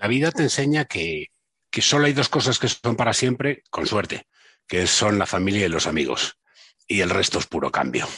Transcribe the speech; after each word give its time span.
La 0.00 0.08
vida 0.08 0.32
te 0.32 0.42
enseña 0.42 0.86
que, 0.86 1.26
que 1.70 1.82
solo 1.82 2.06
hay 2.06 2.14
dos 2.14 2.30
cosas 2.30 2.58
que 2.58 2.68
son 2.68 2.96
para 2.96 3.12
siempre, 3.12 3.62
con 3.68 3.86
suerte, 3.86 4.26
que 4.66 4.86
son 4.86 5.18
la 5.18 5.26
familia 5.26 5.66
y 5.66 5.68
los 5.68 5.86
amigos. 5.86 6.38
Y 6.86 7.02
el 7.02 7.10
resto 7.10 7.38
es 7.38 7.46
puro 7.46 7.70
cambio. 7.70 8.08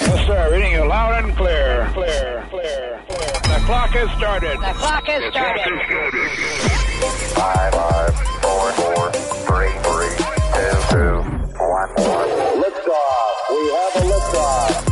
Yes, 0.00 0.26
sir. 0.26 0.48
Reading 0.50 0.72
you 0.72 0.84
loud 0.84 1.14
and 1.14 1.36
clear. 1.36 1.88
Clear, 1.94 2.44
clear, 2.50 3.04
clear. 3.06 3.38
The 3.42 3.60
clock 3.66 3.90
has 3.90 4.10
started. 4.16 4.58
The 4.58 4.74
clock 4.74 5.06
has 5.06 5.22
started. 5.30 5.78
Five, 7.36 7.72
five, 7.72 8.14
four, 8.42 8.72
four, 8.72 9.12
three, 9.46 9.70
three, 9.86 10.16
two, 10.56 10.74
two, 10.90 11.22
one, 11.54 11.90
one. 11.94 12.28
Liftoff. 12.58 13.50
We 13.50 13.62
have 13.70 13.94
a 13.94 14.08
liftoff. 14.10 14.89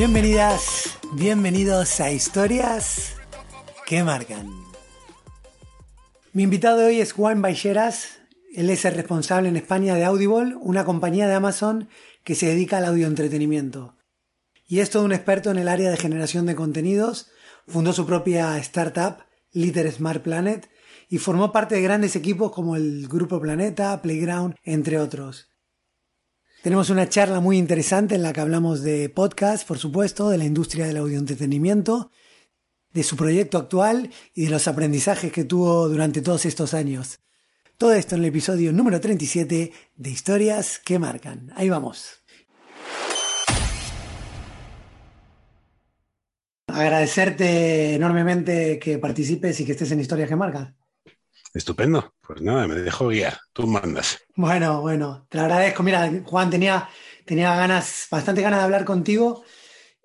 Bienvenidas, 0.00 0.98
bienvenidos 1.12 2.00
a 2.00 2.10
Historias 2.10 3.16
que 3.84 4.02
Marcan. 4.02 4.48
Mi 6.32 6.44
invitado 6.44 6.78
de 6.78 6.86
hoy 6.86 7.00
es 7.02 7.12
Juan 7.12 7.42
Baixeras. 7.42 8.18
Él 8.54 8.70
es 8.70 8.86
el 8.86 8.94
responsable 8.94 9.50
en 9.50 9.58
España 9.58 9.94
de 9.94 10.06
Audible, 10.06 10.56
una 10.58 10.86
compañía 10.86 11.28
de 11.28 11.34
Amazon 11.34 11.90
que 12.24 12.34
se 12.34 12.46
dedica 12.46 12.78
al 12.78 12.86
audioentretenimiento. 12.86 13.94
Y 14.66 14.78
es 14.78 14.88
todo 14.88 15.04
un 15.04 15.12
experto 15.12 15.50
en 15.50 15.58
el 15.58 15.68
área 15.68 15.90
de 15.90 15.98
generación 15.98 16.46
de 16.46 16.54
contenidos. 16.54 17.30
Fundó 17.68 17.92
su 17.92 18.06
propia 18.06 18.56
startup, 18.56 19.18
Liter 19.52 19.92
Smart 19.92 20.22
Planet, 20.22 20.70
y 21.10 21.18
formó 21.18 21.52
parte 21.52 21.74
de 21.74 21.82
grandes 21.82 22.16
equipos 22.16 22.52
como 22.52 22.74
el 22.74 23.06
Grupo 23.06 23.38
Planeta, 23.38 24.00
Playground, 24.00 24.54
entre 24.64 24.96
otros. 24.98 25.49
Tenemos 26.62 26.90
una 26.90 27.08
charla 27.08 27.40
muy 27.40 27.56
interesante 27.56 28.16
en 28.16 28.22
la 28.22 28.34
que 28.34 28.42
hablamos 28.42 28.82
de 28.82 29.08
podcast, 29.08 29.66
por 29.66 29.78
supuesto, 29.78 30.28
de 30.28 30.36
la 30.36 30.44
industria 30.44 30.86
del 30.86 30.98
audioentretenimiento, 30.98 32.10
de 32.92 33.02
su 33.02 33.16
proyecto 33.16 33.56
actual 33.56 34.10
y 34.34 34.44
de 34.44 34.50
los 34.50 34.68
aprendizajes 34.68 35.32
que 35.32 35.44
tuvo 35.44 35.88
durante 35.88 36.20
todos 36.20 36.44
estos 36.44 36.74
años. 36.74 37.20
Todo 37.78 37.94
esto 37.94 38.14
en 38.14 38.20
el 38.20 38.28
episodio 38.28 38.74
número 38.74 39.00
37 39.00 39.72
de 39.96 40.10
Historias 40.10 40.78
que 40.78 40.98
Marcan. 40.98 41.50
Ahí 41.56 41.70
vamos. 41.70 42.24
Agradecerte 46.66 47.94
enormemente 47.94 48.78
que 48.78 48.98
participes 48.98 49.58
y 49.60 49.64
que 49.64 49.72
estés 49.72 49.92
en 49.92 50.00
Historias 50.00 50.28
que 50.28 50.36
Marcan. 50.36 50.76
Estupendo. 51.52 52.14
Pues 52.20 52.40
nada, 52.42 52.68
me 52.68 52.76
dejo 52.76 53.08
guiar. 53.08 53.38
Tú 53.52 53.66
mandas. 53.66 54.20
Bueno, 54.36 54.80
bueno, 54.82 55.26
te 55.28 55.38
lo 55.38 55.44
agradezco. 55.44 55.82
Mira, 55.82 56.10
Juan, 56.24 56.48
tenía, 56.48 56.88
tenía 57.24 57.54
ganas, 57.56 58.06
bastante 58.10 58.42
ganas 58.42 58.60
de 58.60 58.64
hablar 58.64 58.84
contigo 58.84 59.44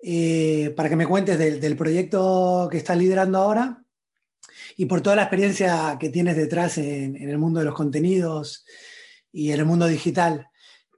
eh, 0.02 0.74
para 0.76 0.88
que 0.88 0.96
me 0.96 1.06
cuentes 1.06 1.38
del, 1.38 1.76
proyecto 1.76 2.68
que 2.70 2.78
estás 2.78 2.98
liderando 2.98 3.38
ahora 3.38 3.82
y 4.76 4.86
por 4.86 5.00
toda 5.00 5.16
la 5.16 5.22
experiencia 5.22 5.96
que 6.00 6.10
tienes 6.10 6.36
detrás 6.36 6.78
en, 6.78 7.16
el 7.16 7.38
mundo 7.38 7.60
de 7.60 7.66
los 7.66 7.74
contenidos 7.74 8.64
y 9.32 9.52
en 9.52 9.60
el 9.60 9.66
mundo 9.66 9.86
digital. 9.86 10.48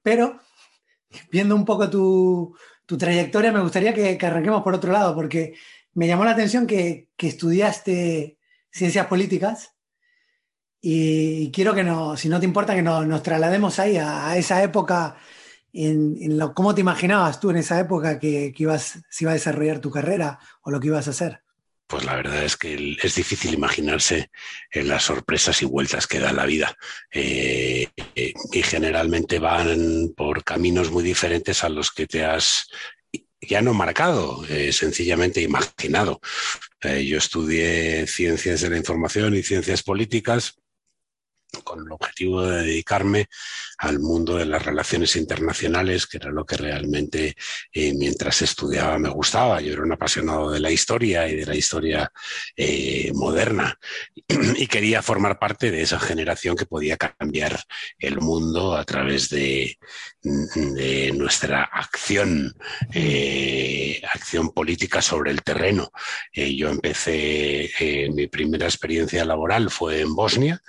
Pero, 0.02 0.40
viendo 1.30 1.54
un 1.54 1.66
poco 1.66 1.90
tu, 1.90 2.56
tu 2.86 2.96
trayectoria, 2.96 3.52
me 3.52 3.60
gustaría 3.60 3.92
que, 3.92 4.16
que, 4.16 4.26
arranquemos 4.26 4.62
por 4.62 4.74
otro 4.74 4.92
lado, 4.92 5.14
porque 5.14 5.54
me 5.92 6.06
llamó 6.06 6.24
la 6.24 6.32
atención 6.32 6.66
que 6.66 7.08
estudiaste 7.18 8.38
ciencias 8.70 9.06
políticas 9.06 9.77
y 10.80 11.50
quiero 11.50 11.74
que 11.74 11.84
no, 11.84 12.16
si 12.16 12.28
no 12.28 12.38
te 12.38 12.46
importa, 12.46 12.74
que 12.74 12.82
nos, 12.82 13.06
nos 13.06 13.22
traslademos 13.22 13.78
ahí 13.78 13.96
a, 13.96 14.36
esa 14.36 14.62
época, 14.62 15.16
en, 15.72 16.38
lo, 16.38 16.54
cómo 16.54 16.74
te 16.74 16.80
imaginabas 16.80 17.40
tú 17.40 17.50
en 17.50 17.56
esa 17.56 17.78
época 17.80 18.18
que, 18.18 18.52
que 18.54 18.62
ibas, 18.62 18.98
si 19.08 19.24
iba 19.24 19.32
a 19.32 19.34
desarrollar 19.34 19.80
tu 19.80 19.90
carrera 19.90 20.38
o 20.62 20.70
lo 20.70 20.80
que 20.80 20.88
ibas 20.88 21.08
a 21.08 21.10
hacer. 21.10 21.40
Pues 21.86 22.04
la 22.04 22.16
verdad 22.16 22.44
es 22.44 22.56
que 22.56 22.98
es 23.02 23.14
difícil 23.14 23.54
imaginarse 23.54 24.30
en 24.70 24.88
las 24.88 25.04
sorpresas 25.04 25.62
y 25.62 25.64
vueltas 25.64 26.06
que 26.06 26.18
da 26.18 26.34
la 26.34 26.44
vida. 26.44 26.76
Eh, 27.10 27.88
eh, 28.14 28.34
y 28.52 28.62
generalmente 28.62 29.38
van 29.38 30.12
por 30.14 30.44
caminos 30.44 30.90
muy 30.90 31.02
diferentes 31.02 31.64
a 31.64 31.70
los 31.70 31.90
que 31.90 32.06
te 32.06 32.26
has 32.26 32.68
ya 33.40 33.62
no 33.62 33.74
marcado, 33.74 34.44
eh, 34.48 34.72
sencillamente 34.72 35.40
imaginado. 35.40 36.20
Eh, 36.82 37.04
yo 37.06 37.18
estudié 37.18 38.06
ciencias 38.06 38.60
de 38.60 38.70
la 38.70 38.76
información 38.76 39.34
y 39.34 39.42
ciencias 39.42 39.82
políticas 39.82 40.58
con 41.64 41.80
el 41.80 41.92
objetivo 41.92 42.42
de 42.42 42.62
dedicarme 42.62 43.28
al 43.78 44.00
mundo 44.00 44.36
de 44.36 44.46
las 44.46 44.64
relaciones 44.64 45.16
internacionales, 45.16 46.06
que 46.06 46.18
era 46.18 46.30
lo 46.30 46.44
que 46.44 46.56
realmente 46.56 47.36
eh, 47.72 47.94
mientras 47.94 48.42
estudiaba 48.42 48.98
me 48.98 49.08
gustaba. 49.08 49.60
Yo 49.60 49.72
era 49.72 49.82
un 49.82 49.92
apasionado 49.92 50.50
de 50.50 50.60
la 50.60 50.70
historia 50.70 51.28
y 51.28 51.36
de 51.36 51.46
la 51.46 51.54
historia 51.54 52.12
eh, 52.56 53.12
moderna 53.14 53.78
y 54.56 54.66
quería 54.66 55.02
formar 55.02 55.38
parte 55.38 55.70
de 55.70 55.82
esa 55.82 55.98
generación 55.98 56.56
que 56.56 56.66
podía 56.66 56.96
cambiar 56.96 57.60
el 57.98 58.18
mundo 58.20 58.76
a 58.76 58.84
través 58.84 59.28
de, 59.30 59.78
nuestra 61.14 61.62
acción, 61.62 62.54
eh, 62.92 64.02
acción 64.12 64.50
política 64.50 65.00
sobre 65.00 65.30
el 65.30 65.42
terreno. 65.42 65.90
Yo 66.34 66.68
empecé, 66.68 67.70
mi 68.12 68.26
primera 68.26 68.66
experiencia 68.66 69.24
laboral 69.24 69.70
fue 69.70 70.00
en 70.00 70.14
Bosnia, 70.14 70.60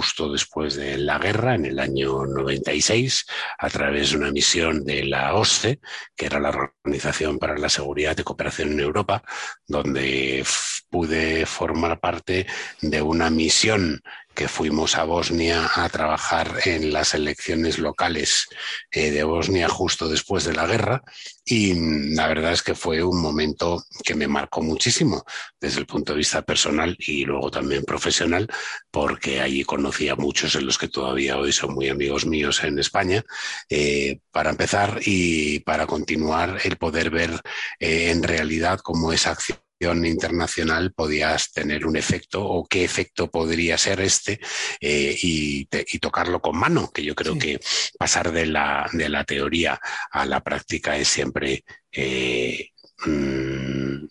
justo 0.00 0.32
después 0.32 0.76
de 0.76 0.96
la 0.96 1.18
guerra, 1.18 1.56
en 1.56 1.66
el 1.66 1.78
año 1.78 2.24
96, 2.24 3.26
a 3.58 3.68
través 3.68 4.10
de 4.10 4.16
una 4.16 4.32
misión 4.32 4.82
de 4.82 5.04
la 5.04 5.34
OSCE, 5.34 5.78
que 6.16 6.24
era 6.24 6.40
la 6.40 6.48
Organización 6.48 7.38
para 7.38 7.58
la 7.58 7.68
Seguridad 7.68 8.16
y 8.16 8.22
Cooperación 8.22 8.72
en 8.72 8.80
Europa, 8.80 9.22
donde 9.66 10.42
pude 10.88 11.44
formar 11.44 12.00
parte 12.00 12.46
de 12.80 13.02
una 13.02 13.28
misión 13.28 14.00
que 14.34 14.48
fuimos 14.48 14.96
a 14.96 15.04
Bosnia 15.04 15.70
a 15.74 15.88
trabajar 15.88 16.60
en 16.64 16.92
las 16.92 17.14
elecciones 17.14 17.78
locales 17.78 18.48
eh, 18.90 19.10
de 19.10 19.24
Bosnia 19.24 19.68
justo 19.68 20.08
después 20.08 20.44
de 20.44 20.54
la 20.54 20.66
guerra. 20.66 21.02
Y 21.44 22.14
la 22.14 22.28
verdad 22.28 22.52
es 22.52 22.62
que 22.62 22.74
fue 22.74 23.02
un 23.02 23.20
momento 23.20 23.84
que 24.04 24.14
me 24.14 24.28
marcó 24.28 24.62
muchísimo 24.62 25.24
desde 25.60 25.80
el 25.80 25.86
punto 25.86 26.12
de 26.12 26.18
vista 26.18 26.42
personal 26.42 26.96
y 26.98 27.24
luego 27.24 27.50
también 27.50 27.84
profesional 27.84 28.48
porque 28.90 29.40
allí 29.40 29.64
conocí 29.64 30.08
a 30.08 30.16
muchos 30.16 30.52
de 30.52 30.62
los 30.62 30.78
que 30.78 30.88
todavía 30.88 31.36
hoy 31.36 31.52
son 31.52 31.74
muy 31.74 31.88
amigos 31.88 32.24
míos 32.24 32.62
en 32.62 32.78
España. 32.78 33.24
Eh, 33.68 34.20
para 34.30 34.50
empezar 34.50 35.00
y 35.04 35.60
para 35.60 35.86
continuar 35.86 36.60
el 36.64 36.76
poder 36.76 37.10
ver 37.10 37.40
eh, 37.78 38.10
en 38.10 38.22
realidad 38.22 38.80
cómo 38.80 39.12
esa 39.12 39.32
acción 39.32 39.58
internacional 39.80 40.92
podías 40.92 41.52
tener 41.52 41.86
un 41.86 41.96
efecto 41.96 42.44
o 42.44 42.66
qué 42.66 42.84
efecto 42.84 43.30
podría 43.30 43.78
ser 43.78 44.00
este 44.00 44.40
eh, 44.80 45.16
y, 45.22 45.64
te, 45.66 45.84
y, 45.90 45.98
tocarlo 45.98 46.40
con 46.40 46.58
mano, 46.58 46.90
que 46.92 47.02
yo 47.02 47.14
creo 47.14 47.34
sí. 47.34 47.38
que 47.38 47.60
pasar 47.98 48.30
de 48.30 48.46
la, 48.46 48.88
de 48.92 49.08
la 49.08 49.24
teoría 49.24 49.80
a 50.10 50.26
la 50.26 50.40
práctica 50.40 50.96
es 50.96 51.08
siempre 51.08 51.64
eh, 51.90 52.70
mmm, 53.06 54.06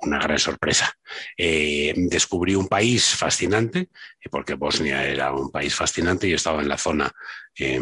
una 0.00 0.18
gran 0.18 0.38
sorpresa. 0.38 0.92
Eh, 1.36 1.92
descubrí 1.96 2.54
un 2.54 2.68
país 2.68 3.14
fascinante, 3.14 3.88
porque 4.30 4.54
Bosnia 4.54 5.04
era 5.04 5.32
un 5.32 5.50
país 5.50 5.74
fascinante. 5.74 6.28
Yo 6.28 6.36
estaba 6.36 6.60
en 6.60 6.68
la 6.68 6.76
zona, 6.76 7.10
eh, 7.58 7.80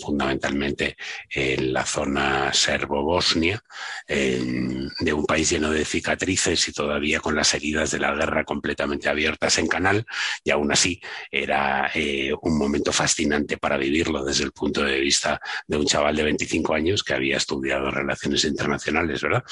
fundamentalmente 0.00 0.96
en 1.30 1.72
la 1.72 1.84
zona 1.84 2.52
serbo-bosnia, 2.52 3.62
eh, 4.06 4.88
de 5.00 5.12
un 5.12 5.24
país 5.24 5.50
lleno 5.50 5.70
de 5.70 5.84
cicatrices 5.84 6.68
y 6.68 6.72
todavía 6.72 7.20
con 7.20 7.34
las 7.34 7.54
heridas 7.54 7.90
de 7.90 7.98
la 7.98 8.14
guerra 8.14 8.44
completamente 8.44 9.08
abiertas 9.08 9.58
en 9.58 9.66
canal. 9.66 10.04
Y 10.44 10.50
aún 10.50 10.70
así 10.72 11.00
era 11.30 11.90
eh, 11.94 12.32
un 12.42 12.58
momento 12.58 12.92
fascinante 12.92 13.56
para 13.56 13.76
vivirlo 13.76 14.24
desde 14.24 14.44
el 14.44 14.52
punto 14.52 14.82
de 14.82 15.00
vista 15.00 15.40
de 15.66 15.76
un 15.76 15.86
chaval 15.86 16.16
de 16.16 16.24
25 16.24 16.74
años 16.74 17.02
que 17.02 17.14
había 17.14 17.36
estudiado 17.36 17.90
relaciones 17.90 18.44
internacionales, 18.44 19.22
¿verdad? 19.22 19.44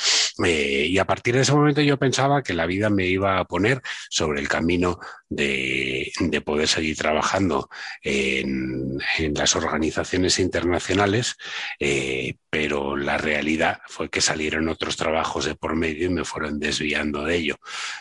Eh, 0.45 0.87
y 0.89 0.99
a 0.99 1.07
partir 1.07 1.35
de 1.35 1.43
ese 1.43 1.53
momento 1.53 1.81
yo 1.81 1.99
pensaba 1.99 2.43
que 2.43 2.55
la 2.55 2.67
vida 2.67 2.76
me 2.91 3.07
iba 3.07 3.39
a 3.39 3.45
poner 3.45 3.83
sobre 4.11 4.41
el 4.41 4.49
camino 4.49 4.99
de, 5.29 6.13
de 6.19 6.41
poder 6.41 6.69
seguir 6.69 6.97
trabajando 6.97 7.69
en, 8.03 8.99
en, 9.19 9.35
las 9.35 9.57
organizaciones 9.57 10.39
internacionales, 10.39 11.37
eh, 11.81 12.37
pero 12.59 12.97
la 12.97 13.19
realidad 13.19 13.83
fue 13.87 14.09
que 14.09 14.23
salieron 14.23 14.71
otros 14.71 14.97
trabajos 14.97 15.45
de 15.45 15.55
por 15.55 15.77
medio 15.77 16.07
y 16.07 16.09
me 16.09 16.25
fueron 16.25 16.59
desviando 16.59 17.23
de 17.23 17.37
ello. 17.37 17.57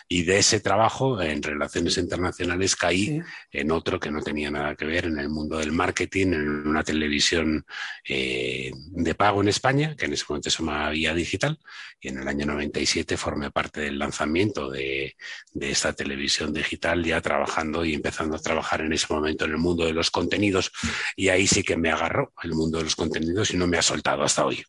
Y 0.07 0.24
de 0.24 0.38
ese 0.38 0.62
trabajo 0.62 1.22
en 1.22 1.44
relaciones 1.44 1.98
internacionales 1.98 2.78
caí 2.78 3.06
sí. 3.06 3.22
en 3.52 3.72
otro 3.72 4.00
que 4.00 4.12
no 4.12 4.22
tenía 4.22 4.50
nada 4.50 4.74
que 4.75 4.86
ver 4.86 5.07
en 5.07 5.19
el 5.19 5.28
mundo 5.28 5.57
del 5.57 5.74
marketing, 5.74 6.28
en 6.28 6.68
una 6.69 6.86
televisión 6.86 7.66
eh, 8.07 8.72
de 8.74 9.16
pago 9.16 9.42
en 9.42 9.50
España, 9.50 9.94
que 9.98 10.06
en 10.06 10.13
ese 10.13 10.24
momento 10.30 10.50
se 10.50 10.60
llamaba 10.60 10.90
Vía 10.92 11.13
Digital, 11.13 11.60
y 12.00 12.08
en 12.08 12.19
el 12.19 12.28
año 12.28 12.46
97 12.46 13.18
formé 13.18 13.51
parte 13.51 13.81
del 13.81 14.00
lanzamiento 14.00 14.69
de, 14.69 15.18
de 15.51 15.69
esta 15.69 15.92
televisión 15.92 16.54
digital 16.54 17.04
ya 17.04 17.19
trabajando 17.19 17.84
y 17.84 17.94
empezando 17.94 18.38
a 18.38 18.40
trabajar 18.40 18.81
en 18.81 18.94
ese 18.94 19.08
momento 19.13 19.44
en 19.44 19.51
el 19.51 19.58
mundo 19.58 19.86
de 19.86 19.94
los 19.94 20.12
contenidos 20.12 20.72
y 21.16 21.30
ahí 21.30 21.46
sí 21.46 21.63
que 21.63 21.75
me 21.75 21.90
agarró 21.90 22.34
el 22.44 22.54
mundo 22.54 22.78
de 22.78 22.86
los 22.86 22.96
contenidos 22.96 23.51
y 23.51 23.58
no 23.58 23.68
me 23.68 23.78
ha 23.78 23.81
soltado 23.81 24.24
hasta 24.24 24.45
hoy. 24.46 24.64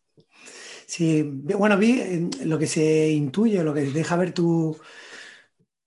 Sí, 0.85 1.23
bueno, 1.23 1.77
vi 1.77 1.99
eh, 1.99 2.29
lo 2.45 2.57
que 2.57 2.67
se 2.67 3.09
intuye, 3.11 3.63
lo 3.63 3.73
que 3.73 3.81
deja 3.81 4.15
ver 4.15 4.33
tu, 4.33 4.77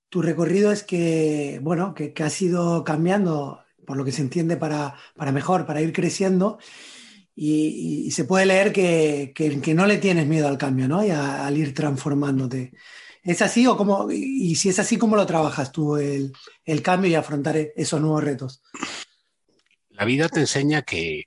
tu 0.08 0.22
recorrido 0.22 0.72
es 0.72 0.82
que, 0.82 1.58
bueno, 1.62 1.94
que, 1.94 2.12
que 2.12 2.22
has 2.22 2.40
ido 2.42 2.84
cambiando, 2.84 3.62
por 3.86 3.96
lo 3.96 4.04
que 4.04 4.12
se 4.12 4.22
entiende, 4.22 4.56
para, 4.56 4.96
para 5.16 5.32
mejor, 5.32 5.66
para 5.66 5.80
ir 5.80 5.92
creciendo. 5.92 6.58
Y, 7.34 8.04
y 8.06 8.10
se 8.10 8.24
puede 8.24 8.44
leer 8.44 8.72
que, 8.72 9.32
que- 9.34 9.60
que 9.60 9.72
no 9.74 9.86
le 9.86 9.96
tienes 9.98 10.26
miedo 10.26 10.46
al 10.48 10.58
cambio, 10.58 10.88
¿no? 10.88 11.04
Y 11.04 11.10
a- 11.10 11.46
al 11.46 11.56
ir 11.56 11.72
transformándote. 11.74 12.72
¿Es 13.22 13.40
así 13.40 13.66
o 13.66 13.76
cómo? 13.76 14.10
Y 14.10 14.54
si 14.56 14.68
es 14.68 14.78
así, 14.78 14.98
¿cómo 14.98 15.16
lo 15.16 15.24
trabajas 15.26 15.72
tú, 15.72 15.96
el, 15.96 16.32
el 16.64 16.82
cambio 16.82 17.10
y 17.10 17.14
afrontar 17.14 17.56
e- 17.56 17.72
esos 17.76 18.00
nuevos 18.00 18.22
retos? 18.24 18.62
La 19.90 20.04
vida 20.04 20.28
te 20.28 20.40
enseña 20.40 20.82
que, 20.82 21.24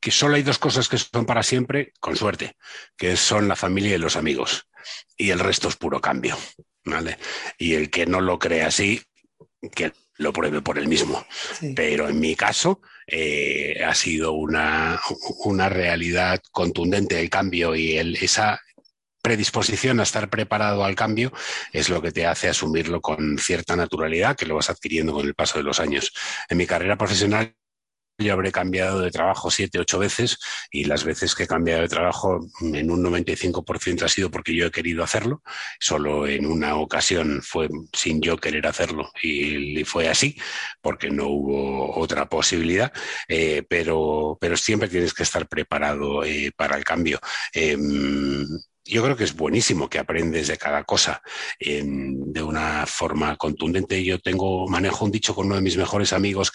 que 0.00 0.10
solo 0.10 0.36
hay 0.36 0.42
dos 0.42 0.58
cosas 0.58 0.88
que 0.88 0.98
son 0.98 1.26
para 1.26 1.42
siempre, 1.42 1.92
con 2.00 2.16
suerte, 2.16 2.56
que 2.96 3.16
son 3.16 3.48
la 3.48 3.56
familia 3.56 3.94
y 3.94 3.98
los 3.98 4.16
amigos. 4.16 4.68
Y 5.16 5.30
el 5.30 5.38
resto 5.38 5.68
es 5.68 5.76
puro 5.76 6.00
cambio. 6.00 6.36
¿vale? 6.84 7.18
Y 7.58 7.74
el 7.74 7.90
que 7.90 8.06
no 8.06 8.20
lo 8.20 8.38
cree 8.38 8.62
así, 8.62 9.02
que 9.74 9.92
lo 10.16 10.32
pruebe 10.32 10.62
por 10.62 10.78
él 10.78 10.88
mismo. 10.88 11.24
Sí. 11.58 11.72
Pero 11.74 12.08
en 12.08 12.20
mi 12.20 12.34
caso 12.34 12.80
eh, 13.06 13.82
ha 13.84 13.94
sido 13.94 14.32
una, 14.32 15.00
una 15.44 15.68
realidad 15.68 16.40
contundente 16.50 17.20
el 17.20 17.30
cambio 17.30 17.74
y 17.74 17.96
el, 17.96 18.16
esa 18.16 18.60
predisposición 19.22 20.00
a 20.00 20.02
estar 20.02 20.28
preparado 20.30 20.84
al 20.84 20.96
cambio 20.96 21.32
es 21.72 21.88
lo 21.88 22.02
que 22.02 22.10
te 22.10 22.26
hace 22.26 22.48
asumirlo 22.48 23.00
con 23.00 23.38
cierta 23.38 23.76
naturalidad 23.76 24.36
que 24.36 24.46
lo 24.46 24.56
vas 24.56 24.68
adquiriendo 24.68 25.12
con 25.12 25.26
el 25.26 25.34
paso 25.34 25.58
de 25.58 25.64
los 25.64 25.78
años. 25.78 26.12
En 26.48 26.58
mi 26.58 26.66
carrera 26.66 26.98
profesional 26.98 27.54
yo 28.22 28.32
habré 28.32 28.52
cambiado 28.52 29.00
de 29.00 29.10
trabajo 29.10 29.50
siete, 29.50 29.78
ocho 29.78 29.98
veces 29.98 30.38
y 30.70 30.84
las 30.84 31.04
veces 31.04 31.34
que 31.34 31.44
he 31.44 31.46
cambiado 31.46 31.82
de 31.82 31.88
trabajo 31.88 32.40
en 32.60 32.90
un 32.90 33.02
95% 33.02 34.02
ha 34.02 34.08
sido 34.08 34.30
porque 34.30 34.54
yo 34.54 34.66
he 34.66 34.70
querido 34.70 35.02
hacerlo. 35.02 35.42
Solo 35.80 36.26
en 36.26 36.46
una 36.46 36.76
ocasión 36.76 37.42
fue 37.42 37.68
sin 37.92 38.20
yo 38.20 38.36
querer 38.36 38.66
hacerlo 38.66 39.10
y, 39.22 39.82
fue 39.84 40.08
así 40.08 40.36
porque 40.80 41.10
no 41.10 41.26
hubo 41.26 41.98
otra 41.98 42.28
posibilidad. 42.28 42.92
Eh, 43.28 43.64
pero, 43.68 44.38
pero 44.40 44.56
siempre 44.56 44.88
tienes 44.88 45.12
que 45.12 45.24
estar 45.24 45.48
preparado 45.48 46.24
eh, 46.24 46.52
para 46.56 46.76
el 46.76 46.84
cambio. 46.84 47.18
Eh, 47.52 47.76
yo 48.84 49.02
creo 49.02 49.16
que 49.16 49.24
es 49.24 49.34
buenísimo 49.34 49.88
que 49.88 49.98
aprendes 49.98 50.48
de 50.48 50.58
cada 50.58 50.84
cosa 50.84 51.22
de 51.60 52.42
una 52.42 52.84
forma 52.86 53.36
contundente. 53.36 54.02
Yo 54.04 54.18
tengo, 54.18 54.66
manejo 54.68 55.04
un 55.04 55.12
dicho 55.12 55.34
con 55.34 55.46
uno 55.46 55.54
de 55.54 55.62
mis 55.62 55.76
mejores 55.76 56.12
amigos 56.12 56.50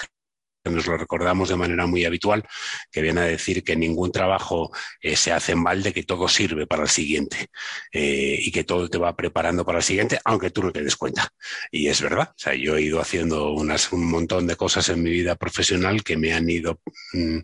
nos 0.69 0.87
lo 0.87 0.97
recordamos 0.97 1.49
de 1.49 1.55
manera 1.55 1.85
muy 1.87 2.05
habitual, 2.05 2.43
que 2.91 3.01
viene 3.01 3.21
a 3.21 3.25
decir 3.25 3.63
que 3.63 3.75
ningún 3.75 4.11
trabajo 4.11 4.71
eh, 5.01 5.15
se 5.15 5.31
hace 5.31 5.53
en 5.53 5.63
balde, 5.63 5.93
que 5.93 6.03
todo 6.03 6.27
sirve 6.27 6.67
para 6.67 6.83
el 6.83 6.89
siguiente 6.89 7.47
eh, 7.91 8.37
y 8.39 8.51
que 8.51 8.63
todo 8.63 8.89
te 8.89 8.97
va 8.97 9.15
preparando 9.15 9.65
para 9.65 9.79
el 9.79 9.83
siguiente, 9.83 10.19
aunque 10.25 10.51
tú 10.51 10.63
no 10.63 10.71
te 10.71 10.83
des 10.83 10.95
cuenta. 10.95 11.29
Y 11.71 11.87
es 11.87 12.01
verdad, 12.01 12.29
o 12.29 12.39
sea, 12.39 12.55
yo 12.55 12.77
he 12.77 12.81
ido 12.81 12.99
haciendo 12.99 13.51
un 13.51 14.09
montón 14.09 14.47
de 14.47 14.55
cosas 14.55 14.89
en 14.89 15.01
mi 15.03 15.11
vida 15.11 15.35
profesional 15.35 16.03
que 16.03 16.17
me 16.17 16.33
han 16.33 16.49
ido 16.49 16.79
mm, 17.13 17.39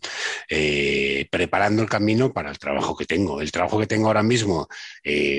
eh, 0.49 1.27
preparando 1.29 1.81
el 1.81 1.89
camino 1.89 2.33
para 2.33 2.51
el 2.51 2.59
trabajo 2.59 2.95
que 2.95 3.05
tengo. 3.05 3.41
El 3.41 3.51
trabajo 3.51 3.79
que 3.79 3.87
tengo 3.87 4.07
ahora 4.07 4.23
mismo, 4.23 4.67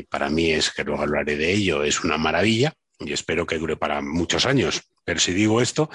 para 0.08 0.28
mí 0.30 0.50
es, 0.52 0.70
que 0.70 0.84
luego 0.84 1.02
hablaré 1.02 1.36
de 1.36 1.52
ello, 1.52 1.82
es 1.84 2.04
una 2.04 2.18
maravilla 2.18 2.72
y 2.98 3.12
espero 3.12 3.46
que 3.46 3.58
dure 3.58 3.76
para 3.76 4.00
muchos 4.00 4.46
años. 4.46 4.82
Pero 5.04 5.20
si 5.20 5.32
digo 5.32 5.60
esto, 5.60 5.90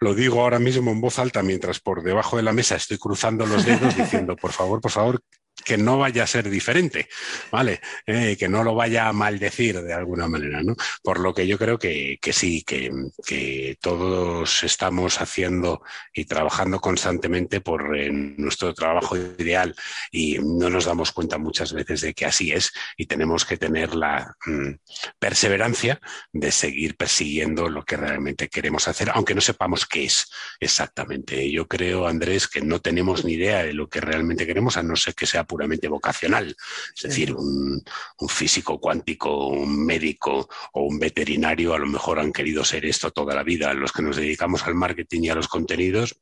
lo 0.00 0.14
digo 0.14 0.40
ahora 0.40 0.58
mismo 0.58 0.90
en 0.90 1.00
voz 1.00 1.18
alta 1.18 1.42
mientras 1.42 1.80
por 1.80 2.02
debajo 2.02 2.36
de 2.36 2.42
la 2.42 2.52
mesa 2.52 2.76
estoy 2.76 2.98
cruzando 2.98 3.46
los 3.46 3.64
dedos 3.64 3.96
diciendo, 3.96 4.36
por 4.36 4.52
favor, 4.52 4.80
por 4.80 4.90
favor, 4.90 5.20
que 5.64 5.76
no 5.78 5.98
vaya 5.98 6.24
a 6.24 6.26
ser 6.26 6.48
diferente, 6.48 7.08
¿vale? 7.50 7.80
Eh, 8.06 8.36
que 8.38 8.48
no 8.48 8.64
lo 8.64 8.74
vaya 8.74 9.08
a 9.08 9.12
maldecir 9.12 9.80
de 9.82 9.92
alguna 9.92 10.28
manera, 10.28 10.62
¿no? 10.62 10.76
Por 11.02 11.20
lo 11.20 11.34
que 11.34 11.46
yo 11.46 11.58
creo 11.58 11.78
que, 11.78 12.18
que 12.20 12.32
sí, 12.32 12.62
que, 12.62 12.90
que, 13.24 13.76
todos 13.80 14.64
estamos 14.64 15.20
haciendo 15.20 15.82
y 16.12 16.24
trabajando 16.24 16.80
constantemente 16.80 17.60
por 17.60 17.96
eh, 17.96 18.10
nuestro 18.12 18.74
trabajo 18.74 19.16
ideal 19.16 19.74
y 20.10 20.38
no 20.38 20.70
nos 20.70 20.84
damos 20.84 21.12
cuenta 21.12 21.38
muchas 21.38 21.72
veces 21.72 22.02
de 22.02 22.14
que 22.14 22.26
así 22.26 22.52
es 22.52 22.72
y 22.96 23.06
tenemos 23.06 23.44
que 23.44 23.56
tener 23.56 23.94
la 23.94 24.36
mm, 24.46 24.72
perseverancia 25.18 26.00
de 26.32 26.52
seguir 26.52 26.96
persiguiendo 26.96 27.68
lo 27.68 27.84
que 27.84 27.96
realmente 27.96 28.48
queremos 28.48 28.88
hacer, 28.88 29.10
aunque 29.14 29.34
no 29.34 29.40
sepamos 29.40 29.86
qué 29.86 30.04
es 30.04 30.30
exactamente. 30.60 31.50
Yo 31.50 31.66
creo, 31.66 32.06
Andrés, 32.06 32.48
que 32.48 32.60
no 32.60 32.80
tenemos 32.80 33.24
ni 33.24 33.34
idea 33.34 33.62
de 33.64 33.72
lo 33.72 33.88
que 33.88 34.00
realmente 34.00 34.46
queremos, 34.46 34.76
a 34.76 34.82
no 34.82 34.96
ser 34.96 35.14
que 35.14 35.26
sea 35.26 35.44
puramente 35.52 35.86
vocacional. 35.86 36.56
Es 36.96 37.02
decir, 37.02 37.34
un, 37.34 37.84
un, 38.20 38.28
físico 38.30 38.80
cuántico, 38.80 39.48
un 39.48 39.84
médico 39.84 40.48
o 40.72 40.84
un 40.84 40.98
veterinario 40.98 41.74
a 41.74 41.78
lo 41.78 41.86
mejor 41.86 42.18
han 42.18 42.32
querido 42.32 42.64
ser 42.64 42.86
esto 42.86 43.10
toda 43.10 43.34
la 43.34 43.42
vida. 43.42 43.74
Los 43.74 43.92
que 43.92 44.00
nos 44.00 44.16
dedicamos 44.16 44.66
al 44.66 44.74
marketing 44.74 45.24
y 45.24 45.28
a 45.28 45.34
los 45.34 45.48
contenidos, 45.48 46.18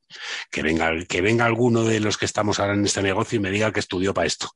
que 0.50 0.62
venga, 0.62 0.90
que 1.08 1.20
venga 1.20 1.46
alguno 1.46 1.84
de 1.84 2.00
los 2.00 2.18
que 2.18 2.24
estamos 2.24 2.58
ahora 2.58 2.74
en 2.74 2.84
este 2.84 3.02
negocio 3.02 3.36
y 3.36 3.40
me 3.40 3.52
diga 3.52 3.72
que 3.72 3.78
estudió 3.78 4.12
para 4.12 4.26
esto. 4.26 4.50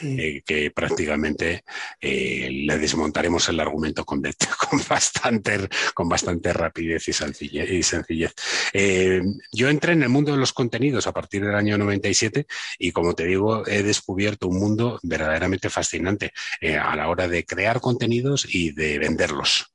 Eh, 0.00 0.42
que 0.44 0.70
prácticamente 0.70 1.64
eh, 2.00 2.48
le 2.50 2.78
desmontaremos 2.78 3.48
el 3.50 3.60
argumento 3.60 4.04
con, 4.04 4.22
bastante, 4.88 5.68
con 5.94 6.08
bastante 6.08 6.52
rapidez 6.52 7.08
y 7.08 7.12
sencillez. 7.12 7.70
Y 7.70 7.82
sencillez. 7.82 8.34
Eh, 8.72 9.20
yo 9.52 9.68
entré 9.68 9.92
en 9.92 10.02
el 10.02 10.08
mundo 10.08 10.32
de 10.32 10.38
los 10.38 10.52
contenidos 10.52 11.06
a 11.06 11.12
partir 11.12 11.44
del 11.44 11.54
año 11.54 11.76
97 11.76 12.46
y 12.78 12.92
como 12.92 13.14
te 13.14 13.26
digo, 13.26 13.66
he 13.66 13.82
descubierto 13.82 14.48
un 14.48 14.58
mundo 14.58 14.98
verdaderamente 15.02 15.68
fascinante 15.68 16.32
a 16.80 16.96
la 16.96 17.08
hora 17.08 17.28
de 17.28 17.44
crear 17.44 17.80
contenidos 17.80 18.46
y 18.52 18.72
de 18.72 18.98
venderlos. 18.98 19.72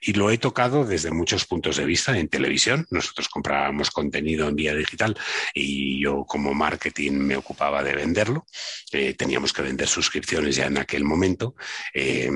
Y 0.00 0.12
lo 0.12 0.30
he 0.30 0.38
tocado 0.38 0.84
desde 0.84 1.10
muchos 1.10 1.44
puntos 1.46 1.76
de 1.76 1.84
vista 1.84 2.16
en 2.16 2.28
televisión. 2.28 2.86
Nosotros 2.90 3.28
comprábamos 3.28 3.90
contenido 3.90 4.48
en 4.48 4.56
vía 4.56 4.74
digital 4.74 5.16
y 5.54 6.00
yo 6.00 6.24
como 6.24 6.54
marketing 6.54 7.12
me 7.12 7.36
ocupaba 7.36 7.82
de 7.82 7.94
venderlo. 7.94 8.46
Eh, 8.92 9.14
teníamos 9.14 9.52
que 9.52 9.62
vender 9.62 9.88
suscripciones 9.88 10.56
ya 10.56 10.66
en 10.66 10.78
aquel 10.78 11.04
momento. 11.04 11.54
Eh, 11.94 12.30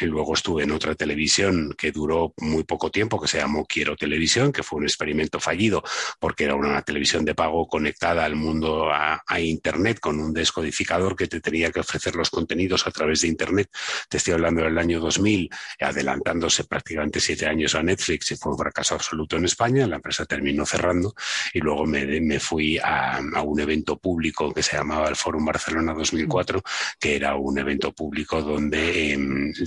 luego 0.00 0.34
estuve 0.34 0.64
en 0.64 0.72
otra 0.72 0.94
televisión 0.94 1.74
que 1.76 1.92
duró 1.92 2.34
muy 2.38 2.64
poco 2.64 2.90
tiempo, 2.90 3.20
que 3.20 3.28
se 3.28 3.38
llamó 3.38 3.66
Quiero 3.66 3.96
Televisión, 3.96 4.52
que 4.52 4.62
fue 4.62 4.78
un 4.78 4.84
experimento 4.84 5.40
fallido 5.40 5.82
porque 6.20 6.44
era 6.44 6.54
una 6.54 6.82
televisión 6.82 7.24
de 7.24 7.34
pago 7.34 7.66
conectada 7.68 8.24
al 8.24 8.36
mundo 8.36 8.90
a, 8.92 9.22
a 9.26 9.40
Internet 9.40 10.00
con 10.00 10.20
un 10.20 10.32
descodificador 10.32 11.16
que 11.16 11.28
te 11.28 11.40
tenía 11.40 11.70
que 11.70 11.80
ofrecer 11.80 12.16
los 12.16 12.30
contenidos 12.30 12.86
a 12.86 12.90
través 12.90 13.20
de 13.20 13.28
Internet. 13.28 13.70
Te 14.08 14.18
estoy 14.18 14.34
hablando 14.34 14.62
del 14.62 14.78
año 14.78 15.00
2000, 15.00 15.50
adelantando 15.80 16.45
prácticamente 16.68 17.20
siete 17.20 17.46
años 17.46 17.74
a 17.74 17.82
Netflix 17.82 18.32
y 18.32 18.36
fue 18.36 18.52
un 18.52 18.58
fracaso 18.58 18.94
absoluto 18.94 19.36
en 19.36 19.44
España. 19.44 19.86
La 19.86 19.96
empresa 19.96 20.24
terminó 20.24 20.64
cerrando 20.66 21.14
y 21.52 21.60
luego 21.60 21.86
me, 21.86 22.04
me 22.20 22.40
fui 22.40 22.78
a, 22.78 23.20
un 23.44 23.60
evento 23.60 23.98
público 23.98 24.52
que 24.52 24.62
se 24.62 24.76
llamaba 24.76 25.08
el 25.08 25.16
Fórum 25.16 25.44
Barcelona 25.44 25.94
2004, 25.94 26.62
que 26.98 27.16
era 27.16 27.36
un 27.36 27.58
evento 27.58 27.92
público 27.92 28.42
donde 28.42 29.12
eh, 29.12 29.18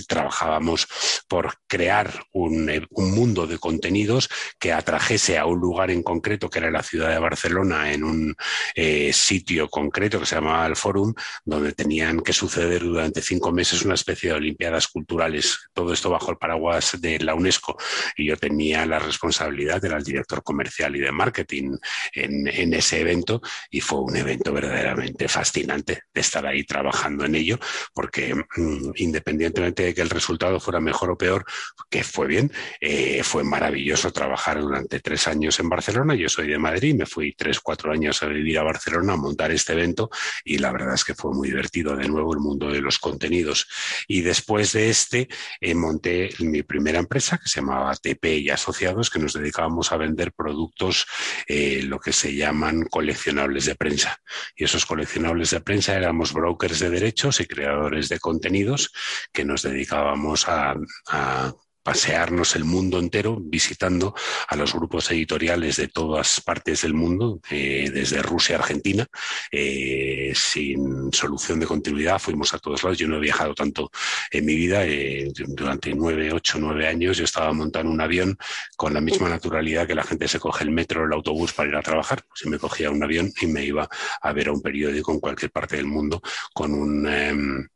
trabajábamos 0.06 0.86
por 1.28 1.54
crear 1.66 2.12
un, 2.32 2.70
un, 2.90 3.10
mundo 3.14 3.46
de 3.46 3.58
contenidos 3.58 4.28
que 4.58 4.72
atrajese 4.72 5.38
a 5.38 5.46
un 5.46 5.58
lugar 5.60 5.90
en 5.90 6.02
concreto, 6.02 6.48
que 6.50 6.58
era 6.58 6.70
la 6.70 6.82
ciudad 6.82 7.10
de 7.10 7.18
Barcelona, 7.18 7.92
en 7.92 8.04
un 8.04 8.36
eh, 8.74 9.12
sitio 9.12 9.68
concreto 9.68 10.20
que 10.20 10.26
se 10.26 10.36
llamaba 10.36 10.66
el 10.66 10.76
Fórum, 10.76 11.14
donde 11.44 11.72
tenían 11.72 12.20
que 12.20 12.32
suceder 12.32 12.82
durante 12.82 13.22
cinco 13.22 13.52
meses 13.52 13.82
una 13.84 13.94
especie 13.94 14.30
de 14.30 14.36
Olimpiadas 14.36 14.88
culturales. 14.88 15.58
Todo 15.72 15.92
esto 15.92 16.10
bajo 16.10 16.30
el 16.30 16.36
paraguas 16.36 16.60
de 17.00 17.18
la 17.20 17.34
UNESCO. 17.34 17.76
Y 18.16 18.26
yo 18.26 18.36
tenía 18.36 18.86
la 18.86 18.98
responsabilidad, 18.98 19.84
era 19.84 19.96
el 19.96 20.04
director 20.04 20.42
comercial 20.42 20.96
y 20.96 21.00
de 21.00 21.12
marketing 21.12 21.76
en, 22.12 22.74
ese 22.74 23.00
evento 23.00 23.40
y 23.70 23.80
fue 23.80 24.00
un 24.00 24.16
evento 24.16 24.52
verdaderamente 24.52 25.28
fascinante 25.28 26.04
de 26.14 26.20
estar 26.20 26.46
ahí 26.46 26.64
trabajando 26.64 27.24
en 27.24 27.34
ello 27.34 27.58
porque 27.92 28.34
mmm, 28.34 28.90
independientemente 28.96 29.82
de 29.82 29.94
que 29.94 30.02
el 30.02 30.10
resultado 30.10 30.60
fuera 30.60 30.80
mejor 30.80 31.10
o 31.10 31.18
peor, 31.18 31.44
que 31.88 32.04
fue 32.04 32.26
bien, 32.26 32.52
eh, 32.80 33.22
fue 33.24 33.42
maravilloso 33.42 34.12
trabajar 34.12 34.60
durante 34.60 35.00
tres 35.00 35.26
años 35.26 35.58
en 35.58 35.68
Barcelona, 35.68 36.14
yo 36.14 36.28
soy 36.28 36.48
de 36.48 36.58
Madrid, 36.58 36.94
me 36.94 37.06
fui 37.06 37.32
tres, 37.32 37.60
cuatro 37.60 37.92
años 37.92 38.22
a 38.22 38.26
vivir 38.26 38.58
a 38.58 38.62
Barcelona 38.62 39.14
a 39.14 39.16
montar 39.16 39.50
este 39.50 39.72
evento 39.72 40.10
y 40.44 40.58
la 40.58 40.72
verdad 40.72 40.94
es 40.94 41.04
que 41.04 41.14
fue 41.14 41.32
muy 41.32 41.48
divertido 41.48 41.96
de 41.96 42.08
nuevo 42.08 42.32
el 42.32 42.40
mundo 42.40 42.70
de 42.70 42.80
los 42.80 42.98
contenidos. 42.98 43.66
Y 44.06 44.22
después 44.22 44.72
de 44.72 44.90
este 44.90 45.28
eh, 45.60 45.74
monté 45.74 46.30
mi 46.40 46.59
primera 46.62 46.98
empresa 46.98 47.38
que 47.38 47.48
se 47.48 47.60
llamaba 47.60 47.94
TP 47.94 48.38
y 48.38 48.50
Asociados, 48.50 49.10
que 49.10 49.18
nos 49.18 49.32
dedicábamos 49.32 49.92
a 49.92 49.96
vender 49.96 50.32
productos, 50.32 51.06
eh, 51.46 51.82
lo 51.84 51.98
que 51.98 52.12
se 52.12 52.34
llaman 52.34 52.84
coleccionables 52.84 53.66
de 53.66 53.74
prensa. 53.74 54.18
Y 54.56 54.64
esos 54.64 54.86
coleccionables 54.86 55.50
de 55.50 55.60
prensa 55.60 55.94
éramos 55.94 56.32
brokers 56.32 56.78
de 56.78 56.90
derechos 56.90 57.40
y 57.40 57.46
creadores 57.46 58.08
de 58.08 58.18
contenidos 58.18 58.92
que 59.32 59.44
nos 59.44 59.62
dedicábamos 59.62 60.48
a, 60.48 60.74
a 61.08 61.52
pasearnos 61.90 62.54
el 62.54 62.62
mundo 62.62 63.00
entero 63.00 63.36
visitando 63.40 64.14
a 64.46 64.54
los 64.54 64.72
grupos 64.72 65.10
editoriales 65.10 65.76
de 65.76 65.88
todas 65.88 66.40
partes 66.40 66.82
del 66.82 66.94
mundo, 66.94 67.40
eh, 67.50 67.90
desde 67.92 68.22
Rusia 68.22 68.54
a 68.54 68.58
Argentina, 68.60 69.08
eh, 69.50 70.32
sin 70.36 71.12
solución 71.12 71.58
de 71.58 71.66
continuidad. 71.66 72.20
Fuimos 72.20 72.54
a 72.54 72.60
todos 72.60 72.84
lados. 72.84 72.96
Yo 72.96 73.08
no 73.08 73.16
he 73.16 73.20
viajado 73.20 73.56
tanto 73.56 73.90
en 74.30 74.46
mi 74.46 74.54
vida. 74.54 74.86
Eh, 74.86 75.32
durante 75.48 75.92
nueve, 75.92 76.32
ocho, 76.32 76.58
nueve 76.60 76.86
años 76.86 77.16
yo 77.16 77.24
estaba 77.24 77.52
montando 77.52 77.90
un 77.90 78.00
avión 78.00 78.38
con 78.76 78.94
la 78.94 79.00
misma 79.00 79.28
naturalidad 79.28 79.88
que 79.88 79.96
la 79.96 80.04
gente 80.04 80.28
se 80.28 80.38
coge 80.38 80.62
el 80.62 80.70
metro 80.70 81.02
o 81.02 81.06
el 81.06 81.12
autobús 81.12 81.52
para 81.52 81.70
ir 81.70 81.74
a 81.74 81.82
trabajar. 81.82 82.22
Pues 82.28 82.46
me 82.46 82.60
cogía 82.60 82.88
un 82.92 83.02
avión 83.02 83.32
y 83.40 83.48
me 83.48 83.64
iba 83.64 83.88
a 84.22 84.32
ver 84.32 84.46
a 84.46 84.52
un 84.52 84.62
periódico 84.62 85.10
en 85.10 85.18
cualquier 85.18 85.50
parte 85.50 85.74
del 85.74 85.86
mundo 85.86 86.22
con 86.54 86.72
un... 86.72 87.68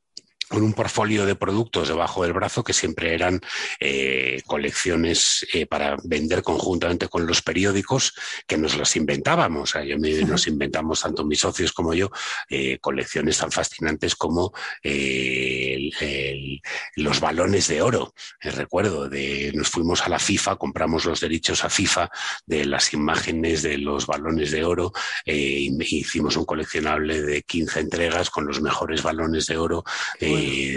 Con 0.49 0.63
un 0.63 0.73
portfolio 0.73 1.27
de 1.27 1.35
productos 1.35 1.89
debajo 1.89 2.23
del 2.23 2.33
brazo 2.33 2.63
que 2.63 2.73
siempre 2.73 3.15
eran 3.15 3.41
eh, 3.81 4.43
colecciones 4.47 5.47
eh, 5.53 5.67
para 5.67 5.97
vender 6.05 6.43
conjuntamente 6.43 7.09
con 7.09 7.27
los 7.27 7.43
periódicos 7.43 8.15
que 8.47 8.57
nos 8.57 8.77
las 8.77 8.95
inventábamos. 8.97 9.75
yo 9.87 9.97
nos 10.27 10.47
inventamos, 10.47 11.01
tanto 11.01 11.25
mis 11.25 11.41
socios 11.41 11.73
como 11.73 11.95
yo, 11.95 12.11
eh, 12.49 12.79
colecciones 12.79 13.39
tan 13.39 13.51
fascinantes 13.51 14.15
como 14.15 14.53
los 16.97 17.21
balones 17.21 17.69
de 17.69 17.83
oro. 17.83 18.15
recuerdo, 18.41 19.09
de, 19.09 19.53
nos 19.55 19.69
fuimos 19.69 20.03
a 20.03 20.09
la 20.09 20.19
FIFA, 20.19 20.57
compramos 20.57 21.05
los 21.05 21.21
derechos 21.21 21.65
a 21.65 21.71
FIFA 21.71 22.11
de 22.47 22.65
las 22.65 22.93
imágenes 22.93 23.63
de 23.63 23.79
los 23.79 24.07
balones 24.07 24.51
de 24.51 24.65
oro 24.65 24.93
hicimos 25.27 26.37
un 26.37 26.45
coleccionable 26.45 27.23
de 27.23 27.43
15 27.43 27.81
entregas 27.81 28.31
con 28.31 28.47
los 28.47 28.61
mejores 28.61 29.03
balones 29.03 29.47
de 29.47 29.57
oro. 29.57 29.85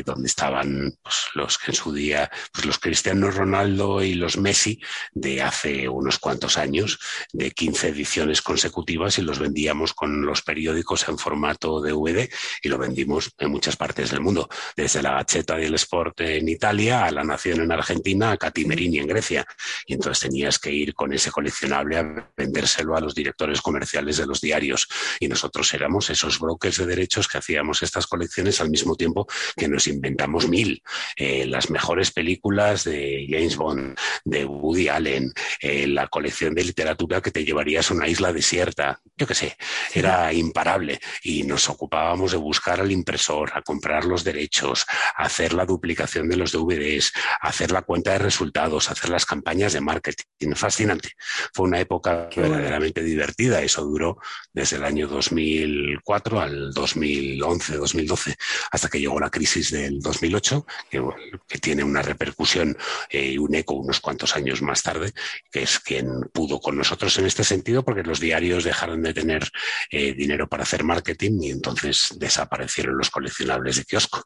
Donde 0.06 0.28
estaban 0.28 0.98
pues, 1.02 1.16
los 1.34 1.58
que 1.58 1.72
en 1.72 1.76
su 1.76 1.94
día, 1.94 2.30
pues 2.54 2.66
los 2.66 2.80
Cristiano 2.80 3.32
Ronaldo 3.32 4.02
y 4.02 4.14
los 4.14 4.38
Messi 4.38 4.80
de 5.12 5.42
hace 5.42 5.88
unos 5.90 6.20
cuantos 6.20 6.58
años, 6.58 7.00
de 7.34 7.52
15 7.52 7.90
ediciones 7.90 8.42
consecutivas 8.42 9.18
y 9.18 9.22
los 9.22 9.40
vendíamos 9.40 9.94
con 9.94 10.26
los 10.26 10.42
periódicos 10.42 11.08
en 11.08 11.18
formato 11.18 11.82
DVD 11.82 12.30
y 12.62 12.70
lo 12.70 12.78
vendimos 12.78 13.34
en 13.38 13.52
muchas 13.52 13.76
partes 13.76 14.12
del 14.12 14.22
mundo, 14.22 14.50
desde 14.76 15.02
la 15.02 15.14
Gacheta 15.14 15.56
del 15.56 15.76
Sport 15.76 16.22
en 16.22 16.48
Italia 16.48 17.06
a 17.06 17.12
La 17.12 17.24
Nación 17.24 17.62
en 17.62 17.72
Argentina, 17.72 18.32
a 18.32 18.38
Catimerini 18.38 19.00
en 19.00 19.08
Grecia. 19.08 19.46
Y 19.86 19.94
entonces 19.94 20.22
tenías 20.22 20.60
que 20.60 20.72
ir 20.72 20.94
con 20.94 21.14
ese 21.14 21.32
coleccionable 21.32 21.98
a 21.98 22.32
vendérselo 22.36 22.96
a 22.96 23.02
los 23.02 23.16
directores 23.16 23.62
comerciales 23.62 24.18
de 24.18 24.26
los 24.26 24.42
diarios. 24.42 24.88
Y 25.20 25.28
nosotros 25.28 25.74
éramos 25.74 26.10
esos 26.10 26.40
brokers 26.40 26.78
de 26.78 26.86
derechos 26.86 27.28
que 27.28 27.38
hacíamos 27.38 27.84
estas 27.84 28.08
colecciones 28.08 28.62
al 28.62 28.70
mismo 28.70 28.96
tiempo 28.96 29.28
que 29.56 29.68
nos 29.68 29.88
inventamos 29.88 30.48
mil. 30.48 30.82
Eh, 31.16 31.46
las 31.46 31.70
mejores 31.70 32.12
películas 32.12 32.84
de 32.84 33.28
James 33.30 33.56
Bond, 33.56 33.98
de 34.24 34.46
Woody 34.46 34.90
Allen, 34.90 35.34
eh, 35.62 35.88
la 35.88 36.08
colección 36.08 36.54
de 36.54 36.64
literatura 36.64 37.22
que 37.22 37.32
te 37.32 37.44
llevarías 37.44 37.90
a 37.90 37.94
una 37.94 38.08
isla 38.08 38.34
desierta, 38.34 39.00
yo 39.16 39.28
qué 39.28 39.36
sé, 39.36 39.58
era 39.94 40.32
imparable. 40.34 41.00
Y 41.24 41.44
nos 41.44 41.70
ocupábamos 41.70 42.32
de 42.32 42.38
buscar 42.38 42.80
al 42.80 42.92
impresor, 42.92 43.52
a 43.54 43.62
comprar 43.62 44.06
los 44.06 44.24
derechos, 44.24 44.86
a 45.16 45.24
hacer 45.24 45.54
la 45.54 45.66
duplicación 45.66 46.30
de 46.30 46.38
los 46.38 46.52
DVDs, 46.52 47.14
a 47.42 47.50
hacer 47.50 47.72
la 47.72 47.82
cuenta 47.82 48.12
de 48.12 48.20
resultados, 48.20 48.90
a 48.90 48.94
hacer 48.94 49.10
las 49.10 49.26
campañas 49.26 49.74
de 49.74 49.82
marketing. 49.82 50.26
Fascinante. 50.56 51.12
Fue 51.54 51.66
una 51.66 51.80
época 51.80 52.30
verdaderamente 52.36 53.04
divertida. 53.04 53.62
Eso 53.62 53.84
duró 53.84 54.18
desde 54.54 54.78
el 54.78 54.84
año 54.84 55.08
2004 55.08 56.40
al 56.40 56.74
2011, 56.74 57.78
2012, 57.78 58.36
hasta 58.72 58.90
que 58.90 59.00
llegó 59.00 59.20
la 59.20 59.30
crisis 59.38 59.70
del 59.70 60.00
2008, 60.00 60.66
que, 60.90 61.04
que 61.48 61.60
tiene 61.60 61.84
una 61.84 62.02
repercusión 62.02 62.76
eh, 63.10 63.34
y 63.34 63.38
un 63.38 63.54
eco 63.54 63.76
unos 63.76 64.00
cuantos 64.00 64.36
años 64.36 64.64
más 64.64 64.82
tarde, 64.82 65.14
que 65.52 65.62
es 65.62 65.80
quien 65.80 66.08
pudo 66.34 66.60
con 66.60 66.76
nosotros 66.76 67.16
en 67.20 67.28
este 67.28 67.44
sentido, 67.44 67.86
porque 67.86 68.02
los 68.02 68.20
diarios 68.20 68.64
dejaron 68.64 69.04
de 69.04 69.14
tener 69.14 69.48
eh, 69.92 70.14
dinero 70.14 70.50
para 70.50 70.64
hacer 70.64 70.84
marketing 70.84 71.40
y 71.44 71.52
entonces 71.52 72.16
desaparecieron 72.18 72.98
los 72.98 73.12
coleccionables 73.12 73.76
de 73.76 73.86
kiosco. 73.86 74.24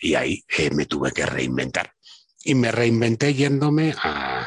Y 0.00 0.16
ahí 0.16 0.44
eh, 0.56 0.70
me 0.70 0.86
tuve 0.86 1.12
que 1.12 1.24
reinventar. 1.24 1.92
Y 2.42 2.56
me 2.56 2.72
reinventé 2.72 3.34
yéndome 3.34 3.94
a, 4.02 4.44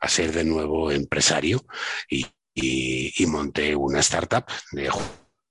a 0.00 0.08
ser 0.08 0.32
de 0.32 0.44
nuevo 0.44 0.90
empresario 0.90 1.64
y, 2.10 2.26
y, 2.52 3.14
y 3.22 3.26
monté 3.26 3.74
una 3.74 4.00
startup 4.00 4.44
de 4.72 4.90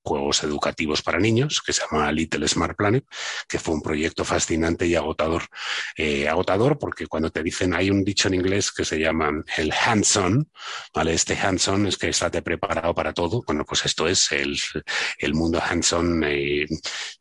juegos 0.06 0.44
educativos 0.44 1.02
para 1.02 1.20
niños, 1.20 1.62
que 1.66 1.74
se 1.74 1.82
llama 1.82 2.12
Little 2.12 2.48
Smart 2.48 2.78
Planet, 2.78 3.04
que 3.50 3.60
fue 3.60 3.74
un 3.74 3.82
proyecto 3.82 4.24
fascinante 4.24 4.86
y 4.86 4.96
agotador. 4.96 5.44
Eh, 5.98 6.28
agotador 6.28 6.78
porque 6.78 7.08
cuando 7.08 7.32
te 7.32 7.42
dicen, 7.44 7.74
hay 7.74 7.90
un 7.90 8.04
dicho 8.04 8.28
en 8.28 8.36
inglés 8.36 8.72
que 8.72 8.86
se 8.86 9.00
llama 9.00 9.32
el 9.58 9.74
hands-on, 9.74 10.50
¿vale? 10.94 11.14
Este 11.14 11.36
hands-on 11.36 11.88
es 11.88 11.98
que 11.98 12.10
estate 12.10 12.42
preparado 12.42 12.94
para 12.94 13.14
todo. 13.14 13.44
Bueno, 13.46 13.66
pues 13.66 13.86
esto 13.86 14.08
es 14.08 14.32
el, 14.32 14.58
el 15.18 15.34
mundo 15.34 15.62
hands-on. 15.62 16.24
Eh, 16.26 16.68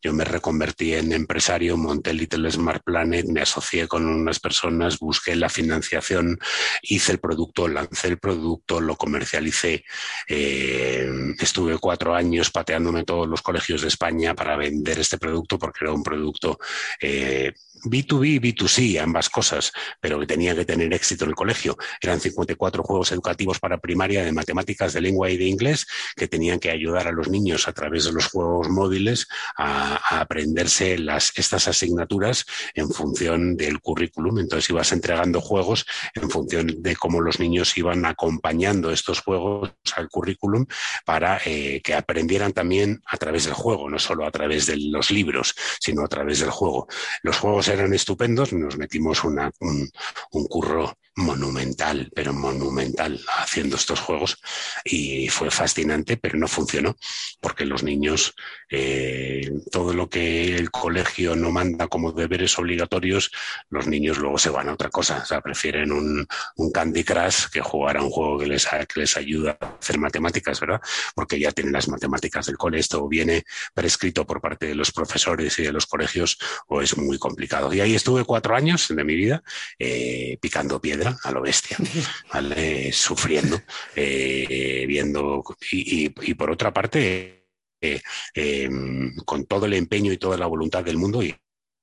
yo 0.02 0.12
me 0.12 0.24
reconvertí 0.24 0.94
en 0.94 1.12
empresario, 1.12 1.76
monté 1.76 2.12
Little 2.12 2.50
Smart 2.50 2.82
Planet, 2.84 3.26
me 3.26 3.40
asocié 3.40 3.88
con 3.88 4.06
unas 4.06 4.38
personas, 4.40 4.98
busqué 4.98 5.34
la 5.36 5.48
financiación, 5.48 6.38
hice 6.82 7.12
el 7.12 7.18
producto, 7.18 7.66
lancé 7.68 8.08
el 8.08 8.18
producto, 8.18 8.80
lo 8.80 8.96
comercialicé. 8.96 9.84
Eh, 10.28 11.08
estuve 11.40 11.78
cuatro 11.78 12.14
años 12.14 12.50
pateando 12.50 12.73
todos 13.04 13.28
los 13.28 13.42
colegios 13.42 13.82
de 13.82 13.88
España 13.88 14.34
para 14.34 14.56
vender 14.56 14.98
este 14.98 15.18
producto 15.18 15.58
porque 15.58 15.84
era 15.84 15.92
un 15.92 16.02
producto 16.02 16.58
eh, 17.00 17.52
B2B 17.84 18.26
y 18.26 18.40
B2C, 18.40 19.00
ambas 19.00 19.28
cosas, 19.28 19.72
pero 20.00 20.18
que 20.20 20.26
tenía 20.26 20.54
que 20.54 20.64
tener 20.64 20.92
éxito 20.92 21.24
en 21.24 21.30
el 21.30 21.36
colegio. 21.36 21.76
Eran 22.00 22.20
54 22.20 22.82
juegos 22.82 23.12
educativos 23.12 23.58
para 23.58 23.78
primaria 23.78 24.24
de 24.24 24.32
matemáticas, 24.32 24.92
de 24.92 25.00
lengua 25.00 25.30
y 25.30 25.36
de 25.36 25.46
inglés 25.46 25.86
que 26.16 26.28
tenían 26.28 26.58
que 26.58 26.70
ayudar 26.70 27.06
a 27.08 27.12
los 27.12 27.28
niños 27.28 27.68
a 27.68 27.72
través 27.72 28.04
de 28.04 28.12
los 28.12 28.26
juegos 28.26 28.68
móviles 28.68 29.26
a, 29.56 30.20
aprenderse 30.20 30.98
las, 30.98 31.32
estas 31.36 31.68
asignaturas 31.68 32.46
en 32.74 32.90
función 32.90 33.56
del 33.56 33.80
currículum. 33.80 34.38
Entonces 34.38 34.70
ibas 34.70 34.92
entregando 34.92 35.40
juegos 35.40 35.86
en 36.14 36.30
función 36.30 36.82
de 36.82 36.96
cómo 36.96 37.20
los 37.20 37.40
niños 37.40 37.76
iban 37.76 38.04
acompañando 38.06 38.90
estos 38.90 39.20
juegos 39.20 39.72
al 39.96 40.08
currículum 40.08 40.66
para 41.04 41.40
eh, 41.44 41.80
que 41.82 41.94
aprendieran 41.94 42.52
también 42.52 43.02
a 43.06 43.16
través 43.16 43.44
del 43.44 43.54
juego, 43.54 43.90
no 43.90 43.98
solo 43.98 44.26
a 44.26 44.30
través 44.30 44.66
de 44.66 44.76
los 44.76 45.10
libros, 45.10 45.54
sino 45.80 46.04
a 46.04 46.08
través 46.08 46.40
del 46.40 46.50
juego. 46.50 46.88
Los 47.22 47.38
juegos 47.38 47.68
eran 47.74 47.92
estupendos, 47.92 48.52
nos 48.52 48.76
metimos 48.78 49.24
una, 49.24 49.50
un, 49.60 49.90
un 50.32 50.46
curro 50.46 50.96
monumental, 51.16 52.10
pero 52.14 52.32
monumental, 52.32 53.20
haciendo 53.38 53.76
estos 53.76 54.00
juegos 54.00 54.38
y 54.84 55.28
fue 55.28 55.50
fascinante, 55.50 56.16
pero 56.16 56.38
no 56.38 56.48
funcionó, 56.48 56.96
porque 57.40 57.64
los 57.64 57.82
niños, 57.82 58.34
eh, 58.68 59.50
todo 59.70 59.94
lo 59.94 60.08
que 60.08 60.56
el 60.56 60.70
colegio 60.70 61.36
no 61.36 61.50
manda 61.50 61.86
como 61.86 62.12
deberes 62.12 62.58
obligatorios, 62.58 63.30
los 63.70 63.86
niños 63.86 64.18
luego 64.18 64.38
se 64.38 64.50
van 64.50 64.68
a 64.68 64.74
otra 64.74 64.90
cosa, 64.90 65.20
o 65.22 65.26
sea, 65.26 65.40
prefieren 65.40 65.92
un, 65.92 66.26
un 66.56 66.72
Candy 66.72 67.04
Crush 67.04 67.46
que 67.52 67.60
jugar 67.60 67.96
a 67.96 68.02
un 68.02 68.10
juego 68.10 68.38
que 68.38 68.46
les, 68.46 68.66
que 68.66 69.00
les 69.00 69.16
ayuda 69.16 69.56
a 69.60 69.76
hacer 69.80 69.98
matemáticas, 69.98 70.58
¿verdad? 70.60 70.80
Porque 71.14 71.38
ya 71.38 71.52
tienen 71.52 71.72
las 71.72 71.88
matemáticas 71.88 72.46
del 72.46 72.56
cole, 72.56 72.80
esto 72.80 73.06
viene 73.08 73.44
prescrito 73.72 74.26
por 74.26 74.40
parte 74.40 74.66
de 74.66 74.74
los 74.74 74.90
profesores 74.90 75.58
y 75.58 75.62
de 75.62 75.72
los 75.72 75.86
colegios, 75.86 76.38
o 76.68 76.82
es 76.82 76.96
muy 76.96 77.18
complicado. 77.18 77.72
Y 77.72 77.80
ahí 77.80 77.94
estuve 77.94 78.24
cuatro 78.24 78.56
años 78.56 78.88
de 78.88 79.04
mi 79.04 79.14
vida 79.14 79.42
eh, 79.78 80.38
picando 80.40 80.80
a 81.06 81.30
lo 81.30 81.42
bestia, 81.42 81.76
sufriendo, 82.92 83.60
eh, 83.94 84.84
viendo. 84.86 85.42
Y, 85.70 86.34
por 86.34 86.50
otra 86.50 86.72
parte, 86.72 87.48
eh, 87.80 88.00
em, 88.34 89.14
con 89.24 89.46
todo 89.46 89.66
el 89.66 89.74
empeño 89.74 90.12
y 90.12 90.18
toda 90.18 90.36
la 90.38 90.46
voluntad 90.46 90.84
del 90.84 90.96
mundo 90.96 91.22
y, 91.22 91.34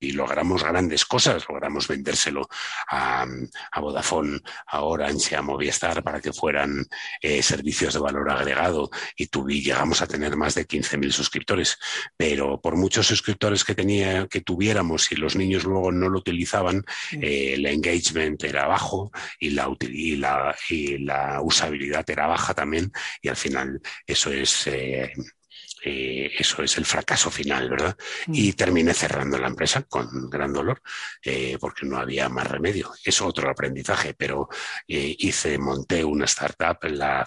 y 0.02 0.12
logramos 0.12 0.64
grandes 0.64 1.04
cosas, 1.04 1.44
logramos 1.48 1.86
vendérselo 1.86 2.48
a, 2.88 3.24
a 3.70 3.80
Vodafone, 3.80 4.40
a 4.66 4.82
Orange, 4.82 5.36
a 5.36 5.42
Movistar 5.42 6.02
para 6.02 6.20
que 6.20 6.32
fueran 6.32 6.84
eh, 7.20 7.42
servicios 7.42 7.94
de 7.94 8.00
valor 8.00 8.28
agregado. 8.30 8.90
Y 9.16 9.28
llegamos 9.62 10.02
a 10.02 10.06
tener 10.06 10.36
más 10.36 10.54
de 10.56 10.66
15.000 10.66 11.10
suscriptores. 11.12 11.78
Pero 12.16 12.60
por 12.60 12.76
muchos 12.76 13.06
suscriptores 13.06 13.64
que, 13.64 13.74
tenía, 13.74 14.26
que 14.26 14.40
tuviéramos 14.40 15.10
y 15.12 15.16
los 15.16 15.36
niños 15.36 15.64
luego 15.64 15.92
no 15.92 16.08
lo 16.08 16.18
utilizaban, 16.18 16.84
eh, 17.12 17.54
el 17.54 17.66
engagement 17.66 18.42
era 18.42 18.66
bajo 18.66 19.12
y 19.38 19.50
la, 19.50 19.68
y, 19.80 20.16
la, 20.16 20.56
y 20.68 20.98
la 20.98 21.40
usabilidad 21.42 22.08
era 22.10 22.26
baja 22.26 22.54
también. 22.54 22.92
Y 23.20 23.28
al 23.28 23.36
final 23.36 23.80
eso 24.06 24.32
es... 24.32 24.66
Eh, 24.66 25.12
eh, 25.84 26.30
eso 26.38 26.62
es 26.62 26.76
el 26.78 26.84
fracaso 26.84 27.30
final, 27.30 27.68
¿verdad? 27.70 27.96
Mm. 28.26 28.34
Y 28.34 28.52
terminé 28.52 28.94
cerrando 28.94 29.38
la 29.38 29.48
empresa 29.48 29.82
con 29.82 30.30
gran 30.30 30.52
dolor, 30.52 30.82
eh, 31.24 31.56
porque 31.60 31.86
no 31.86 31.98
había 31.98 32.28
más 32.28 32.46
remedio. 32.46 32.92
Es 33.04 33.20
otro 33.20 33.50
aprendizaje, 33.50 34.14
pero 34.14 34.48
eh, 34.86 35.16
hice, 35.18 35.58
monté 35.58 36.04
una 36.04 36.26
startup, 36.26 36.78
la, 36.84 37.26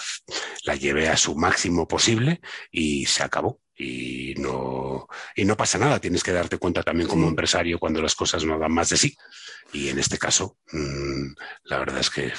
la 0.64 0.76
llevé 0.76 1.10
a 1.10 1.18
su 1.18 1.36
máximo 1.36 1.88
posible 1.88 2.42
y 2.72 3.06
se 3.06 3.24
acabó 3.24 3.65
y 3.78 4.34
no, 4.38 5.08
y 5.36 5.46
no 5.46 5.58
pasa 5.58 5.78
nada. 5.78 6.00
Tienes 6.00 6.24
que 6.24 6.32
darte 6.32 6.58
cuenta 6.58 6.84
también 6.84 7.08
como 7.10 7.28
empresario 7.28 7.80
cuando 7.80 8.02
las 8.02 8.16
cosas 8.16 8.44
no 8.46 8.58
dan 8.60 8.72
más 8.72 8.90
de 8.90 8.98
sí. 8.98 9.16
Y 9.74 9.90
en 9.90 10.00
este 10.00 10.18
caso, 10.18 10.58
mm, 10.72 11.34
la 11.66 11.80
verdad 11.80 12.00
es 12.00 12.10
que 12.10 12.32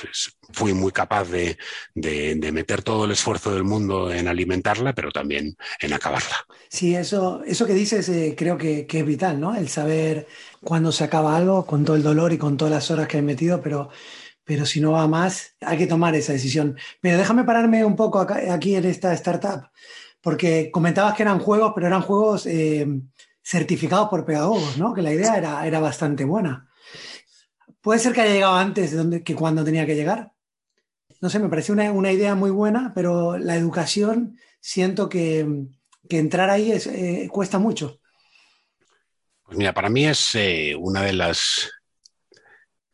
fui 0.52 0.72
muy 0.72 0.92
capaz 0.92 1.24
de, 1.28 1.58
de- 1.94 2.34
de 2.36 2.52
meter 2.52 2.82
todo 2.82 3.04
el 3.04 3.10
esfuerzo 3.10 3.52
del 3.52 3.64
mundo 3.64 4.12
en 4.12 4.28
alimentarla, 4.28 4.94
pero 4.94 5.10
también 5.10 5.56
en 5.80 5.92
acabarla. 5.92 6.36
Sí, 6.68 6.94
eso, 6.94 7.42
eso 7.44 7.66
que 7.66 7.74
dices 7.74 8.08
eh, 8.08 8.34
creo 8.36 8.56
que, 8.56 8.86
que 8.86 9.00
es 9.00 9.06
vital, 9.06 9.38
¿no? 9.40 9.54
El 9.54 9.68
saber 9.68 10.26
cuándo 10.62 10.92
se 10.92 11.04
acaba 11.04 11.36
algo, 11.36 11.66
con 11.66 11.84
todo 11.84 11.96
el 11.96 12.02
dolor 12.02 12.32
y 12.32 12.38
con 12.38 12.56
todas 12.56 12.72
las 12.72 12.90
horas 12.90 13.08
que 13.08 13.18
he 13.18 13.22
metido, 13.22 13.60
pero, 13.60 13.90
pero 14.44 14.66
si 14.66 14.80
no 14.80 14.92
va 14.92 15.06
más, 15.08 15.56
hay 15.60 15.78
que 15.78 15.86
tomar 15.86 16.14
esa 16.14 16.32
decisión. 16.32 16.78
Pero 17.00 17.18
déjame 17.18 17.44
pararme 17.44 17.84
un 17.84 17.96
poco 17.96 18.20
acá- 18.20 18.54
aquí 18.54 18.76
en 18.76 18.84
esta 18.86 19.12
startup, 19.14 19.70
porque 20.20 20.70
comentabas 20.70 21.14
que 21.14 21.22
eran 21.22 21.38
juegos, 21.38 21.72
pero 21.74 21.86
eran 21.86 22.02
juegos 22.02 22.46
eh, 22.46 22.86
certificados 23.42 24.08
por 24.08 24.24
pedagogos, 24.24 24.76
¿no? 24.76 24.92
Que 24.92 25.02
la 25.02 25.12
idea 25.12 25.36
era, 25.36 25.66
era 25.66 25.80
bastante 25.80 26.24
buena. 26.24 26.68
¿Puede 27.80 28.00
ser 28.00 28.12
que 28.12 28.22
haya 28.22 28.32
llegado 28.32 28.56
antes 28.56 28.90
de 28.90 28.96
donde, 28.96 29.22
que 29.22 29.34
cuando 29.34 29.64
tenía 29.64 29.86
que 29.86 29.94
llegar? 29.94 30.32
No 31.20 31.30
sé, 31.30 31.38
me 31.38 31.48
pareció 31.48 31.72
una, 31.72 31.90
una 31.92 32.12
idea 32.12 32.34
muy 32.34 32.50
buena, 32.50 32.92
pero 32.94 33.38
la 33.38 33.56
educación 33.56 34.38
siento 34.60 35.08
que, 35.08 35.66
que 36.08 36.18
entrar 36.18 36.50
ahí 36.50 36.72
es, 36.72 36.86
eh, 36.86 37.28
cuesta 37.30 37.58
mucho. 37.58 38.00
Pues 39.44 39.56
mira, 39.56 39.72
para 39.72 39.88
mí 39.88 40.06
es 40.06 40.34
eh, 40.34 40.74
una 40.76 41.02
de 41.02 41.12
las 41.12 41.70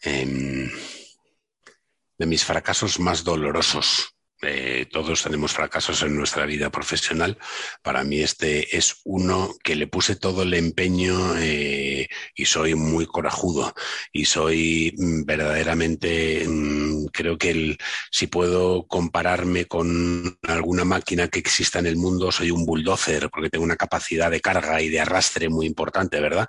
em, 0.03 0.71
de 2.19 2.27
mis 2.27 2.45
fracasos 2.45 3.01
más 3.01 3.25
dolorosos. 3.25 4.15
Eh, 4.45 4.87
todos 4.91 5.23
tenemos 5.23 5.53
fracasos 5.53 6.03
en 6.03 6.17
nuestra 6.17 6.47
vida 6.47 6.69
profesional. 6.71 7.39
Para 7.83 8.03
mí 8.03 8.21
este 8.21 8.77
es 8.77 8.97
uno 9.05 9.55
que 9.63 9.77
le 9.77 9.87
puse 9.87 10.17
todo 10.17 10.43
el 10.43 10.55
empeño 10.55 11.37
eh, 11.39 12.09
y 12.35 12.45
soy 12.47 12.75
muy 12.75 13.07
corajudo 13.07 13.73
y 14.13 14.25
soy 14.25 14.95
mm, 14.99 15.25
verdaderamente, 15.25 16.45
mm, 16.49 17.07
creo 17.13 17.39
que 17.39 17.51
el- 17.51 17.79
si 18.11 18.27
puedo 18.27 18.87
compararme 18.89 19.67
con 19.67 20.37
alguna 20.43 20.85
máquina 20.85 21.29
que 21.29 21.39
exista 21.39 21.79
en 21.79 21.87
el 21.87 21.97
mundo, 21.97 22.33
soy 22.33 22.51
un 22.51 22.67
bulldozer 22.67 23.31
porque 23.31 23.49
tengo 23.51 23.65
una 23.65 23.77
capacidad 23.77 24.31
de 24.31 24.41
carga 24.41 24.81
y 24.83 24.89
de 24.89 25.01
arrastre 25.01 25.49
muy 25.49 25.67
importante, 25.67 26.21
¿verdad? 26.21 26.49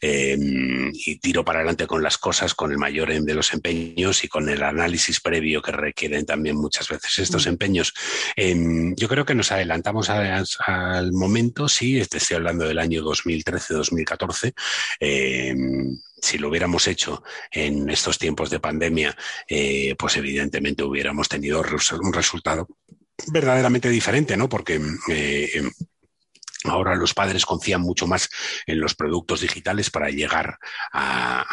Eh, 0.00 0.36
y 0.92 1.18
tiro 1.18 1.44
para 1.44 1.60
adelante 1.60 1.86
con 1.86 2.02
las 2.02 2.18
cosas 2.18 2.54
con 2.54 2.72
el 2.72 2.78
mayor 2.78 3.12
de 3.12 3.34
los 3.34 3.52
empeños 3.52 4.24
y 4.24 4.28
con 4.28 4.48
el 4.48 4.62
análisis 4.62 5.20
previo 5.20 5.60
que 5.62 5.72
requieren 5.72 6.24
también 6.26 6.56
muchas 6.56 6.88
veces 6.88 7.18
estos 7.18 7.46
Mm. 7.46 7.48
empeños. 7.50 7.94
Eh, 8.36 8.54
yo 8.96 9.08
creo 9.08 9.24
que 9.24 9.34
nos 9.34 9.52
adelantamos 9.52 10.10
a- 10.10 10.42
al 10.66 11.12
momento, 11.12 11.68
sí, 11.68 11.98
este, 11.98 12.18
estoy 12.18 12.36
hablando 12.36 12.66
del 12.66 12.78
año 12.78 13.02
2013-2014. 13.02 14.52
eh, 15.00 15.54
si 16.20 16.38
lo 16.38 16.48
hubiéramos 16.48 16.86
hecho 16.86 17.22
en 17.50 17.90
estos 17.90 18.16
tiempos 18.18 18.48
de 18.50 18.60
pandemia, 18.60 19.16
eh, 19.48 19.96
pues 19.98 20.16
evidentemente 20.16 20.84
hubiéramos 20.84 21.28
tenido 21.28 21.60
un 22.00 22.12
resultado 22.12 22.68
verdaderamente 23.32 23.88
diferente, 23.88 24.36
¿no? 24.36 24.48
Porque 24.48 24.80
eh, 25.10 25.50
em, 25.54 25.70
Ahora 26.64 26.94
los 26.94 27.14
padres 27.14 27.44
confían 27.44 27.80
mucho 27.80 28.06
más 28.06 28.28
en 28.66 28.80
los 28.80 28.94
productos 28.94 29.40
digitales 29.40 29.90
para 29.90 30.10
llegar 30.10 30.58
a, 30.92 31.46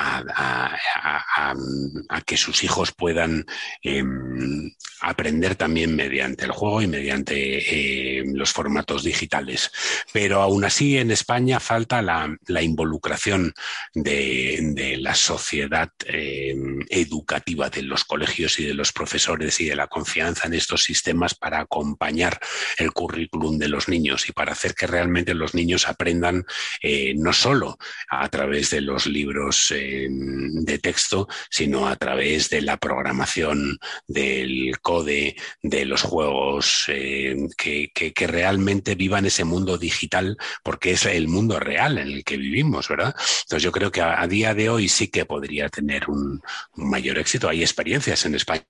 que 2.25 2.37
sus 2.37 2.63
hijos 2.63 2.91
puedan 2.91 3.45
em, 3.81 4.71
aprender 5.01 5.55
también 5.55 5.95
mediante 5.95 6.45
el 6.45 6.51
juego 6.51 6.81
y 6.81 6.87
mediante 6.87 8.19
em, 8.19 8.33
los 8.35 8.51
formatos 8.51 9.03
digitales. 9.03 9.71
Pero 10.13 10.41
aún 10.41 10.63
así 10.63 10.97
en 10.97 11.09
España 11.11 11.59
falta 11.59 12.01
la, 12.01 12.37
involucración 12.61 13.53
de, 13.93 14.59
de 14.73 14.97
la 14.97 15.15
sociedad 15.15 15.89
em, 16.05 16.79
educativa, 16.89 17.69
de 17.69 17.81
los 17.81 18.03
colegios 18.03 18.59
y 18.59 18.65
de 18.65 18.73
los 18.73 18.91
profesores 18.91 19.59
y 19.59 19.65
de 19.65 19.75
la 19.75 19.87
confianza 19.87 20.47
en 20.47 20.53
estos 20.53 20.83
sistemas 20.83 21.33
para 21.33 21.61
acompañar 21.61 22.39
el 22.77 22.91
currículum 22.91 23.57
de 23.57 23.69
los 23.69 23.87
niños 23.87 24.29
y 24.29 24.33
para 24.33 24.51
hacer 24.51 24.75
que 24.75 24.87
realmente 24.87 24.98
los 25.33 25.53
niños 25.53 25.87
aprendan 25.87 26.45
eh, 26.81 27.13
no 27.15 27.33
solo 27.33 27.77
a 28.09 28.27
través 28.29 28.69
de 28.71 28.81
los 28.81 29.05
libros 29.05 29.71
eh, 29.71 30.07
de 30.09 30.79
texto, 30.79 31.27
sino 31.49 31.87
a 31.87 31.95
través 31.95 32.49
de 32.49 32.61
la 32.61 32.77
programación, 32.77 33.77
del 34.07 34.79
code, 34.81 35.35
de 35.61 35.85
los 35.85 36.01
juegos, 36.01 36.85
eh, 36.87 37.35
que, 37.57 37.89
realmente 38.29 38.95
vivan 38.95 39.25
ese 39.25 39.43
mundo 39.43 39.77
digital, 39.77 40.37
porque 40.63 40.91
es 40.91 41.05
el 41.05 41.27
mundo 41.27 41.59
real 41.59 41.97
en 41.97 42.07
el 42.09 42.23
que 42.23 42.37
vivimos, 42.37 42.87
¿verdad? 42.87 43.15
Entonces 43.43 43.63
yo 43.63 43.71
creo 43.71 43.91
que 43.91 44.01
a, 44.01 44.27
día 44.27 44.53
de 44.53 44.69
hoy 44.69 44.87
sí 44.87 45.07
que 45.07 45.25
podría 45.25 45.69
tener 45.69 46.09
un 46.09 46.41
mayor 46.75 47.17
éxito. 47.17 47.49
Hay 47.49 47.61
experiencias 47.61 48.25
en 48.25 48.35
España 48.35 48.65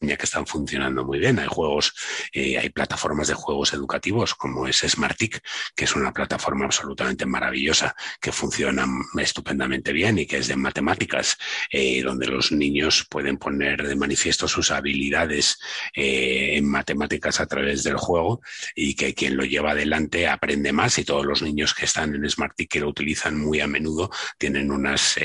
que 0.00 0.24
están 0.24 0.46
funcionando 0.46 1.04
muy 1.04 1.18
bien. 1.18 1.38
Hay 1.38 1.46
juegos, 1.46 1.94
eh, 2.32 2.58
hay 2.58 2.70
plataformas 2.70 3.28
de 3.28 3.34
juegos 3.34 3.74
educativos 3.74 4.34
como 4.34 4.66
es 4.66 4.78
Smartic, 4.78 5.42
que 5.74 5.84
es 5.84 5.94
una 5.94 6.12
plataforma 6.12 6.64
absolutamente 6.64 7.26
maravillosa, 7.26 7.94
que 8.20 8.32
funciona 8.32 8.86
estupendamente 9.18 9.92
bien 9.92 10.18
y 10.18 10.26
que 10.26 10.38
es 10.38 10.48
de 10.48 10.56
matemáticas, 10.56 11.36
eh, 11.70 12.02
donde 12.02 12.26
los 12.26 12.50
niños 12.50 13.06
pueden 13.10 13.36
poner 13.36 13.86
de 13.86 13.94
manifiesto 13.94 14.48
sus 14.48 14.70
habilidades 14.70 15.58
eh, 15.94 16.56
en 16.56 16.66
matemáticas 16.66 17.38
a 17.40 17.46
través 17.46 17.84
del 17.84 17.96
juego 17.96 18.40
y 18.74 18.94
que 18.94 19.14
quien 19.14 19.36
lo 19.36 19.44
lleva 19.44 19.72
adelante 19.72 20.28
aprende 20.28 20.72
más 20.72 20.98
y 20.98 21.04
todos 21.04 21.26
los 21.26 21.42
niños 21.42 21.74
que 21.74 21.84
están 21.84 22.14
en 22.14 22.28
Smartic 22.28 22.70
que 22.70 22.80
lo 22.80 22.88
utilizan 22.88 23.36
muy 23.36 23.60
a 23.60 23.66
menudo 23.66 24.10
tienen 24.38 24.70
unas 24.70 25.18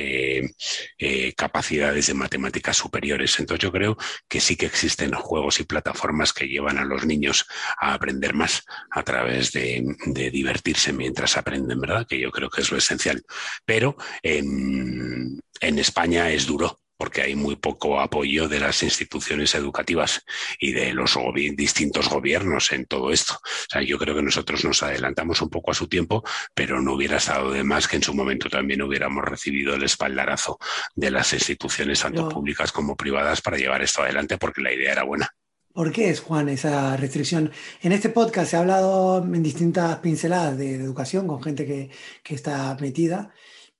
capacidades 1.37 2.07
de 2.07 2.13
matemáticas 2.13 2.77
superiores. 2.77 3.39
Entonces 3.39 3.63
yo 3.63 3.71
creo 3.71 3.97
que 4.27 4.41
sí 4.41 4.55
que 4.55 4.64
existen 4.65 5.13
juegos 5.13 5.59
y 5.59 5.63
plataformas 5.63 6.33
que 6.33 6.47
llevan 6.47 6.77
a 6.77 6.85
los 6.85 7.05
niños 7.05 7.47
a 7.79 7.93
aprender 7.93 8.33
más 8.33 8.63
a 8.91 9.03
través 9.03 9.51
de, 9.51 9.83
divertirse 10.31 10.93
mientras 10.93 11.37
aprenden, 11.37 11.79
¿verdad? 11.79 12.05
Que 12.07 12.19
yo 12.19 12.31
creo 12.31 12.49
que 12.49 12.61
es 12.61 12.71
lo 12.71 12.77
esencial. 12.77 13.23
Pero 13.65 13.95
en 14.23 15.41
España 15.61 16.29
es 16.29 16.45
duro 16.45 16.79
porque 16.97 17.21
hay 17.21 17.35
muy 17.35 17.55
poco 17.55 17.99
apoyo 17.99 18.47
de 18.47 18.59
las 18.59 18.83
instituciones 18.83 19.55
educativas 19.55 20.23
y 20.59 20.71
de 20.71 20.93
los 20.93 21.15
gobi- 21.15 21.55
distintos 21.55 22.09
gobiernos 22.09 22.71
en 22.71 22.85
todo 22.85 23.11
esto. 23.11 23.33
O 23.35 23.67
sea, 23.69 23.81
yo 23.81 23.97
creo 23.97 24.15
que 24.15 24.21
nosotros 24.21 24.63
nos 24.63 24.81
adelantamos 24.83 25.41
un 25.41 25.49
poco 25.49 25.71
a 25.71 25.73
su 25.73 25.87
tiempo, 25.87 26.23
pero 26.53 26.81
no 26.81 26.93
hubiera 26.93 27.17
estado 27.17 27.51
de 27.51 27.63
más 27.63 27.87
que 27.87 27.97
en 27.97 28.03
su 28.03 28.13
momento 28.13 28.49
también 28.49 28.81
hubiéramos 28.81 29.23
recibido 29.23 29.75
el 29.75 29.83
espaldarazo 29.83 30.57
de 30.95 31.11
las 31.11 31.33
instituciones, 31.33 32.01
tanto 32.01 32.29
públicas 32.29 32.71
como 32.71 32.95
privadas, 32.95 33.41
para 33.41 33.57
llevar 33.57 33.81
esto 33.81 34.01
adelante, 34.01 34.37
porque 34.37 34.61
la 34.61 34.73
idea 34.73 34.91
era 34.91 35.03
buena. 35.03 35.29
¿Por 35.73 35.91
qué 35.91 36.09
es, 36.09 36.21
Juan, 36.21 36.47
esa 36.47 36.95
restricción? 36.95 37.51
En 37.81 37.91
este 37.91 38.07
podcast 38.07 38.51
se 38.51 38.55
ha 38.55 38.61
hablado 38.61 39.17
en 39.21 39.43
distintas 39.43 39.99
pinceladas 39.99 40.57
de, 40.57 40.77
de 40.77 40.83
educación 40.85 41.27
con 41.27 41.43
gente 41.43 41.65
que, 41.65 41.89
que 42.23 42.35
está 42.35 42.77
metida 42.79 43.33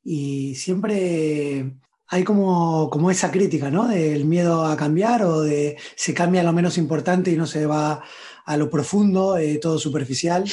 y 0.04 0.56
siempre 0.56 1.72
hay 2.08 2.24
como, 2.24 3.12
esa 3.12 3.32
crítica, 3.32 3.72
¿no? 3.72 3.88
Del 3.88 4.26
miedo 4.26 4.66
a 4.66 4.78
cambiar 4.78 5.24
o 5.24 5.42
de 5.42 5.78
se 5.96 6.14
cambia 6.14 6.44
lo 6.44 6.54
menos 6.54 6.78
importante 6.78 7.32
y 7.32 7.36
no 7.36 7.48
se 7.48 7.66
va 7.66 8.04
a 8.46 8.58
lo 8.58 8.70
profundo, 8.70 9.38
eh, 9.38 9.58
todo 9.58 9.80
superficial 9.80 10.44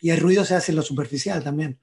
y, 0.00 0.10
el 0.10 0.20
ruido 0.20 0.44
se 0.44 0.54
hace 0.54 0.72
en 0.72 0.76
lo 0.76 0.82
superficial 0.82 1.42
también. 1.42 1.80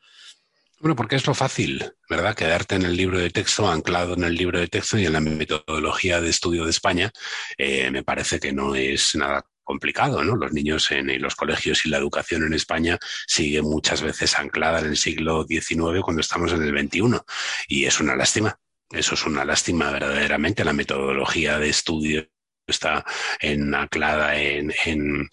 Bueno, 0.80 0.96
porque 0.96 1.16
es 1.16 1.26
lo 1.26 1.34
fácil, 1.34 1.92
¿verdad? 2.10 2.36
Quedarte 2.36 2.76
en 2.76 2.84
el 2.84 2.96
libro 2.96 3.20
de 3.20 3.32
texto, 3.32 3.68
anclado 3.68 4.14
en 4.14 4.24
el 4.24 4.36
libro 4.36 4.60
de 4.60 4.68
texto 4.68 4.98
y 4.98 5.06
en 5.06 5.14
la 5.14 5.20
metodología 5.20 6.22
de 6.22 6.30
estudio 6.30 6.64
de 6.64 6.70
España, 6.70 7.12
eh, 7.58 7.90
me 7.90 8.04
parece 8.04 8.40
que 8.40 8.54
no 8.54 8.76
es 8.76 9.16
nada 9.16 9.44
complicado, 9.64 10.24
¿no? 10.24 10.36
Los 10.36 10.54
niños 10.54 10.92
en, 10.92 11.10
en 11.10 11.22
los 11.22 11.36
colegios 11.36 11.86
y 11.86 11.90
la 11.90 11.98
educación 11.98 12.44
en 12.44 12.54
España 12.54 12.98
sigue 13.26 13.62
muchas 13.62 14.02
veces 14.02 14.38
anclada 14.38 14.80
en 14.80 14.86
el 14.86 14.98
siglo 14.98 15.46
XIX 15.46 16.02
cuando 16.02 16.22
estamos 16.22 16.54
en 16.54 16.62
el 16.62 16.80
XXI 16.80 17.20
y 17.68 17.86
es 17.86 18.00
una 18.00 18.16
lástima. 18.16 18.58
Eso 18.92 19.16
es 19.16 19.26
una 19.26 19.44
lástima 19.44 19.92
verdaderamente. 19.92 20.64
La 20.64 20.74
metodología 20.74 21.60
de 21.60 21.70
estudio 21.70 22.28
está 22.68 23.06
en, 23.40 23.74
anclada 23.74 24.38
en, 24.40 24.74
en, 24.86 25.30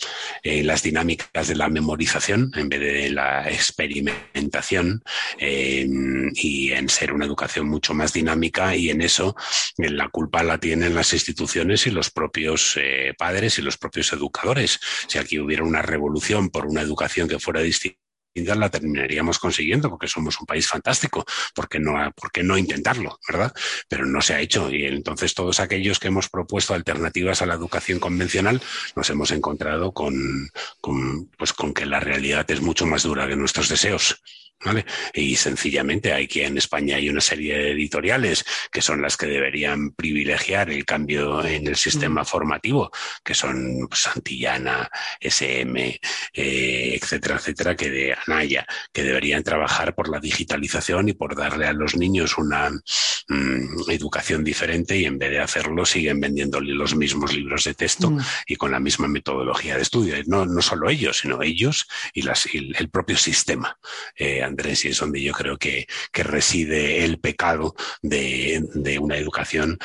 las 0.67 0.83
dinámicas 0.83 1.49
de 1.49 1.57
la 1.57 1.69
memorización 1.69 2.53
en 2.55 2.69
vez 2.69 2.81
de 2.81 3.11
la 3.11 3.51
experimentación 3.51 5.03
y 5.39 6.73
en 6.73 6.89
ser 6.89 7.13
una 7.13 7.27
educación 7.27 7.69
mucho 7.69 7.93
más 7.93 8.13
dinámica 8.13 8.77
y 8.77 8.91
en 8.91 9.01
eso 9.01 9.35
en 9.79 9.97
la 9.97 10.09
culpa 10.09 10.43
la 10.43 10.59
tienen 10.59 10.95
las 10.95 11.13
instituciones 11.13 11.87
y 11.87 11.91
los 11.91 12.11
propios 12.11 12.79
eh, 12.81 13.15
padres 13.19 13.59
y 13.59 13.63
los 13.63 13.77
propios 13.77 14.13
educadores. 14.13 14.79
Si 15.09 15.19
aquí 15.19 15.39
hubiera 15.39 15.65
una 15.65 15.83
revolución 15.83 16.51
por 16.51 16.67
una 16.67 16.83
educación 16.83 17.29
que 17.29 17.41
fuera 17.41 17.61
distinta, 17.61 18.04
la 18.35 18.69
terminaríamos 18.69 19.39
consiguiendo 19.39 19.89
porque 19.89 20.09
somos 20.09 20.39
un 20.41 20.47
país 20.47 20.67
fantástico, 20.67 21.25
porque 21.55 21.79
no, 21.79 21.95
porque 22.15 22.43
no 22.43 22.59
intentarlo, 22.59 23.19
verdad? 23.29 23.53
Pero 23.89 24.07
no 24.07 24.21
se 24.21 24.35
ha 24.35 24.41
hecho 24.41 24.71
y 24.71 24.85
entonces 24.85 25.35
todos 25.35 25.61
aquellos 25.61 25.99
que 25.99 26.09
hemos 26.09 26.29
propuesto 26.29 26.75
alternativas 26.75 27.43
a 27.43 27.47
la 27.47 27.55
educación 27.55 28.01
convencional 28.01 28.61
nos 28.97 29.11
hemos 29.11 29.31
encontrado 29.31 29.93
con, 29.93 30.51
con, 30.81 31.27
pues 31.37 31.53
con 31.53 31.73
que 31.73 31.87
la 31.87 32.01
realidad 32.01 32.51
es 32.51 32.61
mucho 32.61 32.87
más 32.87 33.05
dura 33.05 33.29
que 33.29 33.37
nuestros 33.37 33.69
deseos. 33.69 34.21
¿Vale? 34.63 34.87
Y 35.13 35.37
sencillamente 35.37 36.13
hay 36.13 36.27
que 36.27 36.47
en 36.47 36.57
España 36.57 36.97
hay 36.97 37.11
una 37.11 37.21
serie 37.21 37.57
de 37.57 37.73
editoriales 37.73 38.45
que 38.73 38.81
son 38.81 39.03
las 39.03 39.17
que 39.17 39.27
deberían 39.27 39.91
privilegiar 39.91 40.71
el 40.71 40.87
cambio 40.87 41.45
en 41.45 41.67
el 41.67 41.77
sistema 41.77 42.23
mm. 42.23 42.27
formativo, 42.27 42.91
que 43.23 43.35
son 43.35 43.89
Santillana, 43.93 44.89
SM, 45.21 46.01
eh, 46.33 46.99
etcétera, 47.01 47.37
etcétera, 47.37 47.77
que 47.77 47.91
de 47.91 48.17
Anaya, 48.27 48.67
que 48.93 49.03
deberían 49.03 49.43
trabajar 49.43 49.95
por 49.95 50.09
la 50.09 50.21
digitalización 50.21 51.11
y 51.11 51.13
por 51.13 51.37
darle 51.37 51.67
a 51.67 51.73
los 51.73 51.95
niños 51.97 52.39
una 52.39 52.71
mm, 52.71 53.91
educación 53.91 54.45
diferente 54.45 54.97
y 54.97 55.05
en 55.05 55.19
vez 55.19 55.31
de 55.31 55.41
hacerlo 55.41 55.85
siguen 55.85 56.21
vendiéndole 56.21 56.73
los 56.75 56.95
mismos 56.95 57.35
libros 57.35 57.65
de 57.65 57.75
texto 57.75 58.11
mm. 58.11 58.21
y 58.47 58.57
con 58.57 58.71
la 58.71 58.81
misma 58.81 59.09
metodología 59.09 59.77
de 59.77 59.83
estudio. 59.83 60.15
No, 60.27 60.47
no 60.47 60.63
solo 60.63 60.89
ellos, 60.89 61.19
sino 61.19 61.43
ellos 61.43 61.87
y, 62.15 62.23
las, 62.23 62.47
y 62.55 62.73
el 62.75 62.89
propio 62.89 63.17
sistema. 63.17 63.79
Eh, 64.17 64.43
Andrés, 64.45 64.85
y 64.85 64.89
es 64.89 64.99
donde 64.99 65.23
yo 65.23 65.33
creo 65.33 65.57
que, 65.57 65.87
que 66.13 66.23
reside 66.23 67.05
el 67.05 67.19
pecado 67.19 67.75
de, 68.03 68.65
de 68.75 68.99
una 68.99 69.17
educación 69.17 69.79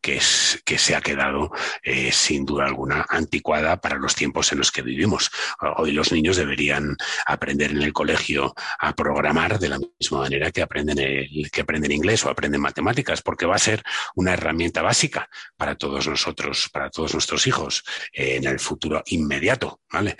que, 0.00 0.16
es, 0.16 0.62
que 0.64 0.78
se 0.78 0.94
ha 0.94 1.00
quedado 1.00 1.50
eh, 1.82 2.12
sin 2.12 2.44
duda 2.44 2.66
alguna 2.66 3.06
anticuada 3.08 3.80
para 3.80 3.96
los 3.96 4.14
tiempos 4.14 4.50
en 4.52 4.58
los 4.58 4.72
que 4.72 4.82
vivimos. 4.82 5.30
Hoy 5.76 5.92
los 5.92 6.12
niños 6.12 6.36
deberían 6.36 6.96
aprender 7.26 7.70
en 7.70 7.82
el 7.82 7.92
colegio 7.92 8.54
a 8.78 8.94
programar 8.94 9.58
de 9.58 9.68
la 9.68 9.78
misma 9.78 10.20
manera 10.20 10.50
que 10.50 10.62
aprenden, 10.62 10.98
el, 10.98 11.50
que 11.50 11.62
aprenden 11.62 11.92
inglés 11.92 12.24
o 12.24 12.30
aprenden 12.30 12.60
matemáticas, 12.60 13.22
porque 13.22 13.46
va 13.46 13.56
a 13.56 13.58
ser 13.58 13.82
una 14.14 14.32
herramienta 14.32 14.82
básica 14.82 15.28
para 15.56 15.76
todos 15.76 16.06
nosotros, 16.06 16.68
para 16.72 16.90
todos 16.90 17.12
nuestros 17.12 17.46
hijos 17.46 17.84
eh, 18.12 18.36
en 18.36 18.44
el 18.44 18.58
futuro 18.58 19.02
inmediato. 19.06 19.80
¿vale? 19.92 20.16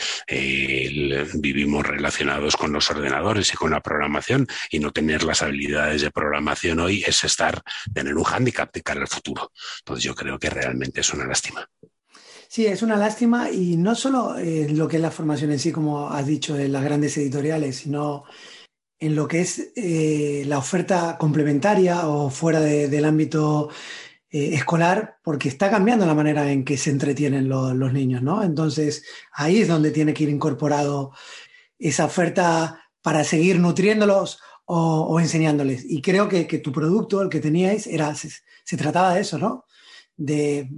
Vivimos 1.34 1.86
relacionados 1.86 2.56
con 2.56 2.72
los 2.72 2.90
ordenadores 2.90 3.52
y 3.52 3.56
con 3.56 3.70
la 3.70 3.80
programación 3.80 4.46
y 4.70 4.78
no 4.78 4.92
tener 4.92 5.22
las 5.22 5.42
habilidades 5.42 6.02
de 6.02 6.10
programación 6.10 6.80
hoy 6.80 7.04
es 7.06 7.24
estar, 7.24 7.62
tener 7.94 8.14
un 8.14 8.24
hándicap 8.24 8.72
de 8.72 8.82
cara 8.82 9.00
al 9.00 9.08
futuro. 9.08 9.52
Entonces 9.78 10.04
yo 10.04 10.14
creo 10.14 10.38
que 10.38 10.50
realmente 10.50 11.00
es 11.00 11.12
una 11.12 11.26
lástima. 11.26 11.68
Sí, 12.48 12.66
es 12.66 12.82
una 12.82 12.96
lástima 12.96 13.50
y 13.50 13.76
no 13.76 13.94
solo 13.94 14.36
en 14.36 14.76
lo 14.76 14.88
que 14.88 14.96
es 14.96 15.02
la 15.02 15.12
formación 15.12 15.52
en 15.52 15.60
sí, 15.60 15.70
como 15.70 16.10
has 16.10 16.26
dicho, 16.26 16.58
en 16.58 16.72
las 16.72 16.82
grandes 16.82 17.16
editoriales, 17.16 17.76
sino 17.76 18.24
en 18.98 19.14
lo 19.14 19.28
que 19.28 19.40
es 19.40 19.70
eh, 19.76 20.42
la 20.46 20.58
oferta 20.58 21.16
complementaria 21.16 22.08
o 22.08 22.28
fuera 22.28 22.60
del 22.60 23.04
ámbito 23.04 23.70
eh, 24.30 24.54
escolar, 24.54 25.18
porque 25.22 25.48
está 25.48 25.70
cambiando 25.70 26.06
la 26.06 26.14
manera 26.14 26.50
en 26.50 26.64
que 26.64 26.76
se 26.76 26.90
entretienen 26.90 27.48
los 27.48 27.92
niños, 27.92 28.22
¿no? 28.22 28.42
Entonces 28.42 29.04
ahí 29.32 29.62
es 29.62 29.68
donde 29.68 29.90
tiene 29.90 30.12
que 30.12 30.24
ir 30.24 30.28
incorporado 30.28 31.12
esa 31.78 32.04
oferta 32.04 32.84
para 33.00 33.24
seguir 33.24 33.58
nutriéndolos 33.58 34.40
o, 34.72 35.18
enseñándoles. 35.18 35.84
Y 35.88 36.00
creo 36.00 36.28
que, 36.28 36.46
que, 36.46 36.58
tu 36.58 36.70
producto, 36.70 37.20
el 37.22 37.28
que 37.28 37.40
teníais, 37.40 37.86
era, 37.86 38.14
se 38.14 38.76
trataba 38.76 39.14
de 39.14 39.22
eso, 39.22 39.36
¿no? 39.38 39.64
De 40.16 40.70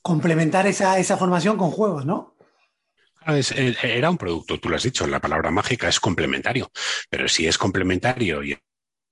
complementar 0.00 0.66
esa, 0.66 0.98
esa 0.98 1.16
formación 1.16 1.56
con 1.56 1.70
juegos, 1.70 2.06
¿no? 2.06 2.36
Eh, 3.26 3.74
era 3.82 4.10
un 4.10 4.18
producto, 4.18 4.58
tú 4.58 4.68
lo 4.68 4.76
has 4.76 4.82
dicho, 4.82 5.06
la 5.06 5.20
palabra 5.20 5.50
mágica 5.50 5.88
es 5.88 6.00
complementario, 6.00 6.70
pero 7.08 7.28
si 7.28 7.46
es 7.46 7.58
complementario 7.58 8.42
y 8.44 8.56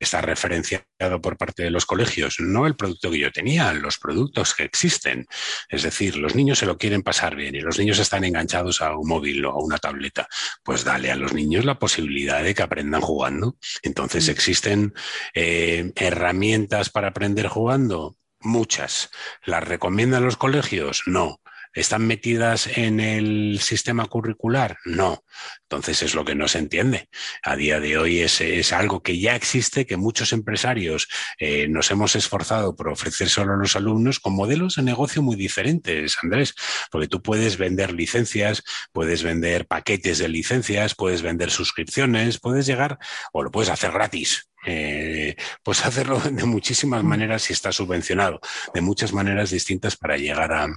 está 0.00 0.22
referenciado 0.22 1.20
por 1.20 1.36
parte 1.36 1.62
de 1.62 1.70
los 1.70 1.84
colegios, 1.84 2.36
no 2.40 2.66
el 2.66 2.74
producto 2.74 3.10
que 3.10 3.18
yo 3.18 3.30
tenía, 3.30 3.72
los 3.74 3.98
productos 3.98 4.54
que 4.54 4.64
existen. 4.64 5.26
Es 5.68 5.82
decir, 5.82 6.16
los 6.16 6.34
niños 6.34 6.58
se 6.58 6.66
lo 6.66 6.78
quieren 6.78 7.02
pasar 7.02 7.36
bien 7.36 7.54
y 7.54 7.60
los 7.60 7.78
niños 7.78 7.98
están 7.98 8.24
enganchados 8.24 8.80
a 8.80 8.96
un 8.96 9.06
móvil 9.06 9.44
o 9.44 9.50
a 9.50 9.62
una 9.62 9.76
tableta. 9.78 10.26
Pues 10.64 10.84
dale 10.84 11.10
a 11.10 11.16
los 11.16 11.34
niños 11.34 11.66
la 11.66 11.78
posibilidad 11.78 12.42
de 12.42 12.54
que 12.54 12.62
aprendan 12.62 13.02
jugando. 13.02 13.56
Entonces, 13.82 14.26
mm. 14.26 14.30
¿existen 14.30 14.94
eh, 15.34 15.92
herramientas 15.96 16.88
para 16.88 17.08
aprender 17.08 17.48
jugando? 17.48 18.16
Muchas. 18.40 19.10
¿Las 19.44 19.68
recomiendan 19.68 20.24
los 20.24 20.38
colegios? 20.38 21.02
No. 21.04 21.40
¿Están 21.74 22.06
metidas 22.06 22.66
en 22.78 22.98
el 22.98 23.60
sistema 23.60 24.06
curricular? 24.06 24.78
No. 24.84 25.24
Entonces 25.62 26.03
es 26.03 26.14
lo 26.14 26.24
que 26.24 26.35
no 26.35 26.48
se 26.48 26.59
entiende. 26.59 27.09
A 27.42 27.57
día 27.57 27.81
de 27.81 27.96
hoy 27.96 28.20
es, 28.20 28.40
es 28.40 28.72
algo 28.72 29.03
que 29.03 29.18
ya 29.18 29.37
existe, 29.37 29.87
que 29.87 29.96
muchos 29.96 30.33
empresarios 30.33 31.09
eh, 31.38 31.68
nos 31.68 31.90
hemos 31.90 32.16
esforzado 32.16 32.74
por 32.74 32.88
ofrecer 32.88 33.29
solo 33.29 33.55
a 33.55 33.57
los 33.57 33.76
alumnos 33.76 34.20
con 34.20 34.35
modelos 34.35 34.76
de 34.76 34.83
negocio 34.83 35.22
muy 35.22 35.37
diferentes, 35.37 36.16
Andrés, 36.22 36.55
porque 36.90 37.09
tú 37.09 37.22
puedes 37.22 37.57
vender 37.57 37.92
licencias, 37.92 38.62
puedes 38.92 39.22
vender 39.22 39.66
paquetes 39.66 40.18
de 40.18 40.29
licencias, 40.29 40.94
puedes 40.94 41.22
vender 41.22 41.50
suscripciones, 41.50 42.40
puedes 42.40 42.66
llegar 42.66 42.98
o 43.33 43.42
lo 43.42 43.50
puedes 43.50 43.70
hacer 43.70 43.92
gratis 43.92 44.50
eh, 44.66 45.37
pues 45.62 45.85
hacerlo 45.87 46.20
de 46.20 46.44
muchísimas 46.44 47.03
maneras 47.03 47.42
si 47.42 47.53
está 47.53 47.72
subvencionado, 47.72 48.40
de 48.74 48.81
muchas 48.81 49.12
maneras 49.12 49.50
distintas 49.50 49.96
para 49.96 50.16
llegar 50.16 50.53
a, 50.53 50.68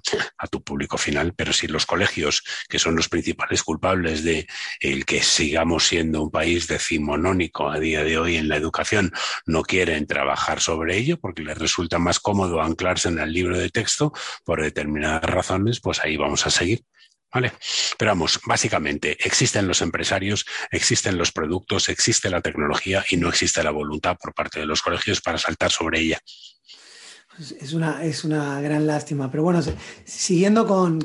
tu 0.50 0.64
público 0.64 0.98
final. 0.98 1.34
Pero 1.36 1.54
si 1.54 1.68
los 1.68 1.86
colegios, 1.86 2.44
que 2.70 2.80
son 2.80 2.96
los 2.96 3.10
principales 3.10 3.64
culpables 3.64 4.24
de 4.24 4.48
el 4.80 5.06
que 5.06 5.22
sigamos 5.22 5.88
siendo 5.88 6.24
un 6.24 6.32
país 6.32 6.68
decimonónico 6.68 7.70
a 7.70 7.80
día 7.80 8.04
de 8.04 8.18
hoy 8.18 8.38
en 8.38 8.50
la 8.50 8.58
educación, 8.58 9.12
no 9.46 9.64
quieren 9.64 10.08
trabajar 10.08 10.62
sobre 10.62 10.98
ello 10.98 11.20
porque 11.20 11.44
les 11.44 11.58
resulta 11.58 12.00
más 12.00 12.20
cómodo 12.20 12.62
anclarse 12.62 13.10
en 13.10 13.20
el 13.20 13.34
libro 13.34 13.58
de 13.58 13.70
texto 13.70 14.14
por 14.44 14.62
determinadas 14.62 15.24
razones, 15.24 15.80
pues 15.80 16.00
ahí 16.04 16.18
vamos 16.18 16.46
a 16.46 16.50
seguir. 16.50 16.84
¿Vale? 17.34 17.52
Pero 17.98 18.12
vamos, 18.12 18.40
básicamente 18.46 19.18
existen 19.26 19.68
los 19.68 19.82
empresarios, 19.82 20.46
existen 20.70 21.18
los 21.18 21.32
productos, 21.32 21.90
existe 21.90 22.30
la 22.30 22.42
tecnología 22.42 23.04
y 23.10 23.18
no 23.18 23.28
existe 23.28 23.64
la 23.64 23.72
voluntad 23.72 24.18
por 24.22 24.36
parte 24.36 24.60
de 24.60 24.68
los 24.68 24.84
colegios 24.84 25.20
para 25.20 25.40
saltar 25.40 25.72
sobre 25.72 26.02
ella. 26.02 26.22
Pues 27.36 27.52
es 27.54 27.74
una, 27.74 28.04
es 28.04 28.24
una 28.24 28.62
gran 28.62 28.86
lástima. 28.86 29.32
Pero 29.32 29.44
bueno, 29.44 29.62
siguiendo 30.06 30.68
con, 30.68 31.00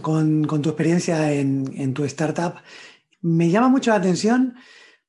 tu 0.44 0.68
experiencia 0.68 1.32
en, 1.32 1.94
tu 1.94 2.04
startup, 2.04 2.56
me 3.20 3.50
llama 3.50 3.68
mucho 3.68 3.90
la 3.90 3.96
atención 3.96 4.56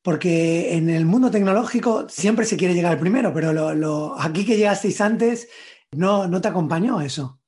porque 0.01 0.75
en 0.75 0.89
el 0.89 1.05
mundo 1.05 1.29
tecnológico 1.29 2.07
siempre 2.09 2.45
se 2.45 2.57
quiere 2.57 2.73
llegar 2.73 2.99
primero, 2.99 3.33
pero 3.33 3.53
lo, 3.75 4.19
aquí 4.19 4.45
que 4.45 4.57
llegasteis 4.57 5.01
antes 5.01 5.49
no, 5.91 6.27
no 6.27 6.41
te 6.41 6.47
acompañó 6.47 7.01
eso. 7.01 7.41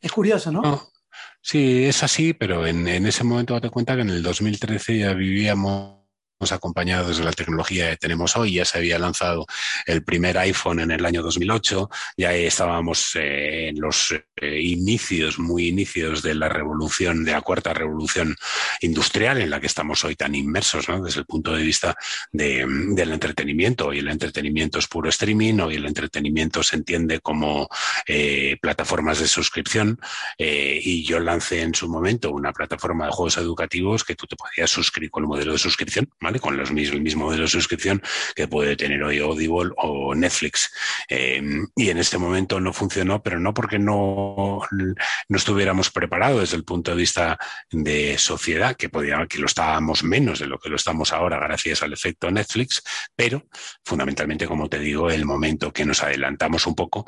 Es 0.00 0.12
curioso, 0.12 0.52
¿no? 0.52 0.62
no 0.62 0.92
Sí, 1.40 1.84
es 1.84 2.02
así, 2.04 2.34
pero 2.34 2.66
en, 2.66 2.86
en 2.86 3.06
ese 3.06 3.24
momento 3.24 3.54
date 3.54 3.68
cuenta 3.68 3.96
que 3.96 4.02
en 4.02 4.10
el 4.10 4.22
2013 4.22 4.98
ya 4.98 5.12
vivíamos 5.12 6.01
acompañados 6.50 7.18
de 7.18 7.24
la 7.24 7.32
tecnología 7.32 7.90
que 7.90 7.96
tenemos 7.96 8.36
hoy. 8.36 8.54
Ya 8.54 8.64
se 8.64 8.78
había 8.78 8.98
lanzado 8.98 9.46
el 9.86 10.02
primer 10.02 10.38
iPhone 10.38 10.80
en 10.80 10.90
el 10.90 11.04
año 11.04 11.22
2008, 11.22 11.88
ya 12.16 12.32
estábamos 12.34 13.14
eh, 13.14 13.68
en 13.68 13.80
los 13.80 14.12
eh, 14.36 14.60
inicios, 14.60 15.38
muy 15.38 15.68
inicios 15.68 16.22
de 16.22 16.34
la 16.34 16.48
revolución, 16.48 17.24
de 17.24 17.32
la 17.32 17.42
cuarta 17.42 17.72
revolución 17.72 18.34
industrial 18.80 19.40
en 19.40 19.50
la 19.50 19.60
que 19.60 19.66
estamos 19.66 20.04
hoy 20.04 20.16
tan 20.16 20.34
inmersos, 20.34 20.88
¿no? 20.88 21.02
desde 21.02 21.20
el 21.20 21.26
punto 21.26 21.54
de 21.54 21.62
vista 21.62 21.94
de, 22.32 22.66
del 22.66 23.12
entretenimiento. 23.12 23.92
Y 23.92 23.98
el 24.00 24.08
entretenimiento 24.08 24.78
es 24.78 24.86
puro 24.88 25.08
streaming, 25.08 25.60
hoy 25.60 25.76
el 25.76 25.86
entretenimiento 25.86 26.62
se 26.62 26.76
entiende 26.76 27.20
como 27.20 27.68
eh, 28.06 28.56
plataformas 28.60 29.20
de 29.20 29.28
suscripción. 29.28 30.00
y 30.38 31.04
yo 31.04 31.20
lancé 31.20 31.62
en 31.62 31.74
su 31.74 31.88
momento 31.88 32.30
una 32.30 32.52
plataforma 32.52 33.06
de 33.06 33.12
juegos 33.12 33.36
educativos 33.36 34.04
que 34.04 34.14
tú 34.14 34.26
te 34.26 34.36
podías 34.36 34.70
suscribir 34.70 35.10
con 35.10 35.24
el 35.24 35.28
modelo 35.28 35.52
de 35.52 35.58
suscripción, 35.58 36.08
con 36.40 36.56
los 36.56 36.70
mismos, 36.70 36.96
el 36.96 37.02
mismo 37.02 37.24
modelo 37.24 37.44
de 37.44 37.48
suscripción 37.48 38.02
que 38.34 38.48
puede 38.48 38.76
tener 38.76 39.02
hoy 39.02 39.18
Audible 39.18 39.72
o 39.76 40.14
Netflix. 40.14 40.72
Em, 41.08 41.66
y 41.76 41.90
en 41.90 41.98
este 41.98 42.18
momento 42.18 42.60
no 42.60 42.72
funcionó, 42.72 43.22
pero 43.22 43.38
no 43.38 43.54
porque 43.54 43.78
no, 43.78 44.60
no 44.70 45.36
estuviéramos 45.36 45.90
preparados 45.90 46.40
desde 46.40 46.56
el 46.56 46.64
punto 46.64 46.90
de 46.90 46.96
vista 46.96 47.38
de 47.70 48.16
sociedad, 48.18 48.76
que 48.76 48.88
podía, 48.88 49.26
que 49.26 49.38
lo 49.38 49.46
estábamos 49.46 50.04
menos 50.04 50.38
de 50.38 50.46
lo 50.46 50.58
que 50.58 50.68
lo 50.68 50.76
estamos 50.76 51.12
ahora 51.12 51.38
gracias 51.38 51.82
al 51.82 51.92
efecto 51.92 52.30
Netflix, 52.30 52.82
pero 53.14 53.46
fundamentalmente, 53.84 54.46
como 54.46 54.68
te 54.68 54.78
digo, 54.78 55.10
el 55.10 55.24
momento 55.24 55.72
que 55.72 55.84
nos 55.84 56.02
adelantamos 56.02 56.66
un 56.66 56.74
poco, 56.74 57.06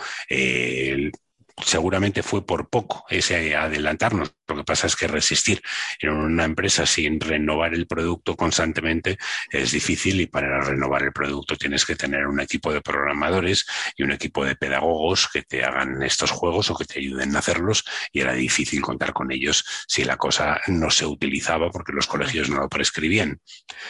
seguramente 1.62 2.22
fue 2.22 2.44
por 2.44 2.68
poco 2.68 3.04
ese 3.08 3.54
adelantarnos. 3.54 4.34
Lo 4.48 4.56
que 4.56 4.64
pasa 4.64 4.86
es 4.86 4.96
que 4.96 5.06
resistir 5.06 5.62
en 6.00 6.10
una 6.10 6.44
empresa 6.44 6.84
sin 6.84 7.20
renovar 7.20 7.74
el 7.74 7.86
producto 7.86 8.36
constantemente 8.36 9.18
es 9.50 9.72
difícil 9.72 10.20
y 10.20 10.26
para 10.26 10.60
renovar 10.60 11.02
el 11.02 11.12
producto 11.12 11.56
tienes 11.56 11.84
que 11.84 11.96
tener 11.96 12.26
un 12.26 12.40
equipo 12.40 12.72
de 12.72 12.80
programadores 12.80 13.66
y 13.96 14.02
un 14.02 14.12
equipo 14.12 14.44
de 14.44 14.56
pedagogos 14.56 15.28
que 15.32 15.42
te 15.42 15.64
hagan 15.64 16.02
estos 16.02 16.30
juegos 16.30 16.70
o 16.70 16.74
que 16.76 16.84
te 16.84 16.98
ayuden 16.98 17.34
a 17.36 17.38
hacerlos 17.38 17.84
y 18.12 18.20
era 18.20 18.32
difícil 18.34 18.82
contar 18.82 19.12
con 19.12 19.30
ellos 19.32 19.64
si 19.86 20.04
la 20.04 20.16
cosa 20.16 20.60
no 20.66 20.90
se 20.90 21.06
utilizaba 21.06 21.70
porque 21.70 21.92
los 21.92 22.06
colegios 22.06 22.50
no 22.50 22.60
lo 22.60 22.68
prescribían. 22.68 23.40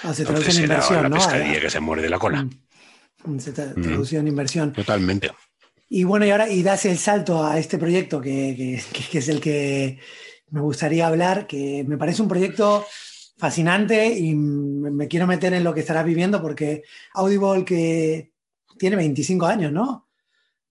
Ah, 0.03 0.15
se 0.15 0.23
Entonces 0.23 0.59
era 0.59 0.79
la 1.03 1.09
¿no? 1.09 1.17
pescadilla 1.17 1.61
que 1.61 1.71
se 1.71 1.81
muere 1.81 2.03
de 2.03 2.11
la 2.11 2.19
cola. 2.19 2.47
Mm, 3.25 3.39
Se 3.39 3.53
traduce 3.53 4.19
en 4.19 4.29
inversión. 4.29 4.73
Totalmente. 4.73 5.31
Y 5.97 6.03
bueno, 6.03 6.27
y 6.27 6.31
ahora 6.31 6.49
y 6.51 6.65
das 6.65 6.87
el 6.87 6.99
salto 6.99 7.45
a 7.47 7.57
este 7.57 7.79
proyecto 7.79 8.21
que, 8.21 8.83
que- 8.93 9.19
es 9.19 9.29
el 9.29 9.41
que 9.41 10.01
me 10.51 10.61
gustaría 10.61 11.07
hablar, 11.07 11.47
que 11.47 11.85
me 11.87 11.97
parece 11.97 12.21
un 12.21 12.27
proyecto 12.27 12.85
fascinante 13.37 14.13
y 14.19 14.35
me 14.35 15.07
quiero 15.07 15.29
meter 15.29 15.55
en 15.55 15.63
lo 15.63 15.73
que 15.73 15.81
estarás 15.81 16.05
viviendo 16.05 16.43
porque 16.43 16.83
Audible 17.13 17.65
que 17.65 18.33
tiene 18.77 18.97
25 18.97 19.47
años, 19.47 19.71
¿no? 19.71 20.09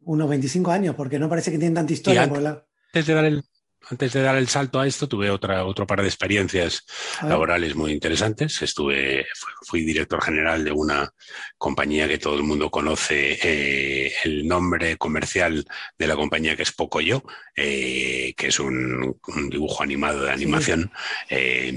Unos 0.02 0.28
25 0.28 0.72
años, 0.72 0.94
porque 0.94 1.18
no 1.18 1.30
parece 1.30 1.52
que 1.52 1.58
tiene 1.58 1.76
tanta 1.76 1.94
historia. 1.94 2.24
la- 2.42 2.66
Antes 2.94 3.08
de 3.08 3.14
dar 3.14 3.24
el, 3.24 3.44
antes 3.90 4.14
de 4.14 4.22
dar 4.22 4.36
el 4.38 4.48
salto 4.48 4.80
a 4.80 4.88
esto, 4.88 5.08
tuve 5.08 5.30
otra, 5.30 5.66
otro 5.66 5.86
par 5.86 6.02
de 6.02 6.08
experiencias 6.08 6.86
laborales 7.28 7.76
muy 7.76 7.92
interesantes. 7.92 8.62
Estuve, 8.62 9.26
fu- 9.36 9.52
fui 9.68 9.82
director 9.82 10.22
general 10.24 10.64
de 10.64 10.72
una 10.72 11.10
compañía 11.58 12.08
que 12.08 12.18
todo 12.18 12.36
el 12.36 12.44
mundo 12.44 12.70
conoce, 12.72 13.38
eh, 13.44 14.14
el 14.24 14.48
nombre 14.48 14.98
comercial 14.98 15.66
de 15.98 16.08
la 16.08 16.16
compañía 16.16 16.56
que 16.56 16.64
es 16.64 16.72
Pocoyo, 16.72 17.24
eh, 17.56 18.34
que 18.38 18.48
es 18.48 18.60
un, 18.60 19.20
un 19.28 19.50
dibujo 19.50 19.84
animado 19.84 20.24
de 20.24 20.32
animación, 20.32 20.92
eh, 21.30 21.74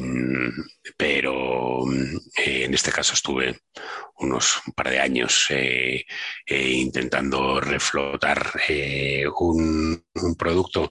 pero 0.97 1.85
eh, 2.37 2.65
en 2.65 2.75
este 2.75 2.93
caso 2.93 3.15
estuve 3.15 3.59
unos 4.19 4.63
un 4.67 4.73
par 4.73 4.91
de 4.91 5.01
años 5.01 5.47
eh, 5.51 6.05
eh, 6.47 6.71
intentando 6.71 7.61
reflotar 7.61 8.53
un, 9.39 10.05
un 10.15 10.35
producto 10.37 10.91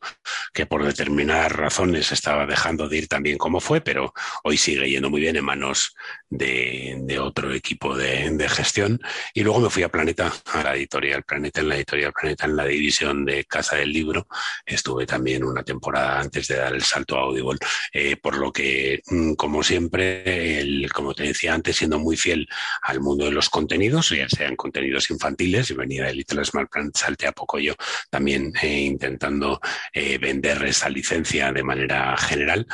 que 0.53 0.65
por 0.65 0.85
determinadas 0.85 1.51
razones 1.51 2.11
estaba 2.11 2.45
dejando 2.45 2.87
de 2.87 2.97
ir 2.97 3.07
tan 3.07 3.23
bien 3.23 3.37
como 3.37 3.59
fue, 3.59 3.81
pero 3.81 4.13
hoy 4.43 4.57
sigue 4.57 4.89
yendo 4.89 5.09
muy 5.09 5.21
bien 5.21 5.35
en 5.35 5.45
manos 5.45 5.95
de, 6.37 7.17
otro 7.19 7.53
equipo 7.53 7.95
de, 7.95 8.45
gestión. 8.49 8.99
Y 9.33 9.41
luego 9.41 9.59
me 9.59 9.69
fui 9.69 9.83
a 9.83 9.89
Planeta, 9.89 10.31
a 10.53 10.63
la 10.63 10.75
editorial 10.75 11.23
Planeta, 11.23 11.61
en 11.61 11.69
la 11.69 11.75
editorial 11.77 12.13
Planeta, 12.13 12.45
en 12.45 12.55
la 12.55 12.65
división 12.65 13.25
de 13.25 13.45
Casa 13.45 13.77
del 13.77 13.91
Libro. 13.91 14.27
Estuve 14.65 15.05
también 15.05 15.43
una 15.43 15.63
temporada 15.63 16.19
antes 16.19 16.47
de 16.47 16.55
dar 16.57 16.73
el 16.73 16.83
salto 16.83 17.17
a 17.17 17.21
Audible. 17.21 17.57
Eh, 17.91 18.17
por 18.17 18.37
lo 18.37 18.51
que, 18.51 19.01
mm, 19.07 19.33
como 19.33 19.63
siempre, 19.63 20.87
como 20.93 21.13
te 21.13 21.23
decía 21.23 21.53
antes, 21.53 21.75
siendo 21.77 21.99
muy 21.99 22.17
fiel 22.17 22.47
al 22.83 22.99
mundo 22.99 23.25
de 23.25 23.31
los 23.31 23.49
contenidos, 23.49 24.09
ya 24.09 24.29
sean 24.29 24.55
contenidos 24.55 25.09
infantiles, 25.09 25.69
y 25.71 25.73
venía 25.73 26.05
de 26.05 26.13
Little 26.13 26.45
Small 26.45 26.67
Planet, 26.67 26.95
salte 26.95 27.27
a 27.27 27.31
poco 27.31 27.59
yo, 27.59 27.73
también 28.09 28.53
eh, 28.61 28.81
intentando 28.81 29.59
eh, 29.93 30.17
vender 30.17 30.63
esta 30.63 30.89
licencia 30.89 31.51
de 31.51 31.63
manera 31.63 32.15
general 32.17 32.67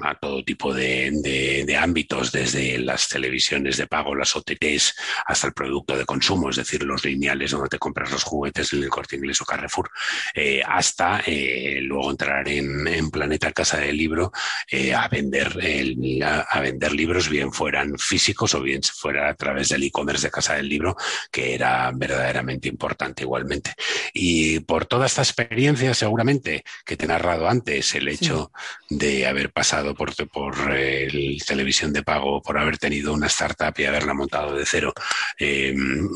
a 0.00 0.14
todo 0.18 0.44
tipo 0.44 0.72
de- 0.74 1.64
de 1.66 1.76
ámbitos, 1.76 2.32
desde 2.32 2.55
las 2.78 3.08
televisiones 3.08 3.76
de 3.76 3.86
pago, 3.86 4.14
las 4.14 4.34
OTTs, 4.36 4.94
hasta 5.26 5.46
el 5.46 5.52
producto 5.52 5.96
de 5.96 6.04
consumo, 6.04 6.50
es 6.50 6.56
decir, 6.56 6.82
los 6.82 7.04
lineales 7.04 7.50
donde 7.50 7.68
te 7.68 7.78
compras 7.78 8.10
los 8.10 8.24
juguetes 8.24 8.72
en 8.72 8.82
el 8.82 8.88
corte 8.88 9.16
inglés 9.16 9.40
o 9.40 9.44
Carrefour, 9.44 9.90
eh, 10.34 10.62
hasta 10.66 11.22
eh, 11.26 11.78
luego 11.82 12.10
entrar 12.10 12.48
en, 12.48 12.86
en 12.88 13.10
Planeta 13.10 13.52
Casa 13.52 13.78
del 13.78 13.96
Libro 13.96 14.32
eh, 14.70 14.94
a, 14.94 15.08
vender 15.08 15.56
el- 15.62 16.22
a, 16.22 16.40
a 16.40 16.60
vender 16.60 16.92
libros, 16.92 17.28
bien 17.28 17.52
fueran 17.52 17.98
físicos 17.98 18.54
o 18.54 18.60
bien 18.62 18.82
fuera 18.82 19.28
a 19.28 19.34
través 19.34 19.68
del 19.68 19.82
e-commerce 19.84 20.26
de 20.26 20.30
Casa 20.30 20.54
del 20.54 20.68
Libro, 20.68 20.96
que 21.30 21.54
era 21.54 21.90
verdaderamente 21.94 22.68
importante 22.68 23.22
igualmente. 23.22 23.72
Y 24.12 24.60
por 24.60 24.86
toda 24.86 25.06
esta 25.06 25.22
experiencia, 25.22 25.94
seguramente, 25.94 26.64
que 26.84 26.96
te 26.96 27.04
he 27.04 27.08
narrado 27.08 27.48
antes, 27.48 27.94
el 27.94 28.08
hecho 28.08 28.52
de 28.88 29.26
haber 29.26 29.50
pasado 29.52 29.94
por, 29.94 30.14
por 30.28 30.72
el 30.72 31.42
televisión 31.46 31.92
de 31.92 32.02
pago, 32.02 32.35
por 32.42 32.58
haber 32.58 32.78
tenido 32.78 33.12
una 33.12 33.26
startup 33.26 33.74
y 33.78 33.84
haberla 33.84 34.14
montado 34.14 34.54
de 34.54 34.64
cero, 34.66 34.92
eh, 35.38 35.74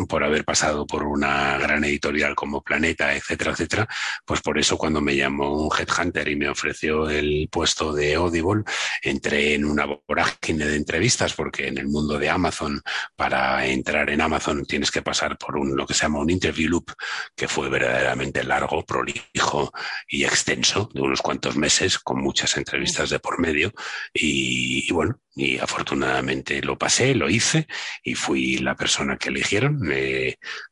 por 0.08 0.24
haber 0.24 0.44
pasado 0.44 0.86
por 0.86 1.02
una 1.04 1.58
gran 1.58 1.84
editorial 1.84 2.34
como 2.34 2.62
Planeta, 2.62 3.14
etcétera, 3.14 3.52
etcétera, 3.52 3.88
pues 4.24 4.40
por 4.40 4.58
eso 4.58 4.76
cuando 4.76 5.00
me 5.00 5.16
llamó 5.16 5.66
un 5.66 5.70
headhunter 5.76 6.28
y 6.28 6.36
me 6.36 6.48
ofreció 6.48 7.08
el 7.08 7.48
puesto 7.50 7.92
de 7.92 8.14
Audible, 8.14 8.64
entré 9.02 9.54
en 9.54 9.64
una 9.64 9.86
vorágine 9.86 10.66
de 10.66 10.76
entrevistas, 10.76 11.34
porque 11.34 11.68
en 11.68 11.78
el 11.78 11.88
mundo 11.88 12.18
de 12.18 12.28
Amazon, 12.28 12.80
para 13.16 13.66
entrar 13.66 14.10
en 14.10 14.20
Amazon 14.20 14.64
tienes 14.64 14.90
que 14.90 15.02
pasar 15.02 15.36
por 15.38 15.56
un, 15.56 15.76
lo 15.76 15.86
que 15.86 15.94
se 15.94 16.02
llama 16.02 16.20
un 16.20 16.30
interview 16.30 16.70
loop, 16.70 16.92
que 17.34 17.48
fue 17.48 17.68
verdaderamente 17.68 18.44
largo, 18.44 18.84
prolijo 18.84 19.72
y 20.08 20.24
extenso, 20.24 20.88
de 20.92 21.00
unos 21.00 21.22
cuantos 21.22 21.56
meses, 21.56 21.98
con 21.98 22.20
muchas 22.20 22.56
entrevistas 22.56 23.10
de 23.10 23.18
por 23.18 23.38
medio. 23.40 23.72
Y, 24.12 24.88
y 24.88 24.92
bueno, 24.92 25.18
y 25.40 25.58
afortunadamente 25.58 26.60
lo 26.60 26.76
pasé, 26.76 27.14
lo 27.14 27.30
hice 27.30 27.66
y 28.02 28.14
fui 28.14 28.58
la 28.58 28.76
persona 28.76 29.16
que 29.16 29.30
eligieron, 29.30 29.80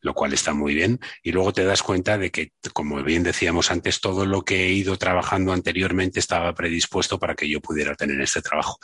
lo 0.03 0.13
cual 0.13 0.35
está 0.35 0.53
muy 0.53 0.75
bien. 0.75 1.01
Y 1.23 1.33
luego 1.33 1.55
te 1.55 1.65
das 1.65 1.83
cuenta 1.83 2.19
de 2.19 2.31
que, 2.31 2.53
como 2.75 3.03
bien 3.03 3.23
decíamos 3.23 3.71
antes, 3.71 4.03
todo 4.03 4.27
lo 4.27 4.43
que 4.43 4.67
he 4.67 4.73
ido 4.73 4.99
trabajando 4.99 5.55
anteriormente 5.55 6.21
estaba 6.21 6.55
predispuesto 6.55 7.19
para 7.19 7.35
que 7.35 7.49
yo 7.49 7.63
pudiera 7.63 7.95
tener 7.95 8.21
este 8.21 8.43
trabajo. 8.43 8.79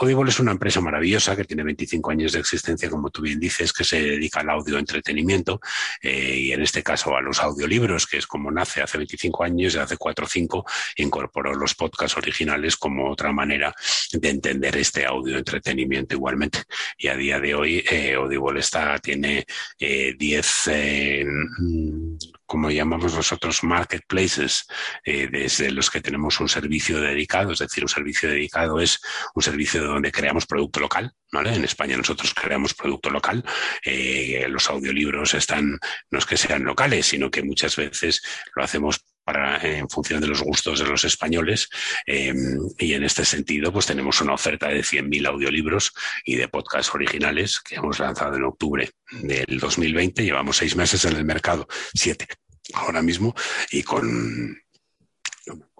Audible 0.00 0.30
es 0.30 0.40
una 0.40 0.50
empresa 0.50 0.80
maravillosa 0.80 1.36
que 1.36 1.44
tiene 1.44 1.62
25 1.62 2.10
años 2.10 2.32
de 2.32 2.40
existencia, 2.40 2.90
como 2.90 3.10
tú 3.10 3.22
bien 3.22 3.38
dices, 3.38 3.72
que 3.72 3.84
se 3.84 4.02
dedica 4.02 4.40
al 4.40 4.50
audio 4.50 4.78
entretenimiento 4.78 5.60
eh, 6.02 6.36
y 6.38 6.52
en 6.52 6.62
este 6.62 6.82
caso 6.82 7.16
a 7.16 7.20
los 7.20 7.40
audiolibros, 7.40 8.08
que 8.08 8.16
es 8.16 8.26
como 8.26 8.50
nace 8.50 8.82
hace 8.82 8.98
25 8.98 9.44
años 9.44 9.74
y 9.76 9.78
hace 9.78 9.96
4 9.96 10.24
o 10.24 10.28
5 10.28 10.64
incorporó 10.96 11.54
los 11.54 11.76
podcasts 11.76 12.16
originales 12.16 12.76
como 12.76 13.08
otra 13.10 13.30
manera 13.30 13.72
de 14.12 14.28
entender 14.28 14.76
este 14.76 15.06
audio 15.06 15.19
entretenimiento 15.28 16.14
igualmente. 16.14 16.62
Y 16.98 17.08
a 17.08 17.16
día 17.16 17.40
de 17.40 17.54
hoy 17.54 17.84
eh, 17.90 18.14
Audible 18.14 18.60
está, 18.60 18.98
tiene 18.98 19.44
eh, 19.78 20.14
10, 20.18 20.62
eh, 20.68 21.24
mm, 21.26 22.16
como 22.50 22.68
llamamos 22.68 23.14
nosotros, 23.14 23.62
marketplaces, 23.62 24.66
eh, 25.04 25.28
desde 25.30 25.70
los 25.70 25.88
que 25.88 26.00
tenemos 26.00 26.40
un 26.40 26.48
servicio 26.48 27.00
dedicado, 27.00 27.52
es 27.52 27.60
decir, 27.60 27.84
un 27.84 27.88
servicio 27.88 28.28
dedicado 28.28 28.80
es 28.80 29.00
un 29.36 29.42
servicio 29.42 29.84
donde 29.84 30.10
creamos 30.10 30.46
producto 30.46 30.80
local, 30.80 31.12
¿vale? 31.30 31.54
En 31.54 31.62
España 31.62 31.96
nosotros 31.96 32.34
creamos 32.34 32.74
producto 32.74 33.08
local, 33.08 33.44
eh, 33.84 34.46
los 34.48 34.68
audiolibros 34.68 35.34
están, 35.34 35.78
no 36.10 36.18
es 36.18 36.26
que 36.26 36.36
sean 36.36 36.64
locales, 36.64 37.06
sino 37.06 37.30
que 37.30 37.44
muchas 37.44 37.76
veces 37.76 38.20
lo 38.56 38.64
hacemos 38.64 39.04
para, 39.30 39.58
en 39.62 39.88
función 39.88 40.20
de 40.20 40.26
los 40.26 40.42
gustos 40.42 40.80
de 40.80 40.86
los 40.86 41.04
españoles 41.04 41.68
eh, 42.04 42.34
y 42.78 42.94
en 42.94 43.04
este 43.04 43.24
sentido 43.24 43.72
pues 43.72 43.86
tenemos 43.86 44.20
una 44.20 44.34
oferta 44.34 44.66
de 44.66 44.80
100.000 44.80 45.28
audiolibros 45.28 45.92
y 46.24 46.34
de 46.34 46.48
podcasts 46.48 46.92
originales 46.92 47.60
que 47.60 47.76
hemos 47.76 48.00
lanzado 48.00 48.36
en 48.36 48.42
octubre 48.42 48.90
del 49.22 49.60
2020, 49.60 50.24
llevamos 50.24 50.56
seis 50.56 50.74
meses 50.74 51.04
en 51.04 51.16
el 51.16 51.24
mercado, 51.24 51.68
siete 51.94 52.26
ahora 52.74 53.02
mismo 53.02 53.32
y 53.70 53.84
con 53.84 54.60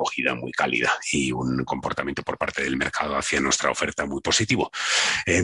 acogida 0.01 0.35
muy 0.35 0.53
cálida 0.53 0.93
y 1.13 1.33
un 1.33 1.65
comportamiento 1.65 2.23
por 2.23 2.39
parte 2.39 2.63
del 2.63 2.77
mercado 2.77 3.17
hacia 3.17 3.41
nuestra 3.41 3.71
oferta 3.71 4.07
muy 4.07 4.21
positivo. 4.21 4.71
Eh, 5.27 5.43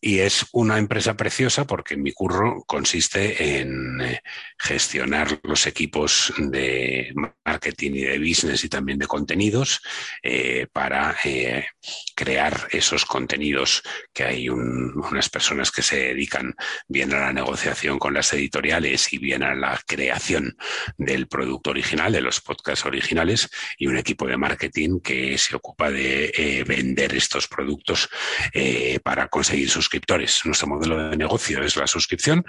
y 0.00 0.18
es 0.20 0.46
una 0.52 0.78
empresa 0.78 1.16
preciosa 1.16 1.66
porque 1.66 1.96
mi 1.96 2.12
curro 2.12 2.64
consiste 2.66 3.60
en 3.60 4.00
eh, 4.00 4.22
gestionar 4.58 5.40
los 5.42 5.66
equipos 5.66 6.32
de 6.38 7.12
marketing 7.44 7.92
y 7.92 8.02
de 8.02 8.18
business 8.18 8.64
y 8.64 8.68
también 8.68 8.98
de 8.98 9.06
contenidos 9.06 9.82
eh, 10.22 10.66
para 10.72 11.16
eh, 11.24 11.66
crear 12.14 12.68
esos 12.70 13.04
contenidos 13.04 13.82
que 14.12 14.24
hay 14.24 14.48
un, 14.48 14.92
unas 15.10 15.28
personas 15.28 15.70
que 15.70 15.82
se 15.82 15.96
dedican 15.96 16.54
bien 16.88 17.12
a 17.12 17.20
la 17.20 17.32
negociación 17.32 17.98
con 17.98 18.14
las 18.14 18.32
editoriales 18.32 19.12
y 19.12 19.18
bien 19.18 19.42
a 19.42 19.54
la 19.54 19.80
creación 19.86 20.56
del 20.96 21.26
producto 21.26 21.70
original, 21.70 22.12
de 22.12 22.20
los 22.20 22.40
podcasts 22.40 22.86
originales 22.86 23.50
y 23.78 23.86
un 23.90 23.98
equipo 23.98 24.26
de 24.26 24.36
marketing 24.36 25.00
que 25.00 25.36
se 25.38 25.56
ocupa 25.56 25.90
de 25.90 26.32
eh, 26.34 26.64
vender 26.64 27.14
estos 27.14 27.46
productos 27.48 28.08
eh, 28.52 28.98
para 29.02 29.28
conseguir 29.28 29.68
suscriptores. 29.68 30.42
Nuestro 30.44 30.68
modelo 30.68 31.10
de 31.10 31.16
negocio 31.16 31.62
es 31.62 31.76
la 31.76 31.86
suscripción 31.86 32.44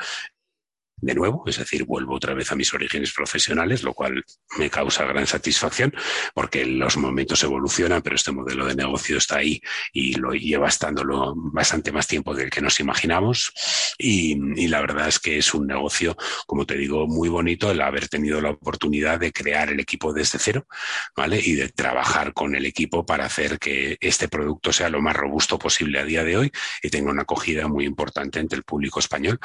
de 1.02 1.16
nuevo, 1.16 1.44
es 1.48 1.58
decir, 1.58 1.84
vuelvo 1.84 2.16
otra 2.16 2.34
vez 2.34 2.52
a 2.52 2.56
mis 2.56 2.74
orígenes 2.74 3.12
profesionales, 3.12 3.84
lo 3.84 3.94
cual 3.94 4.24
me 4.58 4.70
causa 4.70 5.06
gran 5.06 5.28
satisfacción 5.28 5.94
porque 6.34 6.66
los 6.66 6.98
momentos 6.98 7.44
evolucionan, 7.44 8.02
pero 8.02 8.16
este 8.16 8.32
modelo 8.32 8.66
de 8.66 8.76
negocio 8.76 9.18
está 9.18 9.38
ahí 9.38 9.62
y 9.92 10.16
lo 10.16 10.32
lleva 10.32 10.68
estándolo 10.68 11.34
bastante 11.36 11.92
más 11.92 12.08
tiempo 12.08 12.34
del 12.34 12.50
que 12.50 12.62
nos 12.62 12.80
imaginamos. 12.80 13.52
Y, 13.98 14.38
y 14.56 14.68
la 14.68 14.82
verdad 14.82 15.08
es 15.08 15.20
que 15.20 15.38
es 15.38 15.54
un 15.54 15.68
negocio, 15.68 16.16
como 16.46 16.66
te 16.66 16.78
digo, 16.78 17.08
muy 17.08 17.30
bonito 17.30 17.72
el 17.72 17.82
haber 17.82 18.08
tenido 18.08 18.40
la 18.42 18.52
oportunidad 18.52 19.20
de 19.20 19.32
crear 19.32 19.70
el 19.70 19.80
equipo 19.80 20.14
desde 20.14 20.40
cero, 20.40 20.68
¿vale? 21.16 21.40
Y 21.44 21.54
de 21.54 21.70
trabajar 21.70 22.34
con 22.34 22.56
el 22.56 22.66
equipo 22.66 23.06
para 23.06 23.26
hacer 23.26 23.60
que 23.60 23.98
este 24.00 24.28
producto 24.28 24.72
sea 24.72 24.90
lo 24.90 25.02
más 25.02 25.16
robusto 25.16 25.58
posible 25.58 26.00
a 26.00 26.06
día 26.06 26.24
de 26.24 26.38
hoy 26.38 26.52
y 26.82 26.90
tenga 26.90 27.12
una 27.12 27.24
acogida 27.24 27.68
muy 27.68 27.86
importante 27.86 28.40
entre 28.40 28.58
el 28.58 28.64
público 28.64 29.00
español. 29.00 29.40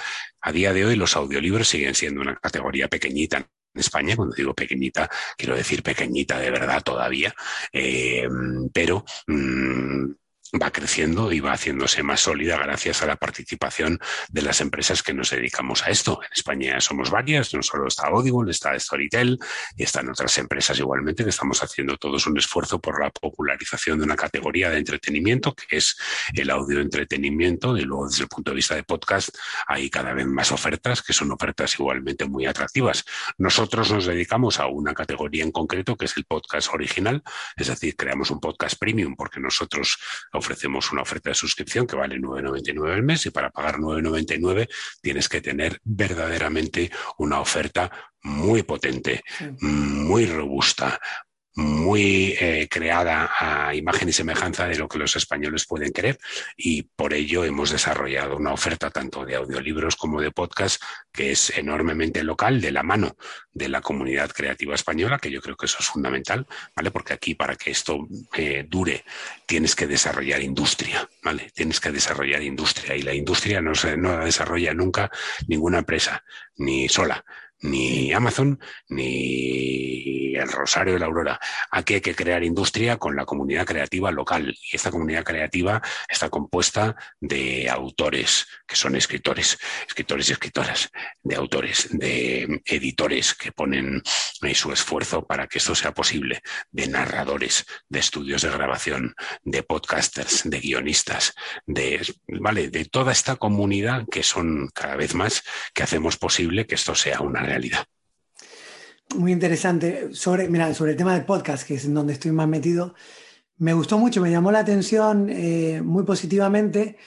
A 0.47 0.53
día 0.53 0.73
de 0.73 0.85
hoy 0.85 0.95
los 0.95 1.17
audiolibros 1.17 1.67
siguen 1.67 1.97
siendo 1.97 2.21
una 2.21 2.37
categoría 2.37 2.87
pequeñita 2.87 3.39
en 3.39 3.81
España, 3.81 4.15
cuando 4.15 4.37
digo 4.37 4.55
pequeñita, 4.55 5.11
quiero 5.37 5.57
decir 5.57 5.83
pequeñita 5.83 6.39
de 6.39 6.53
verdad 6.53 6.81
todavía, 6.85 7.35
eh, 7.73 8.29
pero 8.73 9.05
mmm, 9.27 10.13
va 10.61 10.71
creciendo 10.71 11.33
y 11.33 11.41
va 11.41 11.53
haciéndose 11.53 12.03
más 12.03 12.21
sólida 12.21 12.57
gracias 12.57 13.03
a 13.03 13.07
la 13.07 13.17
participación 13.17 13.99
de 14.29 14.43
las 14.43 14.61
empresas 14.61 15.03
que 15.03 15.15
nos 15.15 15.31
dedicamos 15.31 15.83
a 15.85 15.91
esto. 15.91 16.21
En 16.23 16.33
España 16.33 16.81
somos 16.81 17.11
varias, 17.11 17.53
no 17.55 17.63
solo 17.63 17.89
está 17.89 18.07
Audible, 18.09 18.51
está 18.51 18.79
Storytel 18.79 19.39
y 19.77 19.83
están 19.83 20.09
otras 20.09 20.37
empresas 20.39 20.79
igualmente 20.79 21.25
que 21.25 21.31
estamos 21.31 21.63
haciendo 21.63 21.97
todos 21.97 22.27
un 22.27 22.39
esfuerzo 22.39 22.81
por 22.81 23.03
la 23.03 23.11
popularización 23.11 23.99
de 23.99 24.05
una 24.05 24.17
categoría 24.17 24.71
de 24.71 24.79
entretenimiento 24.79 25.55
que 25.55 25.77
es 25.77 25.97
el 26.35 26.51
audio 26.51 26.81
entretenimiento 26.81 27.77
y 27.77 27.83
luego 27.83 28.09
desde 28.09 28.23
el 28.23 28.29
punto 28.29 28.51
de 28.51 28.57
vista 28.57 28.75
de 28.75 28.85
podcast 28.85 29.31
hay 29.67 29.91
cada 29.91 30.13
vez 30.15 30.27
más 30.27 30.53
ofertas 30.53 31.03
que 31.03 31.13
son 31.13 31.33
ofertas 31.33 31.75
igualmente 31.75 32.27
muy 32.27 32.47
atractivas. 32.47 33.05
Nosotros 33.39 33.91
nos 33.91 34.07
dedicamos 34.07 34.61
a 34.61 34.67
una 34.67 34.95
categoría 34.95 35.45
en 35.45 35.53
concreto 35.53 35.97
que 35.97 36.07
es 36.07 36.17
el 36.17 36.25
podcast 36.25 36.73
original, 36.73 37.23
es 37.57 37.69
decir, 37.69 37.97
creamos 37.97 38.31
un 38.31 38.41
podcast 38.41 38.79
premium 38.79 39.17
porque 39.17 39.41
nosotros 39.41 39.99
ofrecemos 40.37 40.93
una 40.93 41.03
oferta 41.03 41.31
de 41.31 41.35
suscripción 41.35 41.87
que 41.87 41.97
vale 41.97 42.17
9,99 42.19 42.93
al 42.93 43.03
mes 43.03 43.27
y 43.27 43.31
para 43.31 43.51
pagar 43.51 43.77
9,99 43.77 44.69
tienes 45.01 45.29
que 45.29 45.41
tener 45.41 45.81
verdaderamente 45.85 46.91
una 47.19 47.41
oferta 47.41 47.91
muy 48.23 48.63
potente, 48.63 49.23
muy 49.61 50.27
robusta, 50.27 50.99
muy 51.57 52.37
eh, 52.39 52.69
creada 52.71 53.31
a 53.39 53.75
imagen 53.75 54.11
y 54.11 54.13
semejanza 54.13 54.69
de 54.69 54.77
lo 54.77 54.89
que 54.89 54.99
los 54.99 55.17
españoles 55.17 55.67
pueden 55.67 55.91
querer 55.91 56.19
y 56.55 56.83
por 56.83 57.15
ello 57.15 57.45
hemos 57.45 57.71
desarrollado 57.71 58.37
una 58.37 58.53
oferta 58.53 58.91
tanto 58.91 59.25
de 59.25 59.37
audiolibros 59.37 59.97
como 59.97 60.21
de 60.21 60.31
podcast 60.31 60.83
que 61.11 61.33
es 61.33 61.57
enormemente 61.57 62.23
local 62.23 62.61
de 62.61 62.73
la 62.73 62.83
mano 62.83 63.17
de 63.53 63.71
la 63.71 63.81
comunidad 63.81 64.31
creativa 64.33 64.75
española, 64.75 65.19
que 65.19 65.31
yo 65.31 65.41
creo 65.41 65.57
que 65.57 65.65
eso 65.65 65.79
es 65.81 65.87
fundamental, 65.87 66.47
¿vale? 66.75 66.91
Porque 66.91 67.15
aquí 67.15 67.35
para 67.35 67.57
que 67.57 67.71
esto 67.71 68.07
eh, 68.37 68.67
dure 68.69 69.03
tienes 69.47 69.75
que 69.75 69.87
desarrollar 69.87 70.43
industria, 70.43 71.09
¿vale? 71.23 71.51
Tienes 71.55 71.81
que 71.81 71.91
desarrollar 71.91 72.43
industria 72.43 72.95
y 72.97 73.03
la 73.03 73.15
industria 73.15 73.63
no 73.63 73.75
se 73.75 73.97
no 73.97 74.19
la 74.19 74.27
desarrolla 74.27 74.75
nunca 74.75 75.11
ninguna 75.49 75.79
empresa, 75.79 76.23
ni 76.57 76.87
sola 76.91 77.25
ni 77.61 78.13
Amazon, 78.13 78.59
ni 78.89 80.35
el 80.35 80.51
Rosario 80.51 80.95
de 80.95 81.01
la 81.01 81.07
Aurora. 81.07 81.41
Aquí 81.71 81.95
hay 81.95 82.01
que 82.01 82.15
crear 82.15 82.45
industria 82.45 82.99
con 82.99 83.17
la 83.17 83.25
comunidad 83.25 83.67
creativa 83.67 84.11
local. 84.11 84.55
Y 84.71 84.77
esta 84.77 84.91
comunidad 84.91 85.25
creativa 85.25 85.81
está 86.09 86.29
compuesta 86.29 86.97
de 87.21 87.69
autores, 87.71 88.47
que 88.67 88.77
son 88.77 88.97
escritores, 88.97 89.59
escritores 89.87 90.29
y 90.29 90.33
escritoras, 90.33 90.91
de 91.23 91.37
autores, 91.37 91.89
de 91.91 92.63
editores 92.67 93.35
que 93.35 93.53
ponen 93.53 94.03
su 94.55 94.73
esfuerzo 94.73 95.27
para 95.27 95.47
que 95.47 95.59
esto 95.59 95.75
sea 95.75 95.93
posible, 95.93 96.43
de 96.71 96.89
narradores, 96.89 97.67
de 97.89 97.99
estudios 97.99 98.43
de 98.43 98.51
grabación, 98.51 99.15
de 99.43 99.63
podcasters, 99.63 100.43
de 100.45 100.61
guionistas, 100.61 101.35
de, 101.67 102.01
vale, 102.29 102.69
de 102.69 102.85
toda 102.85 103.13
esta 103.13 103.37
comunidad 103.37 104.05
que 104.11 104.23
son 104.23 104.69
cada 104.75 104.97
vez 104.97 105.15
más 105.15 105.43
que 105.75 105.83
hacemos 105.83 106.17
posible 106.17 106.67
que 106.67 106.75
esto 106.75 106.95
sea 106.95 107.21
una 107.21 107.43
realidad. 107.47 107.87
Muy 109.17 109.33
interesante. 109.33 110.09
Sobre, 110.13 110.49
mira, 110.49 110.75
sobre 110.75 110.93
el 110.93 110.97
tema 110.97 111.15
del 111.15 111.25
podcast, 111.25 111.67
que 111.67 111.75
es 111.75 111.85
en 111.85 111.95
donde 111.95 112.13
estoy 112.13 112.33
más 112.33 112.49
metido, 112.49 112.95
me 113.59 113.73
gustó 113.73 113.99
mucho, 113.99 114.21
me 114.21 114.31
llamó 114.31 114.53
la 114.53 114.59
atención 114.59 115.31
eh, 115.31 115.81
muy 115.83 116.05
positivamente 116.05 116.99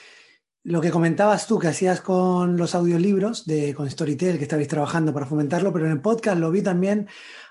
lo 0.62 0.80
que 0.80 0.90
comentabas 0.90 1.46
tú 1.46 1.58
que 1.58 1.68
hacías 1.68 2.00
con 2.00 2.56
los 2.56 2.74
audiolibros, 2.74 3.46
de, 3.46 3.74
con 3.74 3.90
Storytel, 3.90 4.36
que 4.36 4.44
estabais 4.44 4.68
trabajando 4.68 5.12
para 5.14 5.26
fomentarlo, 5.26 5.72
pero 5.72 5.86
en 5.86 5.92
el 5.92 6.00
podcast 6.00 6.38
lo 6.38 6.50
vi 6.50 6.62
también 6.62 7.08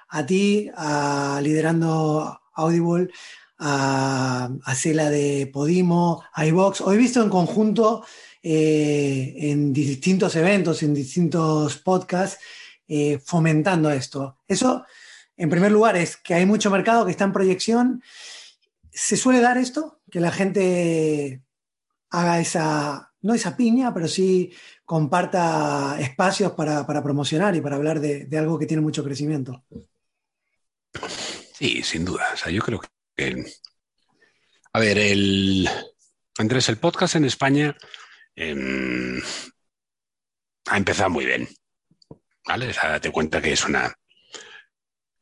a 0.09 0.25
ti, 0.25 0.69
a, 0.75 1.39
liderando 1.41 2.39
Audible, 2.53 3.09
a, 3.57 4.49
a 4.63 4.75
Cela 4.75 5.09
de 5.09 5.49
Podimo, 5.51 6.23
a 6.33 6.45
iVox. 6.45 6.81
Hoy 6.81 6.97
visto 6.97 7.23
en 7.23 7.29
conjunto 7.29 8.05
eh, 8.43 9.33
en 9.37 9.73
distintos 9.73 10.35
eventos, 10.35 10.83
en 10.83 10.93
distintos 10.93 11.77
podcasts, 11.77 12.39
eh, 12.89 13.19
fomentando 13.23 13.91
esto. 13.91 14.39
Eso, 14.47 14.83
en 15.37 15.49
primer 15.49 15.71
lugar, 15.71 15.95
es 15.95 16.17
que 16.17 16.33
hay 16.33 16.47
mucho 16.47 16.71
mercado 16.71 17.05
que 17.05 17.11
está 17.11 17.23
en 17.23 17.31
proyección. 17.31 18.03
¿Se 18.91 19.15
suele 19.15 19.41
dar 19.41 19.59
esto? 19.59 20.01
Que 20.09 20.19
la 20.19 20.31
gente 20.31 21.43
haga 22.09 22.39
esa, 22.39 23.13
no 23.21 23.35
esa 23.35 23.55
piña, 23.55 23.93
pero 23.93 24.07
sí 24.07 24.51
comparta 24.85 25.97
espacios 25.99 26.53
para, 26.53 27.03
promocionar 27.03 27.55
y 27.55 27.61
para 27.61 27.75
hablar 27.75 27.99
de, 27.99 28.27
algo 28.39 28.57
que 28.57 28.65
tiene 28.65 28.81
mucho 28.81 29.03
crecimiento. 29.03 29.63
Sí, 31.53 31.83
sin 31.83 32.05
duda. 32.05 32.25
O 32.33 32.37
sea, 32.37 32.51
yo 32.51 32.63
creo 32.63 32.81
que. 33.15 33.45
A 34.73 34.79
ver, 34.79 34.97
el. 34.97 35.69
Andrés, 36.39 36.69
el 36.69 36.77
podcast 36.77 37.15
en 37.15 37.25
España 37.25 37.77
eh, 38.35 39.21
ha 40.65 40.77
empezado 40.77 41.11
muy 41.11 41.25
bien. 41.25 41.47
¿Vale? 42.49 42.71
O 42.71 42.73
date 42.73 43.11
cuenta 43.11 43.39
que 43.43 43.51
es 43.53 43.63
una 43.63 43.93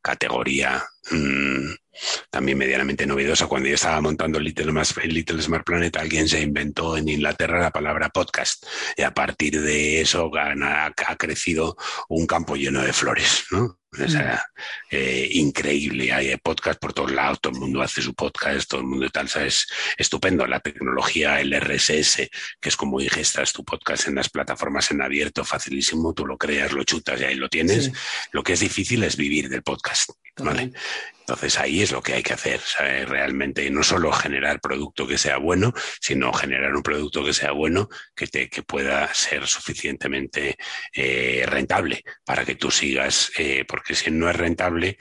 categoría 0.00 0.82
mmm, 1.10 1.74
también 2.30 2.58
medianamente 2.58 3.06
novedosa. 3.06 3.46
Cuando 3.46 3.68
yo 3.68 3.74
estaba 3.74 4.00
montando 4.00 4.38
Little, 4.38 4.72
Little, 5.04 5.42
Smart 5.42 5.64
Planet, 5.64 5.96
alguien 5.96 6.28
se 6.28 6.40
inventó 6.40 6.96
en 6.96 7.08
Inglaterra 7.08 7.60
la 7.60 7.70
palabra 7.70 8.08
podcast 8.10 8.64
y 8.96 9.02
a 9.02 9.12
partir 9.12 9.60
de 9.60 10.00
eso 10.00 10.30
ha, 10.36 10.92
crecido 11.16 11.76
un 12.08 12.26
campo 12.26 12.56
lleno 12.56 12.82
de 12.82 12.92
flores, 12.92 13.46
¿no? 13.50 13.78
O 13.90 14.08
sea, 14.08 14.44
eh, 14.90 15.28
increíble, 15.32 16.12
hay 16.12 16.36
podcast 16.36 16.78
por 16.78 16.92
todos 16.92 17.10
lados, 17.10 17.40
todo 17.40 17.54
el 17.54 17.58
mundo 17.58 17.80
hace 17.80 18.02
su 18.02 18.14
podcast, 18.14 18.68
todo 18.68 18.82
el 18.82 18.86
mundo 18.86 19.06
y 19.06 19.08
tal, 19.08 19.30
¿sabes? 19.30 19.66
Estupendo, 19.96 20.46
la 20.46 20.60
tecnología, 20.60 21.40
el 21.40 21.58
RSS, 21.58 22.28
que 22.60 22.68
es 22.68 22.76
como 22.76 23.00
ingestas 23.00 23.52
tu 23.54 23.64
podcast 23.64 24.06
en 24.08 24.16
las 24.16 24.28
plataformas 24.28 24.90
en 24.90 25.00
abierto, 25.00 25.42
facilísimo, 25.42 26.12
tú 26.12 26.26
lo 26.26 26.36
creas, 26.36 26.72
lo 26.72 26.84
chutas 26.84 27.18
y 27.20 27.24
ahí 27.24 27.34
lo 27.36 27.48
tienes. 27.48 27.86
Sí. 27.86 27.92
Lo 28.32 28.42
que 28.42 28.52
es 28.52 28.60
difícil 28.60 29.02
es 29.04 29.16
vivir 29.16 29.48
del 29.48 29.62
podcast, 29.62 30.10
¿vale? 30.38 30.72
Entonces 31.20 31.58
ahí 31.58 31.82
es 31.82 31.92
lo 31.92 32.00
que 32.00 32.14
hay 32.14 32.22
que 32.22 32.32
hacer, 32.32 32.58
¿sabes? 32.60 33.06
realmente, 33.06 33.62
y 33.62 33.70
no 33.70 33.82
solo 33.82 34.10
generar 34.12 34.60
producto 34.60 35.06
que 35.06 35.18
sea 35.18 35.36
bueno, 35.36 35.74
sino 36.00 36.32
generar 36.32 36.74
un 36.74 36.82
producto 36.82 37.22
que 37.22 37.34
sea 37.34 37.52
bueno, 37.52 37.90
que, 38.16 38.26
te, 38.26 38.48
que 38.48 38.62
pueda 38.62 39.12
ser 39.12 39.46
suficientemente 39.46 40.56
eh, 40.94 41.44
rentable 41.46 42.02
para 42.24 42.46
que 42.46 42.54
tú 42.54 42.70
sigas, 42.70 43.30
eh, 43.36 43.66
porque 43.68 43.94
si 43.94 44.10
no 44.10 44.30
es 44.30 44.36
rentable, 44.36 44.96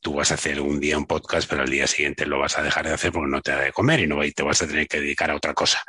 tú 0.00 0.14
vas 0.14 0.30
a 0.30 0.34
hacer 0.34 0.60
un 0.60 0.80
día 0.80 0.98
un 0.98 1.06
podcast, 1.06 1.48
pero 1.48 1.62
al 1.62 1.70
día 1.70 1.86
siguiente 1.86 2.26
lo 2.26 2.38
vas 2.38 2.58
a 2.58 2.62
dejar 2.62 2.86
de 2.86 2.92
hacer 2.92 3.12
porque 3.12 3.30
no 3.30 3.42
te 3.42 3.52
da 3.52 3.60
de 3.60 3.72
comer 3.72 4.00
y 4.00 4.06
no 4.06 4.22
y 4.24 4.32
te 4.32 4.42
vas 4.42 4.60
a 4.62 4.66
tener 4.66 4.86
que 4.86 5.00
dedicar 5.00 5.30
a 5.30 5.36
otra 5.36 5.54
cosa. 5.54 5.82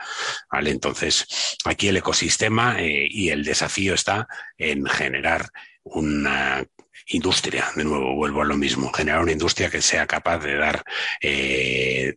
¿vale? 0.51 0.71
Entonces, 0.71 1.57
aquí 1.65 1.89
el 1.89 1.97
ecosistema 1.97 2.81
eh, 2.81 3.07
y 3.09 3.29
el 3.29 3.43
desafío 3.43 3.93
está 3.93 4.27
en 4.57 4.85
generar 4.85 5.49
una 5.83 6.63
industria, 7.11 7.67
de 7.75 7.83
nuevo 7.83 8.15
vuelvo 8.15 8.41
a 8.41 8.45
lo 8.45 8.57
mismo, 8.57 8.91
generar 8.91 9.21
una 9.21 9.31
industria 9.31 9.69
que 9.69 9.81
sea 9.81 10.07
capaz 10.07 10.39
de 10.39 10.55
dar, 10.55 10.83
eh, 11.21 12.15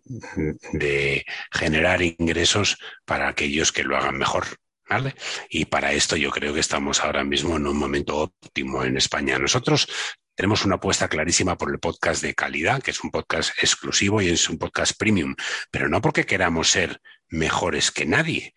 de 0.72 1.24
generar 1.52 2.02
ingresos 2.02 2.78
para 3.04 3.28
aquellos 3.28 3.72
que 3.72 3.84
lo 3.84 3.96
hagan 3.96 4.18
mejor. 4.18 4.44
¿Vale? 4.86 5.14
Y 5.48 5.64
para 5.64 5.94
esto 5.94 6.14
yo 6.14 6.30
creo 6.30 6.52
que 6.52 6.60
estamos 6.60 7.00
ahora 7.00 7.24
mismo 7.24 7.56
en 7.56 7.66
un 7.66 7.78
momento 7.78 8.18
óptimo 8.18 8.84
en 8.84 8.98
España. 8.98 9.38
Nosotros 9.38 9.88
tenemos 10.34 10.64
una 10.64 10.74
apuesta 10.74 11.08
clarísima 11.08 11.56
por 11.56 11.70
el 11.70 11.78
podcast 11.78 12.22
de 12.22 12.34
calidad, 12.34 12.82
que 12.82 12.90
es 12.90 13.02
un 13.02 13.10
podcast 13.10 13.50
exclusivo 13.62 14.20
y 14.20 14.28
es 14.28 14.48
un 14.50 14.58
podcast 14.58 14.92
premium, 14.98 15.34
pero 15.70 15.88
no 15.88 16.02
porque 16.02 16.26
queramos 16.26 16.70
ser 16.70 17.00
mejores 17.28 17.90
que 17.90 18.04
nadie. 18.04 18.52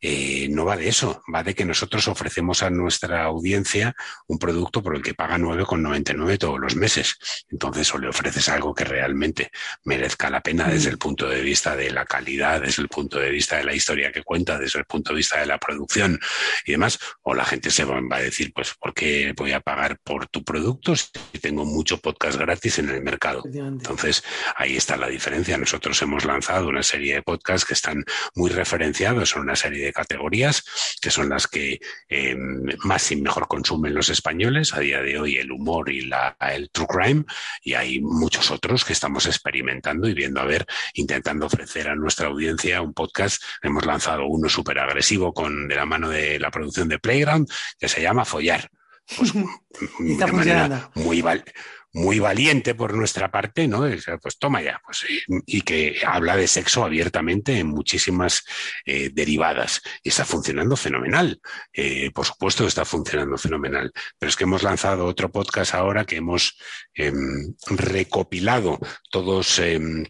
Eh, 0.00 0.48
no 0.50 0.64
va 0.64 0.76
de 0.76 0.88
eso, 0.88 1.22
va 1.32 1.42
de 1.42 1.54
que 1.54 1.64
nosotros 1.64 2.08
ofrecemos 2.08 2.62
a 2.62 2.70
nuestra 2.70 3.24
audiencia 3.24 3.94
un 4.26 4.38
producto 4.38 4.82
por 4.82 4.96
el 4.96 5.02
que 5.02 5.14
paga 5.14 5.38
9,99 5.38 6.38
todos 6.38 6.58
los 6.58 6.76
meses. 6.76 7.16
Entonces, 7.50 7.92
o 7.94 7.98
le 7.98 8.08
ofreces 8.08 8.48
algo 8.48 8.74
que 8.74 8.84
realmente 8.84 9.50
merezca 9.84 10.30
la 10.30 10.40
pena 10.40 10.68
desde 10.68 10.90
el 10.90 10.98
punto 10.98 11.28
de 11.28 11.42
vista 11.42 11.76
de 11.76 11.90
la 11.90 12.06
calidad, 12.06 12.62
desde 12.62 12.82
el 12.82 12.88
punto 12.88 13.18
de 13.18 13.30
vista 13.30 13.56
de 13.56 13.64
la 13.64 13.74
historia 13.74 14.10
que 14.12 14.22
cuenta, 14.22 14.58
desde 14.58 14.78
el 14.78 14.86
punto 14.86 15.12
de 15.12 15.18
vista 15.18 15.40
de 15.40 15.46
la 15.46 15.58
producción 15.58 16.18
y 16.64 16.72
demás, 16.72 16.98
o 17.22 17.34
la 17.34 17.44
gente 17.44 17.70
se 17.70 17.84
va 17.84 18.00
a 18.10 18.20
decir, 18.20 18.52
pues, 18.54 18.74
¿por 18.78 18.94
qué 18.94 19.34
voy 19.36 19.52
a 19.52 19.60
pagar 19.60 19.98
por 20.02 20.28
tu 20.28 20.42
producto 20.42 20.96
si 20.96 21.10
tengo 21.40 21.64
mucho 21.64 21.98
podcast 21.98 22.38
gratis 22.38 22.78
en 22.78 22.88
el 22.88 23.02
mercado? 23.02 23.42
Entonces, 23.44 24.24
ahí 24.56 24.76
está 24.76 24.96
la 24.96 25.08
diferencia. 25.08 25.58
Nosotros 25.58 26.00
hemos 26.02 26.24
lanzado 26.24 26.68
una 26.68 26.82
serie 26.82 27.14
de 27.14 27.22
podcasts 27.22 27.66
que 27.66 27.74
están 27.74 28.04
muy 28.34 28.50
referenciados 28.50 29.34
en 29.34 29.42
una 29.42 29.56
serie 29.56 29.84
de 29.84 29.89
categorías, 29.92 30.64
que 31.00 31.10
son 31.10 31.28
las 31.28 31.46
que 31.46 31.80
eh, 32.08 32.36
más 32.84 33.10
y 33.12 33.16
mejor 33.16 33.48
consumen 33.48 33.94
los 33.94 34.08
españoles 34.08 34.74
a 34.74 34.80
día 34.80 35.00
de 35.00 35.18
hoy, 35.18 35.36
el 35.36 35.52
humor 35.52 35.90
y 35.90 36.02
la, 36.02 36.36
el 36.40 36.70
true 36.70 36.86
crime, 36.86 37.24
y 37.62 37.74
hay 37.74 38.00
muchos 38.00 38.50
otros 38.50 38.84
que 38.84 38.92
estamos 38.92 39.26
experimentando 39.26 40.08
y 40.08 40.14
viendo 40.14 40.40
a 40.40 40.44
ver, 40.44 40.66
intentando 40.94 41.46
ofrecer 41.46 41.88
a 41.88 41.96
nuestra 41.96 42.28
audiencia 42.28 42.82
un 42.82 42.94
podcast. 42.94 43.42
Hemos 43.62 43.86
lanzado 43.86 44.26
uno 44.26 44.48
súper 44.48 44.78
agresivo 44.78 45.32
con 45.32 45.68
de 45.68 45.74
la 45.74 45.86
mano 45.86 46.08
de 46.08 46.38
la 46.38 46.50
producción 46.50 46.88
de 46.88 46.98
Playground, 46.98 47.48
que 47.78 47.88
se 47.88 48.02
llama 48.02 48.24
Follar. 48.24 48.70
Pues, 49.16 49.32
de 49.98 50.26
manera 50.32 50.90
muy, 50.94 51.20
val 51.20 51.44
muy 51.92 52.18
valiente 52.18 52.74
por 52.74 52.94
nuestra 52.94 53.30
parte, 53.30 53.66
¿no? 53.66 53.84
Pues 54.22 54.38
toma 54.38 54.62
ya, 54.62 54.80
pues, 54.84 55.04
y 55.46 55.62
que 55.62 55.96
habla 56.06 56.36
de 56.36 56.46
sexo 56.46 56.84
abiertamente 56.84 57.58
en 57.58 57.68
muchísimas 57.68 58.44
eh, 58.84 59.10
derivadas. 59.12 59.82
Y 60.02 60.10
está 60.10 60.24
funcionando 60.24 60.76
fenomenal. 60.76 61.40
Eh, 61.72 62.10
por 62.12 62.26
supuesto 62.26 62.66
está 62.66 62.84
funcionando 62.84 63.36
fenomenal. 63.38 63.92
Pero 64.18 64.30
es 64.30 64.36
que 64.36 64.44
hemos 64.44 64.62
lanzado 64.62 65.06
otro 65.06 65.30
podcast 65.30 65.74
ahora 65.74 66.04
que 66.04 66.16
hemos 66.16 66.58
em, 66.94 67.54
recopilado 67.66 68.78
todos 69.10 69.58
em, 69.58 70.04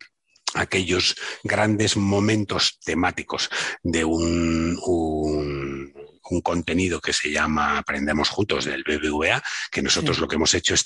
aquellos 0.55 1.14
grandes 1.45 1.97
momentos 1.97 2.78
temáticos 2.81 3.49
de 3.83 4.05
un, 4.05 4.78
un 4.85 5.95
un 6.31 6.41
contenido 6.41 7.01
que 7.01 7.12
se 7.12 7.31
llama 7.31 7.78
Aprendemos 7.78 8.28
Juntos 8.28 8.64
del 8.64 8.85
BBVA, 8.85 9.43
que 9.70 9.83
nosotros 9.83 10.18
lo 10.18 10.28
que 10.28 10.37
hemos 10.37 10.55
hecho 10.55 10.74
es 10.74 10.85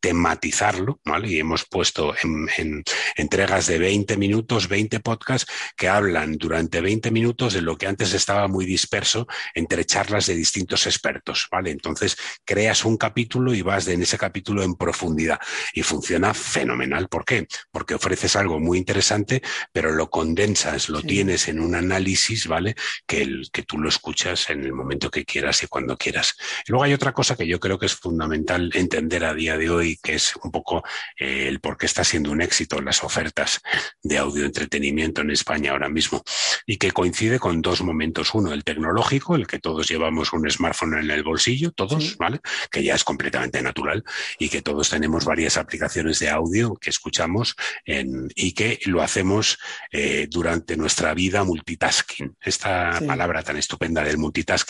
tematizarlo, 0.00 1.00
¿vale? 1.04 1.28
Y 1.28 1.38
hemos 1.38 1.64
puesto 1.66 2.14
en, 2.22 2.82
entregas 3.16 3.66
de 3.66 3.78
20 3.78 4.16
minutos, 4.16 4.68
20 4.68 5.00
podcasts 5.00 5.50
que 5.76 5.88
hablan 5.88 6.36
durante 6.36 6.80
20 6.80 7.10
minutos 7.10 7.54
de 7.54 7.62
lo 7.62 7.76
que 7.76 7.86
antes 7.86 8.12
estaba 8.12 8.48
muy 8.48 8.64
disperso 8.64 9.26
entre 9.54 9.84
charlas 9.84 10.26
de 10.26 10.34
distintos 10.34 10.86
expertos, 10.86 11.48
¿vale? 11.50 11.70
Entonces 11.70 12.16
creas 12.44 12.84
un 12.84 12.96
capítulo 12.96 13.54
y 13.54 13.62
vas 13.62 13.86
en 13.88 14.02
ese 14.02 14.18
capítulo 14.18 14.62
en 14.62 14.74
profundidad 14.74 15.38
y 15.72 15.82
funciona 15.82 16.34
fenomenal. 16.34 17.08
¿Por 17.08 17.24
qué? 17.24 17.46
Porque 17.70 17.94
ofreces 17.94 18.36
algo 18.36 18.58
muy 18.58 18.78
interesante, 18.78 19.42
pero 19.72 19.92
lo 19.92 20.10
condensas, 20.10 20.88
lo 20.88 21.02
tienes 21.02 21.48
en 21.48 21.60
un 21.60 21.74
análisis, 21.74 22.46
¿vale? 22.46 22.74
Que, 23.06 23.22
el, 23.22 23.48
que 23.52 23.62
tú 23.62 23.78
lo 23.78 23.88
escuchas 23.88 24.50
en 24.50 24.64
el 24.64 24.72
momento 24.78 25.10
que 25.10 25.24
quieras 25.24 25.62
y 25.62 25.66
cuando 25.66 25.96
quieras. 25.96 26.34
Y 26.66 26.72
luego 26.72 26.84
hay 26.84 26.94
otra 26.94 27.12
cosa 27.12 27.36
que 27.36 27.46
yo 27.46 27.60
creo 27.60 27.78
que 27.78 27.86
es 27.86 27.94
fundamental 27.94 28.70
entender 28.74 29.24
a 29.24 29.34
día 29.34 29.56
de 29.56 29.70
hoy, 29.70 29.98
que 30.02 30.14
es 30.14 30.34
un 30.42 30.50
poco 30.50 30.82
eh, 31.18 31.46
el 31.48 31.60
por 31.60 31.76
qué 31.76 31.86
está 31.86 32.04
siendo 32.04 32.30
un 32.30 32.40
éxito 32.40 32.80
las 32.80 33.04
ofertas 33.04 33.60
de 34.02 34.18
audio 34.18 34.44
entretenimiento 34.44 35.20
en 35.20 35.30
España 35.30 35.72
ahora 35.72 35.88
mismo 35.88 36.22
y 36.66 36.76
que 36.76 36.92
coincide 36.92 37.38
con 37.38 37.60
dos 37.62 37.82
momentos. 37.82 38.34
Uno, 38.34 38.52
el 38.52 38.64
tecnológico, 38.64 39.36
el 39.36 39.46
que 39.46 39.58
todos 39.58 39.88
llevamos 39.88 40.32
un 40.32 40.48
smartphone 40.50 40.98
en 40.98 41.10
el 41.10 41.22
bolsillo, 41.22 41.72
todos, 41.72 42.16
¿vale? 42.16 42.40
Que 42.70 42.82
ya 42.82 42.94
es 42.94 43.04
completamente 43.04 43.60
natural 43.62 44.04
y 44.38 44.48
que 44.48 44.62
todos 44.62 44.90
tenemos 44.90 45.24
varias 45.24 45.56
aplicaciones 45.56 46.18
de 46.18 46.30
audio 46.30 46.76
que 46.76 46.90
escuchamos 46.90 47.56
y 47.84 48.52
que 48.52 48.78
lo 48.86 49.02
hacemos 49.02 49.58
eh, 49.92 50.26
durante 50.30 50.76
nuestra 50.76 51.14
vida 51.14 51.44
multitasking. 51.44 52.36
Esta 52.40 53.00
palabra 53.06 53.42
tan 53.42 53.56
estupenda 53.56 54.02
del 54.02 54.18
multitasking 54.18 54.67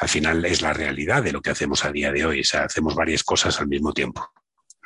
al 0.00 0.08
final 0.08 0.44
es 0.44 0.62
la 0.62 0.72
realidad 0.72 1.22
de 1.22 1.32
lo 1.32 1.40
que 1.40 1.50
hacemos 1.50 1.84
a 1.84 1.92
día 1.92 2.12
de 2.12 2.24
hoy. 2.24 2.40
O 2.40 2.44
sea, 2.44 2.64
hacemos 2.64 2.94
varias 2.94 3.22
cosas 3.22 3.60
al 3.60 3.68
mismo 3.68 3.92
tiempo. 3.92 4.32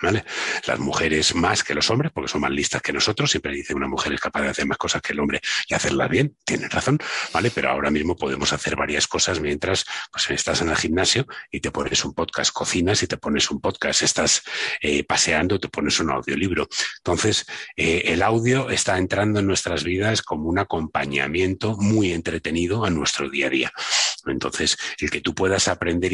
¿Vale? 0.03 0.25
Las 0.67 0.79
mujeres 0.79 1.35
más 1.35 1.63
que 1.63 1.75
los 1.75 1.91
hombres, 1.91 2.11
porque 2.13 2.31
son 2.31 2.41
más 2.41 2.51
listas 2.51 2.81
que 2.81 2.93
nosotros, 2.93 3.31
siempre 3.31 3.53
dice 3.53 3.75
una 3.75 3.87
mujer 3.87 4.13
es 4.13 4.21
capaz 4.21 4.43
de 4.43 4.49
hacer 4.49 4.67
más 4.67 4.79
cosas 4.79 5.03
que 5.03 5.13
el 5.13 5.21
hombre 5.21 5.41
y 5.69 5.75
hacerlas 5.75 6.09
bien, 6.09 6.37
tienen 6.45 6.71
razón, 6.71 6.99
¿vale? 7.33 7.51
Pero 7.51 7.71
ahora 7.71 7.91
mismo 7.91 8.17
podemos 8.17 8.53
hacer 8.53 8.77
varias 8.77 9.07
cosas 9.07 9.41
mientras 9.41 9.85
pues, 10.11 10.31
estás 10.31 10.63
en 10.63 10.71
el 10.71 10.77
gimnasio 10.77 11.27
y 11.51 11.61
te 11.61 11.71
pones 11.71 12.05
un 12.05 12.15
podcast, 12.15 12.53
cocinas 12.53 13.03
y 13.03 13.07
te 13.07 13.17
pones 13.19 13.51
un 13.51 13.61
podcast, 13.61 14.03
estás 14.03 14.43
eh, 14.81 15.05
paseando, 15.05 15.61
te 15.61 15.69
pones 15.69 16.01
un 16.01 16.11
audiolibro. 16.11 16.69
Entonces, 16.99 17.47
eh, 17.77 18.03
el 18.07 18.23
audio 18.23 18.71
está 18.71 18.97
entrando 18.99 19.41
en 19.41 19.47
nuestras 19.47 19.85
vidas 19.85 20.23
como 20.23 20.49
un 20.49 20.59
acompañamiento 20.59 21.77
muy 21.77 22.13
entretenido 22.13 22.85
a 22.85 22.91
nuestro 22.91 23.29
día 23.29 23.47
a 23.47 23.51
día. 23.51 23.73
Entonces, 24.27 24.77
el 24.99 25.11
que 25.11 25.21
tú 25.21 25.35
puedas 25.35 25.69
aprender 25.69 26.13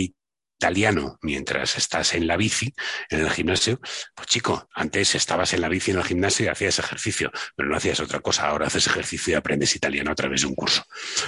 italiano 0.58 1.18
mientras 1.22 1.76
estás 1.76 2.14
en 2.14 2.26
la 2.26 2.36
bici, 2.36 2.74
en 3.10 3.20
el 3.20 3.30
gimnasio, 3.30 3.80
pues 4.14 4.26
chico, 4.26 4.68
antes 4.74 5.14
estabas 5.14 5.52
en 5.52 5.60
la 5.60 5.68
bici 5.68 5.90
en 5.90 5.98
el 5.98 6.04
gimnasio 6.04 6.46
y 6.46 6.48
hacías 6.48 6.78
ejercicio, 6.78 7.30
pero 7.54 7.68
no 7.68 7.76
hacías 7.76 8.00
otra 8.00 8.20
cosa, 8.20 8.48
ahora 8.48 8.66
haces 8.66 8.86
ejercicio 8.86 9.32
y 9.32 9.34
aprendes 9.34 9.76
italiano 9.76 10.10
a 10.10 10.14
través 10.14 10.42
de 10.42 10.46
un 10.46 10.54
curso. 10.54 10.84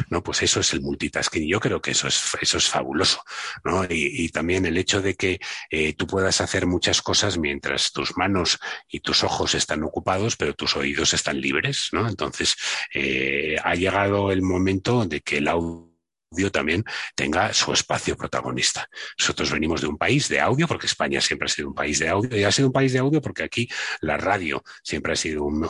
¿no? 0.08 0.22
Pues 0.22 0.42
eso 0.42 0.60
es 0.60 0.72
el 0.72 0.80
multitasking. 0.80 1.46
Yo 1.46 1.60
creo 1.60 1.80
que 1.80 1.90
eso 1.90 2.08
es, 2.08 2.36
eso 2.40 2.58
es 2.58 2.68
fabuloso. 2.68 3.22
¿no? 3.64 3.84
Y, 3.88 4.28
también 4.30 4.66
el 4.66 4.76
hecho 4.76 5.00
de 5.00 5.14
que 5.14 5.40
eh, 5.70 5.94
tú 5.94 6.06
puedas 6.06 6.40
hacer 6.40 6.66
muchas 6.66 7.02
cosas 7.02 7.38
mientras 7.38 7.92
tus 7.92 8.16
manos 8.16 8.58
y 8.88 9.00
tus 9.00 9.24
ojos 9.24 9.54
están 9.54 9.82
ocupados, 9.82 10.36
pero 10.36 10.54
tus 10.54 10.76
oídos 10.76 11.14
están 11.14 11.40
libres. 11.40 11.88
¿no? 11.92 12.08
Entonces, 12.08 12.56
eh, 12.94 13.56
ha 13.62 13.74
llegado 13.74 14.30
el 14.30 14.42
momento 14.42 15.04
de 15.06 15.20
que 15.20 15.38
el 15.38 15.48
audio 15.48 15.87
audio 16.30 16.50
también 16.50 16.84
tenga 17.14 17.52
su 17.52 17.72
espacio 17.72 18.16
protagonista. 18.16 18.88
Nosotros 19.18 19.50
venimos 19.50 19.80
de 19.80 19.86
un 19.86 19.96
país 19.96 20.28
de 20.28 20.40
audio, 20.40 20.66
porque 20.68 20.86
España 20.86 21.20
siempre 21.20 21.46
ha 21.46 21.48
sido 21.48 21.68
un 21.68 21.74
país 21.74 21.98
de 21.98 22.08
audio, 22.08 22.36
y 22.36 22.44
ha 22.44 22.52
sido 22.52 22.68
un 22.68 22.72
país 22.72 22.92
de 22.92 22.98
audio 22.98 23.20
porque 23.20 23.42
aquí 23.42 23.68
la 24.00 24.16
radio 24.16 24.62
siempre 24.82 25.12
ha 25.12 25.16
sido 25.16 25.44
un, 25.44 25.68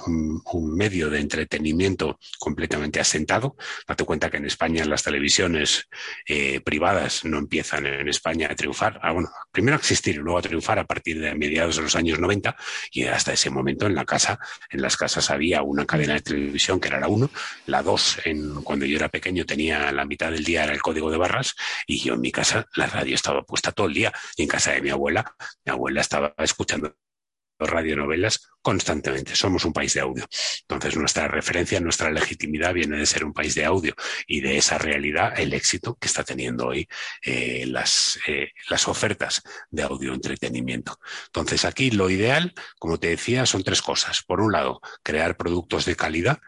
medio 0.77 1.11
de 1.11 1.21
entretenimiento 1.21 2.19
completamente 2.39 3.01
asentado. 3.01 3.57
Date 3.87 4.05
cuenta 4.05 4.31
que 4.31 4.39
en 4.39 4.47
España 4.47 4.85
las 4.85 5.03
televisiones 5.03 5.89
eh, 6.27 6.61
privadas 6.61 7.25
no 7.25 7.39
empiezan 7.39 7.87
en 7.87 8.09
España 8.09 8.49
a 8.51 8.55
triunfar, 8.55 8.99
ah, 9.03 9.13
bueno, 9.13 9.31
primero 9.51 9.77
a 9.77 9.79
existir 9.79 10.17
y 10.17 10.19
luego 10.19 10.39
a 10.39 10.43
triunfar 10.43 10.79
a 10.79 10.85
partir 10.85 11.21
de 11.21 11.35
mediados 11.35 11.77
de 11.77 11.83
los 11.83 11.97
años 11.97 12.19
90, 12.19 12.57
y 12.93 13.05
hasta 13.05 13.33
ese 13.33 13.51
momento 13.51 13.87
en 13.87 13.95
la 13.95 14.05
casa, 14.05 14.39
en 14.71 14.83
las 14.83 14.97
casas 14.97 15.31
había 15.31 15.63
una 15.63 15.87
cadena 15.87 16.15
de 16.15 16.21
televisión 16.21 16.81
que 16.81 16.89
era 16.89 17.01
la 17.01 17.09
1, 17.09 17.31
la 17.67 17.83
2 17.83 18.19
cuando 18.65 18.87
yo 18.87 18.97
era 18.97 19.09
pequeño 19.09 19.45
tenía 19.45 19.91
la 19.93 20.05
mitad 20.05 20.31
del 20.31 20.45
era 20.57 20.72
el 20.72 20.82
código 20.82 21.11
de 21.11 21.18
barras 21.18 21.55
y 21.86 22.01
yo 22.01 22.14
en 22.14 22.20
mi 22.20 22.32
casa 22.32 22.66
la 22.74 22.86
radio 22.86 23.14
estaba 23.14 23.42
puesta 23.42 23.72
todo 23.72 23.86
el 23.86 23.94
día 23.94 24.12
y 24.36 24.42
en 24.42 24.49
casa 24.49 24.72
de 24.72 24.82
mi 24.82 24.90
abuela, 24.90 25.34
mi 25.64 25.72
abuela 25.72 26.01
estaba 26.01 26.34
escuchando 26.38 26.94
radionovelas 27.59 28.49
constantemente. 28.62 29.34
Somos 29.34 29.64
un 29.64 29.72
país 29.72 29.94
de 29.94 30.01
audio. 30.01 30.26
Entonces, 30.61 30.96
nuestra 30.96 31.28
referencia, 31.28 31.80
nuestra 31.80 32.11
legitimidad 32.11 32.74
viene 32.74 32.99
de 32.99 33.07
ser 33.07 33.24
un 33.24 33.32
país 33.32 33.55
de 33.55 33.64
audio 33.64 33.94
y 34.26 34.40
de 34.40 34.59
esa 34.59 34.78
realidad 34.78 35.38
el 35.38 35.53
éxito 35.53 35.96
que 36.01 36.07
está 36.07 36.22
teniendo 36.22 36.68
hoy 36.68 36.86
eh, 37.22 37.64
las, 37.66 38.18
eh, 38.26 38.51
las 38.68 38.86
ofertas 38.88 39.42
de 39.70 39.82
audio 39.82 40.12
entretenimiento. 40.12 40.99
Entonces, 41.26 41.64
aquí 41.64 41.90
lo 41.90 42.11
ideal, 42.11 42.55
como 42.78 42.99
te 42.99 43.09
decía, 43.09 43.46
son 43.46 43.64
tres 43.64 43.82
cosas. 43.82 44.22
Por 44.22 44.40
un 44.40 44.53
lado, 44.53 44.80
crear 45.03 45.36
productos 45.36 45.84
de 45.84 45.96
calidad 45.96 46.38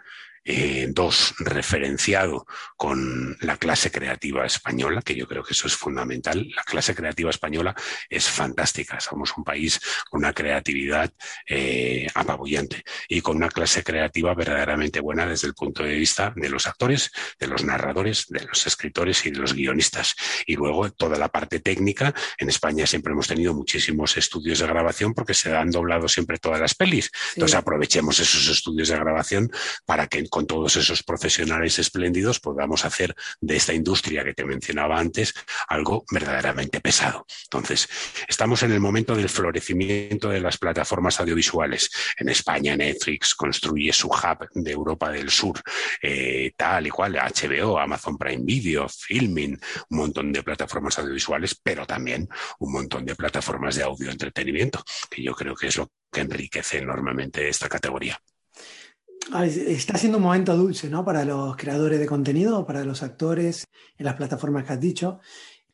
eh, 0.42 0.86
dos, 0.90 1.34
referenciado 1.38 2.46
con 2.76 3.36
la 3.40 3.58
clase 3.58 3.90
creativa 3.90 4.46
española, 4.46 5.02
que 5.02 5.14
yo 5.14 5.28
creo 5.28 5.42
que 5.42 5.52
eso 5.52 5.66
es 5.66 5.74
fundamental. 5.74 6.48
La 6.56 6.62
clase 6.62 6.94
creativa 6.94 7.28
española 7.28 7.74
es 8.08 8.26
fantástica. 8.26 9.00
Somos 9.00 9.36
un 9.36 9.44
país 9.44 9.78
con 10.08 10.20
una 10.20 10.32
creatividad 10.32 11.12
eh, 11.46 12.06
apabullante 12.14 12.82
y 13.08 13.20
con 13.20 13.36
una 13.36 13.48
clase 13.48 13.84
creativa 13.84 14.34
verdaderamente 14.34 15.00
buena 15.00 15.26
desde 15.26 15.46
el 15.46 15.54
punto 15.54 15.82
de 15.82 15.94
vista 15.94 16.32
de 16.34 16.48
los 16.48 16.66
actores, 16.66 17.10
de 17.38 17.46
los 17.46 17.64
narradores, 17.64 18.26
de 18.28 18.44
los 18.44 18.66
escritores 18.66 19.26
y 19.26 19.30
de 19.30 19.40
los 19.40 19.52
guionistas. 19.52 20.14
Y 20.46 20.56
luego 20.56 20.90
toda 20.90 21.18
la 21.18 21.28
parte 21.28 21.60
técnica. 21.60 22.14
En 22.38 22.48
España 22.48 22.86
siempre 22.86 23.12
hemos 23.12 23.28
tenido 23.28 23.52
muchísimos 23.52 24.16
estudios 24.16 24.60
de 24.60 24.66
grabación 24.66 25.12
porque 25.12 25.34
se 25.34 25.54
han 25.54 25.70
doblado 25.70 26.08
siempre 26.08 26.38
todas 26.38 26.60
las 26.60 26.74
pelis. 26.74 27.10
Entonces 27.34 27.56
aprovechemos 27.56 28.18
esos 28.18 28.48
estudios 28.48 28.88
de 28.88 28.96
grabación 28.96 29.50
para 29.84 30.06
que 30.06 30.29
con 30.30 30.46
todos 30.46 30.76
esos 30.76 31.02
profesionales 31.02 31.78
espléndidos 31.78 32.40
podamos 32.40 32.84
hacer 32.84 33.14
de 33.40 33.56
esta 33.56 33.74
industria 33.74 34.24
que 34.24 34.34
te 34.34 34.44
mencionaba 34.44 34.98
antes 34.98 35.34
algo 35.68 36.04
verdaderamente 36.10 36.80
pesado. 36.80 37.26
Entonces, 37.44 37.88
estamos 38.28 38.62
en 38.62 38.72
el 38.72 38.80
momento 38.80 39.14
del 39.14 39.28
florecimiento 39.28 40.30
de 40.30 40.40
las 40.40 40.56
plataformas 40.58 41.20
audiovisuales. 41.20 41.90
En 42.16 42.28
España, 42.28 42.76
Netflix 42.76 43.34
construye 43.34 43.92
su 43.92 44.08
hub 44.08 44.48
de 44.54 44.70
Europa 44.70 45.10
del 45.10 45.30
Sur, 45.30 45.60
eh, 46.02 46.52
tal 46.56 46.86
y 46.86 46.90
cual, 46.90 47.16
HBO, 47.16 47.78
Amazon 47.78 48.16
Prime 48.16 48.44
Video, 48.44 48.88
Filming, 48.88 49.58
un 49.90 49.98
montón 49.98 50.32
de 50.32 50.42
plataformas 50.42 50.98
audiovisuales, 50.98 51.58
pero 51.62 51.86
también 51.86 52.28
un 52.58 52.72
montón 52.72 53.04
de 53.04 53.14
plataformas 53.14 53.76
de 53.76 53.82
audio 53.82 54.10
entretenimiento, 54.10 54.82
que 55.10 55.22
yo 55.22 55.34
creo 55.34 55.54
que 55.54 55.68
es 55.68 55.76
lo 55.76 55.90
que 56.10 56.20
enriquece 56.20 56.78
enormemente 56.78 57.48
esta 57.48 57.68
categoría. 57.68 58.20
Está 59.44 59.96
siendo 59.96 60.18
un 60.18 60.24
momento 60.24 60.56
dulce, 60.56 60.88
¿no? 60.88 61.04
Para 61.04 61.24
los 61.24 61.56
creadores 61.56 62.00
de 62.00 62.06
contenido, 62.06 62.66
para 62.66 62.84
los 62.84 63.02
actores, 63.02 63.64
en 63.96 64.04
las 64.06 64.14
plataformas 64.14 64.64
que 64.64 64.72
has 64.72 64.80
dicho. 64.80 65.20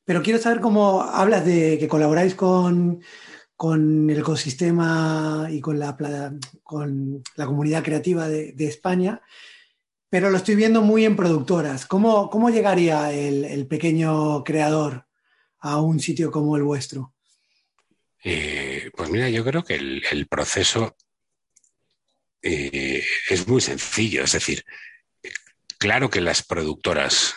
Pero 0.05 0.23
quiero 0.23 0.39
saber 0.39 0.61
cómo 0.61 1.03
hablas 1.03 1.45
de 1.47 1.79
que 1.79 1.89
colaboráis 1.89 2.35
con, 2.35 3.03
con 3.57 4.11
el 4.11 4.19
ecosistema 4.19 5.49
y 5.51 5.61
con 5.61 5.79
la, 5.79 5.97
comunidad 7.35 7.83
creativa 7.83 8.29
de, 8.29 8.55
España, 8.67 9.23
pero 10.11 10.31
lo 10.31 10.37
estoy 10.37 10.55
viendo 10.55 10.83
muy 10.83 11.05
en 11.05 11.17
productoras. 11.17 11.87
¿Cómo, 11.87 12.29
cómo 12.29 12.51
llegaría 12.51 13.13
el, 13.13 13.67
pequeño 13.67 14.45
creador 14.45 15.07
a 15.59 15.81
un 15.81 15.99
sitio 15.99 16.31
como 16.31 16.57
el 16.57 16.63
vuestro? 16.63 17.15
Eh, 18.23 18.91
pues 18.95 19.09
mira, 19.11 19.31
yo 19.31 19.45
creo 19.45 19.65
que 19.65 19.75
el 19.75 20.27
proceso 20.29 20.95
eh, 22.49 23.05
es 23.31 23.47
muy 23.49 23.61
sencillo. 23.61 24.25
Es 24.25 24.33
decir, 24.33 24.65
claro 25.79 26.09
que 26.11 26.21
las 26.21 26.43
productoras 26.43 27.35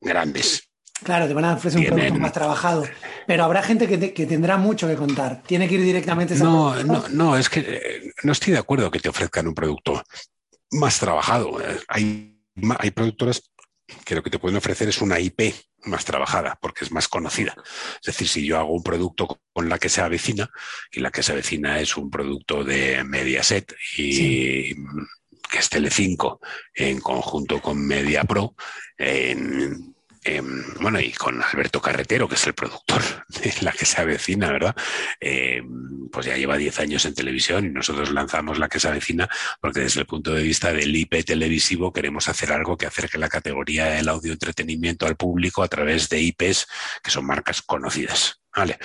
grandes. 0.00 0.68
Claro, 1.02 1.26
te 1.26 1.34
van 1.34 1.44
a 1.46 1.54
ofrecer 1.54 1.80
un 1.80 1.86
producto 1.86 2.14
más 2.20 2.32
trabajado, 2.32 2.84
pero 3.26 3.42
habrá 3.44 3.62
gente 3.62 3.88
que, 3.88 3.98
te- 3.98 4.12
que 4.14 4.24
tendrá 4.26 4.56
mucho 4.56 4.86
que 4.86 4.94
contar. 4.94 5.42
Tiene 5.44 5.66
que 5.68 5.74
ir 5.74 5.82
directamente 5.82 6.34
a 6.34 6.36
esa 6.36 6.44
No, 6.44 6.72
productora. 6.72 7.08
no, 7.08 7.24
no, 7.32 7.36
es 7.36 7.48
que 7.48 7.60
eh, 7.60 8.12
no 8.22 8.30
estoy 8.32 8.52
de 8.52 8.60
acuerdo 8.60 8.88
que 8.90 9.00
te 9.00 9.08
ofrezcan 9.08 9.48
un 9.48 9.54
producto 9.54 10.00
más 10.72 10.98
trabajado. 11.00 11.60
Eh, 11.60 11.80
Hay, 11.88 12.38
hay 12.78 12.90
productoras 12.92 13.50
que 14.04 14.14
lo 14.14 14.22
que 14.22 14.30
te 14.30 14.38
pueden 14.38 14.56
ofrecer 14.56 14.88
es 14.88 15.00
una 15.00 15.18
IP 15.18 15.54
más 15.84 16.04
trabajada, 16.04 16.58
porque 16.60 16.84
es 16.84 16.92
más 16.92 17.08
conocida. 17.08 17.54
Es 18.00 18.06
decir, 18.06 18.28
si 18.28 18.46
yo 18.46 18.58
hago 18.58 18.72
un 18.72 18.82
producto 18.82 19.40
con 19.52 19.68
la 19.68 19.78
que 19.78 19.88
se 19.88 20.00
avecina, 20.00 20.50
y 20.90 21.00
la 21.00 21.10
que 21.10 21.22
se 21.22 21.32
avecina 21.32 21.80
es 21.80 21.96
un 21.96 22.10
producto 22.10 22.64
de 22.64 23.02
Mediaset 23.04 23.74
y 23.96 24.74
que 25.50 25.58
es 25.58 25.68
Telecinco 25.68 26.40
en 26.74 27.00
conjunto 27.00 27.60
con 27.60 27.84
MediaPro, 27.86 28.54
en, 28.96 29.91
en- 30.24 30.74
bueno, 30.80 31.00
y 31.00 31.12
con 31.12 31.42
Alberto 31.42 31.80
Carretero, 31.80 32.28
que 32.28 32.34
es 32.36 32.46
el 32.46 32.54
productor 32.54 33.02
de 33.28 33.52
la 33.62 33.72
que 33.72 33.84
se 33.84 34.00
avecina, 34.00 34.50
¿verdad? 34.52 34.76
Eh, 35.20 35.62
pues 36.10 36.26
ya 36.26 36.36
lleva 36.36 36.56
10 36.56 36.78
años 36.80 37.04
en 37.04 37.14
televisión 37.14 37.64
y 37.66 37.70
nosotros 37.70 38.10
lanzamos 38.12 38.58
la 38.58 38.68
que 38.68 38.80
se 38.80 38.88
avecina 38.88 39.28
porque 39.60 39.80
desde 39.80 40.00
el 40.00 40.06
punto 40.06 40.32
de 40.34 40.42
vista 40.42 40.72
del 40.72 40.94
IP 40.94 41.24
televisivo 41.24 41.92
queremos 41.92 42.28
hacer 42.28 42.52
algo 42.52 42.76
que 42.76 42.86
acerque 42.86 43.18
la 43.18 43.28
categoría 43.28 43.86
del 43.86 44.08
audio 44.08 44.32
entretenimiento 44.32 45.06
al 45.06 45.16
público 45.16 45.62
a 45.62 45.68
través 45.68 46.08
de 46.08 46.20
IPs 46.20 46.66
que 47.02 47.10
son 47.10 47.26
marcas 47.26 47.62
conocidas. 47.62 48.38
¿Vale? 48.54 48.78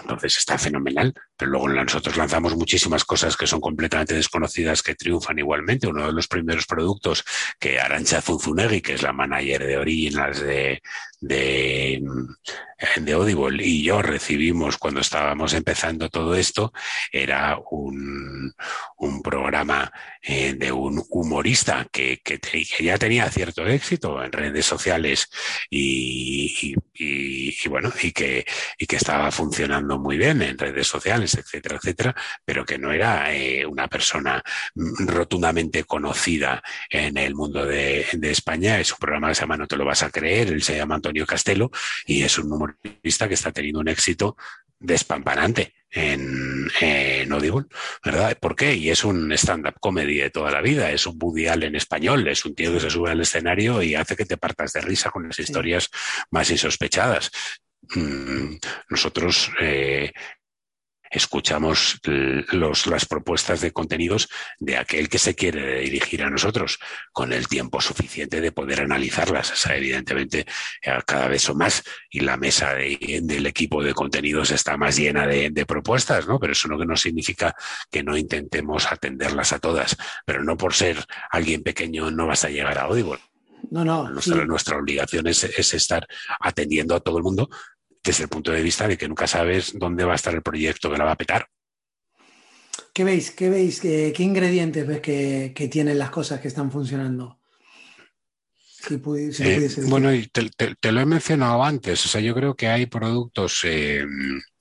Entonces 0.00 0.38
está 0.38 0.56
fenomenal, 0.58 1.12
pero 1.36 1.50
luego 1.52 1.68
nosotros 1.68 2.16
lanzamos 2.16 2.56
muchísimas 2.56 3.04
cosas 3.04 3.36
que 3.36 3.46
son 3.46 3.60
completamente 3.60 4.14
desconocidas 4.14 4.82
que 4.82 4.94
triunfan 4.94 5.38
igualmente. 5.38 5.86
Uno 5.86 6.06
de 6.06 6.12
los 6.12 6.28
primeros 6.28 6.66
productos 6.66 7.24
que 7.60 7.78
Arancha 7.78 8.22
Zunzunegui, 8.22 8.80
que 8.80 8.94
es 8.94 9.02
la 9.02 9.12
manager 9.12 9.66
de 9.66 9.76
Originals 9.76 10.40
de, 10.40 10.82
de, 11.20 12.02
de 12.96 13.12
Audible, 13.12 13.64
y 13.64 13.82
yo 13.84 14.02
recibimos 14.02 14.76
cuando 14.78 15.00
estábamos 15.00 15.52
empezando 15.54 16.08
todo 16.08 16.34
esto, 16.34 16.72
era 17.12 17.58
un, 17.70 18.52
un 18.98 19.22
programa 19.22 19.92
eh, 20.22 20.54
de 20.54 20.72
un 20.72 21.02
humorista 21.10 21.86
que, 21.92 22.20
que, 22.24 22.40
ya 22.80 22.98
tenía 22.98 23.30
cierto 23.30 23.66
éxito 23.66 24.22
en 24.22 24.32
redes 24.32 24.66
sociales 24.66 25.28
y, 25.70 26.54
y- 26.60 26.74
y- 26.94 27.54
y 27.64 27.68
bueno, 27.68 27.92
y 28.02 28.12
que, 28.12 28.44
y 28.78 28.86
que 28.86 28.96
estaba 28.96 29.30
funcionando 29.30 29.91
muy 29.98 30.16
bien 30.16 30.42
en 30.42 30.58
redes 30.58 30.86
sociales, 30.86 31.34
etcétera, 31.34 31.76
etcétera, 31.76 32.14
pero 32.44 32.64
que 32.64 32.78
no 32.78 32.92
era 32.92 33.34
eh, 33.34 33.64
una 33.66 33.88
persona 33.88 34.42
mm, 34.74 35.06
rotundamente 35.06 35.84
conocida 35.84 36.62
en 36.90 37.16
el 37.16 37.34
mundo 37.34 37.64
de, 37.64 38.06
de 38.12 38.30
España. 38.30 38.78
Es 38.80 38.92
un 38.92 38.98
programa 38.98 39.28
que 39.28 39.34
se 39.34 39.40
llama 39.42 39.56
No 39.56 39.66
te 39.66 39.76
lo 39.76 39.84
vas 39.84 40.02
a 40.02 40.10
creer, 40.10 40.48
él 40.48 40.62
se 40.62 40.76
llama 40.76 40.96
Antonio 40.96 41.26
Castelo 41.26 41.70
y 42.06 42.22
es 42.22 42.38
un 42.38 42.52
humorista 42.52 43.28
que 43.28 43.34
está 43.34 43.52
teniendo 43.52 43.80
un 43.80 43.88
éxito 43.88 44.36
despampanante 44.82 45.74
en, 45.90 46.70
en 46.80 47.32
Audible, 47.32 47.66
¿verdad? 48.04 48.36
¿Por 48.40 48.56
qué? 48.56 48.74
Y 48.74 48.90
es 48.90 49.04
un 49.04 49.30
stand-up 49.32 49.78
comedy 49.78 50.18
de 50.18 50.30
toda 50.30 50.50
la 50.50 50.60
vida, 50.60 50.90
es 50.90 51.06
un 51.06 51.18
Woody 51.20 51.46
Allen 51.46 51.76
español, 51.76 52.26
es 52.28 52.44
un 52.44 52.54
tío 52.54 52.72
que 52.72 52.80
se 52.80 52.90
sube 52.90 53.10
al 53.10 53.20
escenario 53.20 53.82
y 53.82 53.94
hace 53.94 54.16
que 54.16 54.24
te 54.24 54.38
partas 54.38 54.72
de 54.72 54.80
risa 54.80 55.10
con 55.10 55.26
las 55.26 55.38
historias 55.38 55.90
más 56.30 56.50
insospechadas. 56.50 57.30
Mm, 57.94 58.56
Nosotros 58.90 59.50
eh, 59.60 60.12
escuchamos 61.14 62.00
los, 62.52 62.86
las 62.86 63.04
propuestas 63.04 63.60
de 63.60 63.70
contenidos 63.70 64.30
de 64.58 64.78
aquel 64.78 65.10
que 65.10 65.18
se 65.18 65.34
quiere 65.34 65.80
dirigir 65.80 66.22
a 66.22 66.30
nosotros 66.30 66.78
con 67.12 67.34
el 67.34 67.48
tiempo 67.48 67.82
suficiente 67.82 68.40
de 68.40 68.50
poder 68.50 68.80
analizarlas. 68.80 69.52
O 69.52 69.56
sea, 69.56 69.76
evidentemente, 69.76 70.46
eh, 70.82 70.98
cada 71.06 71.28
vez 71.28 71.42
son 71.42 71.58
más 71.58 71.82
y 72.10 72.20
la 72.20 72.38
mesa 72.38 72.72
de- 72.74 73.20
del 73.22 73.44
equipo 73.46 73.82
de 73.82 73.92
contenidos 73.92 74.50
está 74.52 74.78
más 74.78 74.96
llena 74.96 75.26
de, 75.26 75.50
de 75.50 75.66
propuestas, 75.66 76.26
¿no? 76.26 76.38
Pero 76.40 76.54
eso 76.54 76.68
no 76.68 76.96
significa 76.96 77.54
que 77.90 78.02
no 78.02 78.16
intentemos 78.16 78.90
atenderlas 78.90 79.52
a 79.52 79.58
todas. 79.58 79.96
Pero 80.24 80.42
no 80.42 80.56
por 80.56 80.72
ser 80.72 81.04
alguien 81.30 81.62
pequeño 81.62 82.10
no 82.10 82.26
vas 82.26 82.44
a 82.44 82.48
llegar 82.48 82.78
a 82.78 82.82
Audible. 82.84 83.18
No, 83.70 83.84
no. 83.84 84.08
Nuestra, 84.08 84.36
sí. 84.36 84.42
nuestra 84.46 84.76
obligación 84.78 85.26
es, 85.26 85.44
es 85.44 85.74
estar 85.74 86.06
atendiendo 86.40 86.94
a 86.94 87.00
todo 87.00 87.18
el 87.18 87.22
mundo 87.22 87.48
desde 88.04 88.24
el 88.24 88.28
punto 88.30 88.52
de 88.52 88.62
vista 88.62 88.88
de 88.88 88.96
que 88.98 89.08
nunca 89.08 89.26
sabes 89.26 89.72
dónde 89.78 90.04
va 90.04 90.12
a 90.12 90.16
estar 90.16 90.34
el 90.34 90.42
proyecto 90.42 90.90
que 90.90 90.98
la 90.98 91.04
va 91.04 91.12
a 91.12 91.16
petar. 91.16 91.46
¿Qué 92.94 93.04
veis? 93.04 93.30
¿Qué 93.32 93.50
veis? 93.50 93.80
¿Qué, 93.80 94.12
qué 94.16 94.22
ingredientes 94.22 94.86
ves 94.86 95.00
que, 95.00 95.52
que 95.54 95.68
tienen 95.68 95.98
las 95.98 96.10
cosas 96.10 96.40
que 96.40 96.48
están 96.48 96.70
funcionando? 96.70 97.38
Si, 99.32 99.44
Eh, 99.44 99.64
bueno, 99.82 100.12
y 100.14 100.28
te, 100.28 100.50
te- 100.50 100.74
te 100.76 100.92
lo 100.92 101.00
he 101.00 101.06
mencionado 101.06 101.64
antes, 101.64 102.04
o 102.06 102.08
sea, 102.08 102.20
yo 102.20 102.34
creo 102.34 102.54
que 102.54 102.68
hay 102.68 102.86
productos 102.86 103.60
eh, 103.64 104.04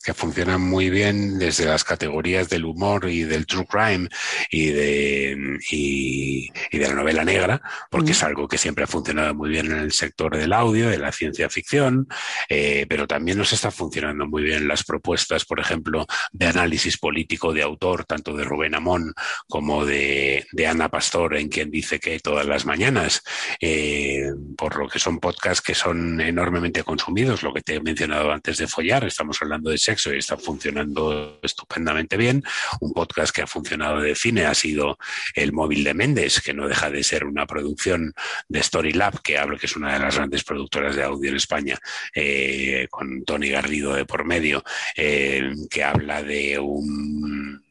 que 0.02 0.14
funcionan 0.14 0.62
muy 0.62 0.89
bien 0.89 1.38
desde 1.39 1.66
las 1.66 1.84
categorías 1.84 2.49
del 2.49 2.66
humor 2.66 3.10
y 3.10 3.24
del 3.24 3.45
true 3.45 3.66
crime 3.66 4.10
y 4.49 4.68
de, 4.68 5.60
y, 5.72 6.49
y 6.72 6.78
de 6.78 6.88
la 6.88 6.95
novela 6.95 7.24
negra, 7.24 7.62
porque 7.89 8.12
Mm. 8.12 8.12
es 8.12 8.24
algo 8.24 8.47
que 8.47 8.58
siempre 8.58 8.84
ha 8.84 8.88
funcionado 8.88 9.34
muy 9.34 9.49
bien 9.49 9.68
en 9.68 9.78
el 9.78 9.91
sector 9.91 10.36
del 10.38 10.54
audio, 10.54 10.89
de 10.89 10.97
la 10.97 11.12
ciencia 11.12 11.49
ficción, 11.49 12.08
eh, 12.49 12.86
pero 12.89 13.08
también 13.08 13.38
nos 13.38 13.54
está 13.54 13.72
funcionando 13.72 14.28
muy 14.28 14.43
bien 14.43 14.68
las 14.68 14.84
propuestas, 14.84 15.45
por 15.45 15.60
ejemplo, 15.60 16.06
de 16.32 16.47
análisis 16.47 16.97
político 16.97 17.54
de 17.54 17.62
autor, 17.62 18.06
tanto 18.06 18.36
de 18.36 18.43
Rubén 18.43 18.76
Amón 18.76 19.14
como 19.47 19.86
de, 19.86 20.45
de 20.52 20.68
Ana 20.68 20.89
Pastor, 20.89 21.36
en 21.38 21.49
quien 21.49 21.72
dice 21.72 21.99
que 21.99 22.20
todas 22.20 22.45
las 22.45 22.66
mañanas, 22.66 23.24
eh, 23.60 24.30
por 24.58 24.78
lo 24.78 24.88
que 24.88 24.99
son 24.99 25.20
podcasts 25.20 25.62
que 25.62 25.76
son 25.76 26.20
enormemente 26.22 26.84
consumidos, 26.84 27.43
lo 27.43 27.54
que 27.54 27.62
te 27.62 27.76
he 27.76 27.82
mencionado 27.82 28.32
antes 28.32 28.58
de 28.58 28.68
follar, 28.68 29.06
estamos 29.06 29.41
hablando 29.41 29.70
de 29.70 29.78
sexo 29.92 30.14
y 30.14 30.20
está 30.20 30.38
funcionando 30.38 31.39
estupendamente 31.42 32.18
bien. 32.18 32.44
Un 32.80 32.94
podcast 32.94 33.36
que 33.36 33.42
ha 33.42 33.48
funcionado 33.48 34.00
de 34.00 34.16
cine 34.16 34.46
ha 34.46 34.54
sido 34.54 34.98
El 35.36 35.52
móvil 35.52 35.84
de 35.84 35.94
Méndez, 35.94 36.42
que 36.42 36.54
no 36.54 36.68
deja 36.68 36.89
de 36.89 37.04
ser 37.04 37.26
una 37.26 37.46
producción 37.46 38.14
de 38.48 38.64
Storylab, 38.64 39.22
que 39.22 39.38
hablo 39.38 39.58
que 39.58 39.66
es 39.66 39.76
una 39.76 39.94
de 39.94 40.00
las 40.00 40.16
grandes 40.16 40.44
productoras 40.44 40.96
de 40.96 41.04
audio 41.04 41.30
en 41.30 41.36
España, 41.36 41.78
eh, 42.16 42.88
con 42.89 43.24
Tony 43.26 43.50
Garrido 43.50 43.94
de 43.94 44.06
por 44.06 44.26
medio, 44.26 44.64
eh, 44.96 45.52
que 45.70 45.84
habla 45.84 46.24
de 46.24 46.58
un 46.60 47.70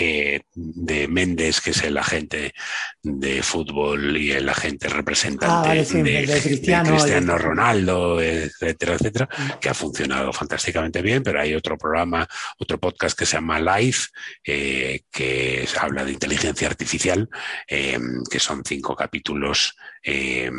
eh, 0.00 0.40
de 0.54 1.08
Méndez, 1.08 1.60
que 1.60 1.70
es 1.70 1.82
el 1.82 1.98
agente 1.98 2.54
de 3.02 3.42
fútbol 3.42 4.16
y 4.16 4.30
el 4.32 4.48
agente 4.48 4.88
representante 4.88 5.54
Ah, 5.54 5.62
vale, 5.62 5.84
sí, 5.84 6.02
de, 6.02 6.40
Cristiano, 6.42 6.96
de 7.04 7.38
Ronaldo, 7.38 8.20
etcétera, 8.20 8.94
etcétera, 8.94 9.28
que 9.60 9.68
ha 9.68 9.74
funcionado 9.74 10.32
fantásticamente 10.32 11.02
bien, 11.02 11.22
pero 11.22 11.40
hay 11.40 11.54
otro 11.54 11.76
programa, 11.76 12.26
otro 12.58 12.78
podcast 12.78 13.18
que 13.18 13.26
se 13.26 13.36
llama 13.36 13.60
Live, 13.60 13.98
eh, 14.44 15.02
que 15.10 15.68
habla 15.78 16.04
de 16.04 16.12
inteligencia 16.12 16.66
artificial, 16.66 17.28
eh, 17.68 17.98
que 18.30 18.40
son 18.40 18.62
cinco 18.64 18.96
capítulos 18.96 19.76
eh, 20.04 20.50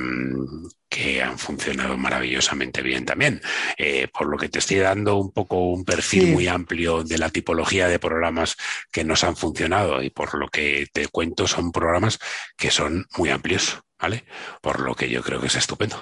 que 0.89 1.21
han 1.21 1.37
funcionado 1.37 1.97
maravillosamente 1.97 2.81
bien 2.81 3.05
también. 3.05 3.41
Eh, 3.77 4.07
por 4.11 4.27
lo 4.27 4.37
que 4.37 4.49
te 4.49 4.59
estoy 4.59 4.77
dando 4.77 5.17
un 5.17 5.31
poco 5.31 5.57
un 5.69 5.83
perfil 5.85 6.21
Sí. 6.23 6.31
muy 6.31 6.47
amplio 6.47 7.03
de 7.03 7.17
la 7.17 7.29
tipología 7.29 7.87
de 7.87 7.99
programas 7.99 8.57
que 8.91 9.03
nos 9.03 9.23
han 9.23 9.35
funcionado 9.35 10.01
y 10.01 10.09
por 10.09 10.33
lo 10.37 10.47
que 10.47 10.87
te 10.91 11.07
cuento 11.07 11.47
son 11.47 11.71
programas 11.71 12.19
que 12.57 12.71
son 12.71 13.05
muy 13.17 13.29
amplios, 13.29 13.81
¿vale? 13.99 14.23
Por 14.61 14.79
lo 14.79 14.95
que 14.95 15.09
yo 15.09 15.21
creo 15.21 15.39
que 15.41 15.47
es 15.47 15.55
estupendo. 15.55 15.97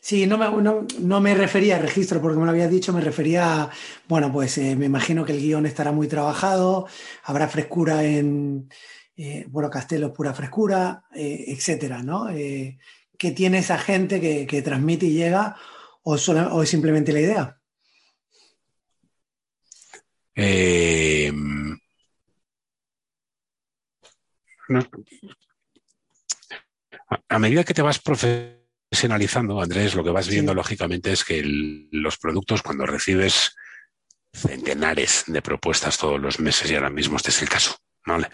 Sí, 0.00 0.26
no 0.26 0.36
me, 0.36 0.50
no, 0.60 0.84
no 0.98 1.20
me 1.20 1.32
refería 1.32 1.76
a 1.76 1.78
registro 1.78 2.20
porque 2.20 2.36
me 2.36 2.44
lo 2.44 2.50
habías 2.50 2.70
dicho, 2.72 2.92
me 2.92 3.00
refería 3.00 3.62
a, 3.62 3.70
bueno, 4.08 4.32
pues 4.32 4.58
eh, 4.58 4.74
me 4.74 4.86
imagino 4.86 5.24
que 5.24 5.30
el 5.32 5.38
guion 5.40 5.64
estará 5.64 5.92
muy 5.92 6.08
trabajado, 6.08 6.88
habrá 7.22 7.46
frescura 7.46 8.02
en, 8.02 8.68
eh, 9.16 9.44
bueno, 9.48 9.70
Castelo 9.70 10.08
es 10.08 10.12
pura 10.12 10.34
frescura, 10.34 11.04
eh, 11.14 11.44
etcétera, 11.48 12.02
¿no? 12.02 12.30
Eh, 12.30 12.78
¿Qué 13.18 13.30
tiene 13.32 13.58
esa 13.58 13.78
gente 13.78 14.20
que, 14.20 14.46
que 14.46 14.62
transmite 14.62 15.06
y 15.06 15.12
llega 15.14 15.56
o, 16.02 16.18
sola- 16.18 16.52
o 16.54 16.62
es 16.62 16.68
simplemente 16.68 17.12
la 17.12 17.20
idea? 17.20 17.58
Eh, 20.34 21.30
no- 24.68 24.88
a, 27.08 27.20
a 27.28 27.38
medida 27.38 27.64
que 27.64 27.74
te 27.74 27.82
vas 27.82 27.98
profesionalizando, 28.00 29.60
Andrés, 29.60 29.94
lo 29.94 30.02
que 30.04 30.10
vas 30.10 30.28
viendo 30.28 30.52
Sí. 30.52 30.56
lógicamente 30.56 31.12
es 31.12 31.24
que 31.24 31.38
el- 31.40 31.88
los 31.92 32.16
productos, 32.18 32.62
cuando 32.62 32.86
recibes 32.86 33.54
centenares 34.32 35.24
de 35.26 35.42
propuestas 35.42 35.98
todos 35.98 36.18
los 36.20 36.40
meses, 36.40 36.70
y 36.70 36.74
ahora 36.74 36.90
mismo 36.90 37.16
este 37.16 37.30
es 37.30 37.42
el 37.42 37.48
caso. 37.50 37.76
¿Vale? 38.06 38.28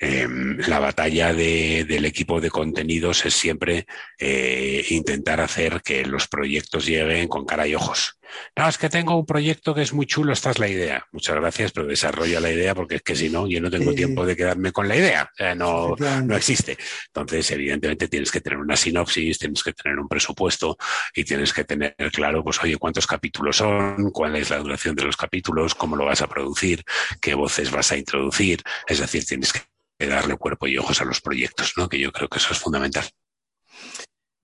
Eh, 0.00 0.26
la 0.68 0.78
batalla 0.78 1.32
de- 1.34 1.84
del 1.88 2.04
equipo 2.04 2.40
de 2.40 2.50
contenidos 2.50 3.24
es 3.26 3.34
siempre 3.34 3.86
eh, 4.18 4.84
intentar 4.90 5.40
hacer 5.40 5.82
que 5.82 6.04
los 6.04 6.28
proyectos 6.28 6.86
lleguen 6.86 7.28
con 7.28 7.44
cara 7.44 7.66
y 7.66 7.74
ojos. 7.74 8.19
No, 8.56 8.68
es 8.68 8.78
que 8.78 8.88
tengo 8.88 9.16
un 9.16 9.26
proyecto 9.26 9.74
que 9.74 9.82
es 9.82 9.92
muy 9.92 10.06
chulo, 10.06 10.32
esta 10.32 10.50
es 10.50 10.58
la 10.58 10.68
idea. 10.68 11.06
Muchas 11.12 11.36
gracias, 11.36 11.72
pero 11.72 11.86
desarrolla 11.86 12.40
la 12.40 12.50
idea 12.50 12.74
porque 12.74 12.96
es 12.96 13.02
que 13.02 13.16
si 13.16 13.28
no, 13.28 13.46
yo 13.46 13.60
no 13.60 13.70
tengo 13.70 13.90
Sí, 13.90 13.96
tiempo 13.96 14.26
de 14.26 14.36
quedarme 14.36 14.72
con 14.72 14.88
la 14.88 14.96
idea. 14.96 15.30
O 15.32 15.36
sea, 15.36 15.54
no, 15.54 15.96
no 15.96 16.36
existe. 16.36 16.76
Entonces, 17.06 17.50
evidentemente, 17.50 18.08
tienes 18.08 18.30
que 18.30 18.40
tener 18.40 18.58
una 18.58 18.76
sinopsis, 18.76 19.38
tienes 19.38 19.62
que 19.62 19.72
tener 19.72 19.98
un 19.98 20.08
presupuesto 20.08 20.76
y 21.14 21.24
tienes 21.24 21.52
que 21.52 21.64
tener 21.64 21.94
claro, 22.12 22.44
pues, 22.44 22.62
oye, 22.62 22.76
cuántos 22.76 23.06
capítulos 23.06 23.56
son, 23.56 24.10
cuál 24.10 24.36
es 24.36 24.50
la 24.50 24.58
duración 24.58 24.94
de 24.94 25.04
los 25.04 25.16
capítulos, 25.16 25.74
cómo 25.74 25.96
lo 25.96 26.04
vas 26.04 26.22
a 26.22 26.28
producir, 26.28 26.84
qué 27.20 27.34
voces 27.34 27.70
vas 27.70 27.92
a 27.92 27.96
introducir. 27.96 28.62
Es 28.86 29.00
decir, 29.00 29.24
tienes 29.24 29.52
que 29.52 29.60
darle 30.06 30.36
cuerpo 30.36 30.66
y 30.66 30.78
ojos 30.78 31.00
a 31.00 31.04
los 31.04 31.20
proyectos, 31.20 31.72
¿no? 31.76 31.88
Que 31.88 31.98
yo 31.98 32.12
creo 32.12 32.28
que 32.28 32.38
eso 32.38 32.52
es 32.52 32.58
fundamental. 32.58 33.04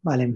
Vale. 0.02 0.34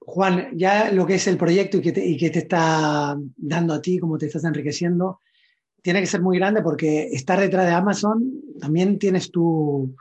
Juan, 0.00 0.50
ya 0.56 0.92
lo 0.92 1.06
que 1.06 1.14
es 1.14 1.26
el 1.26 1.36
proyecto 1.36 1.78
y 1.78 1.80
que 1.82 1.92
te, 1.92 2.38
está 2.38 3.16
dando 3.36 3.74
a 3.74 3.82
ti, 3.82 3.98
cómo 3.98 4.18
te 4.18 4.26
estás 4.26 4.44
enriqueciendo, 4.44 5.20
tiene 5.82 6.00
que 6.00 6.06
ser 6.06 6.22
muy 6.22 6.38
grande 6.38 6.62
porque 6.62 7.08
estar 7.12 7.40
detrás 7.40 7.66
de 7.66 7.72
Amazon, 7.72 8.42
también 8.60 8.98
tienes 8.98 9.30
tú 9.30 9.94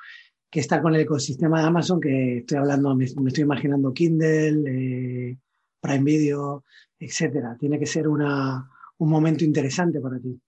que 0.50 0.60
estar 0.60 0.82
con 0.82 0.94
el 0.94 1.02
ecosistema 1.02 1.62
de 1.62 1.68
Amazon, 1.68 2.00
que 2.00 2.40
estoy 2.40 2.58
hablando, 2.58 2.96
me, 2.96 3.06
me 3.22 3.30
estoy 3.30 3.44
imaginando 3.44 3.94
Kindle, 3.94 4.64
eh, 4.68 5.38
Prime 5.80 6.04
Video, 6.04 6.66
etcétera. 7.00 7.56
Tiene 7.60 7.80
que 7.80 7.86
ser 7.86 8.08
una, 8.08 8.70
un 8.98 9.10
momento 9.10 9.44
interesante 9.44 10.00
para 10.00 10.20
ti. 10.20 10.40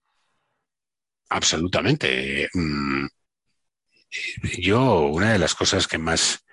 Absolutamente. 1.30 2.48
Mm, 2.54 3.06
Yo, 4.60 5.06
una 5.08 5.32
de 5.32 5.38
las 5.38 5.54
cosas 5.54 5.88
que 5.88 5.98
más 5.98 6.43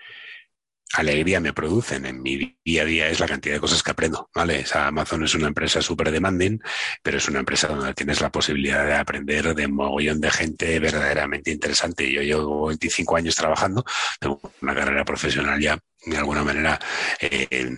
alegría 0.94 1.40
me 1.40 1.54
producen 1.54 2.06
en 2.06 2.22
mi 2.22 2.56
día 2.64 2.82
a 2.82 2.86
día 2.86 3.10
es 3.10 3.20
la 3.20 3.28
cantidad 3.28 3.56
de 3.56 3.62
cosas 3.62 3.84
que 3.84 3.92
aprendo, 3.92 4.30
Amazon 4.34 5.24
es 5.24 5.36
una 5.36 5.48
empresa 5.48 5.82
súper 5.82 6.12
demanding, 6.12 6.60
pero 7.02 7.18
es 7.18 7.28
una 7.28 7.40
empresa 7.40 7.68
donde 7.68 7.94
tienes 7.94 8.22
la 8.22 8.32
posibilidad 8.32 8.86
de 8.86 8.96
aprender 8.96 9.54
de 9.56 9.68
mogollón 9.68 10.20
de 10.22 10.32
gente 10.32 10.80
verdaderamente 10.80 11.52
interesante. 11.52 12.12
Yo 12.12 12.22
llevo 12.22 12.68
25 12.68 13.16
años 13.16 13.36
trabajando, 13.36 13.86
tengo 14.20 14.40
una 14.62 14.76
carrera 14.76 15.06
profesional 15.06 15.60
ya, 15.60 15.78
de 16.06 16.18
alguna 16.18 16.44
manera, 16.44 16.80
eh, 17.20 17.76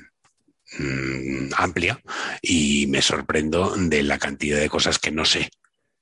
mm, 0.80 1.54
amplia 1.58 2.00
y 2.42 2.88
me 2.88 3.02
sorprendo 3.02 3.76
de 3.76 4.04
la 4.04 4.18
cantidad 4.18 4.60
de 4.60 4.70
cosas 4.70 5.00
que 5.00 5.12
no 5.12 5.26
sé 5.26 5.50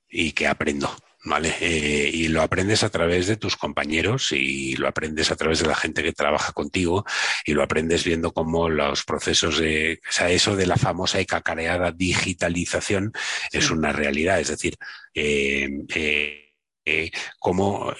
y 0.09 0.31
que 0.33 0.47
aprendo. 0.47 0.95
¿Vale? 1.23 1.55
Eh, 1.61 2.09
y 2.11 2.29
lo 2.29 2.41
aprendes 2.41 2.83
a 2.83 2.89
través 2.89 3.27
de 3.27 3.37
tus 3.37 3.55
compañeros 3.55 4.31
y 4.31 4.75
lo 4.75 4.87
aprendes 4.87 5.29
a 5.29 5.35
través 5.35 5.59
de 5.59 5.67
la 5.67 5.75
gente 5.75 6.01
que 6.01 6.13
trabaja 6.13 6.51
contigo 6.51 7.05
y 7.45 7.53
lo 7.53 7.61
aprendes 7.61 8.03
viendo 8.03 8.33
cómo 8.33 8.69
los 8.69 9.03
procesos 9.03 9.59
de, 9.59 9.99
o 10.09 10.11
sea, 10.11 10.31
eso 10.31 10.55
de 10.55 10.65
la 10.65 10.77
famosa 10.77 11.21
y 11.21 11.27
cacareada 11.27 11.91
digitalización 11.91 13.13
es 13.51 13.69
una 13.69 13.91
realidad. 13.91 14.39
Es 14.39 14.47
decir, 14.47 14.75
eh, 15.13 15.69
eh, 15.93 16.50
eh, 16.85 17.11
como 17.39 17.93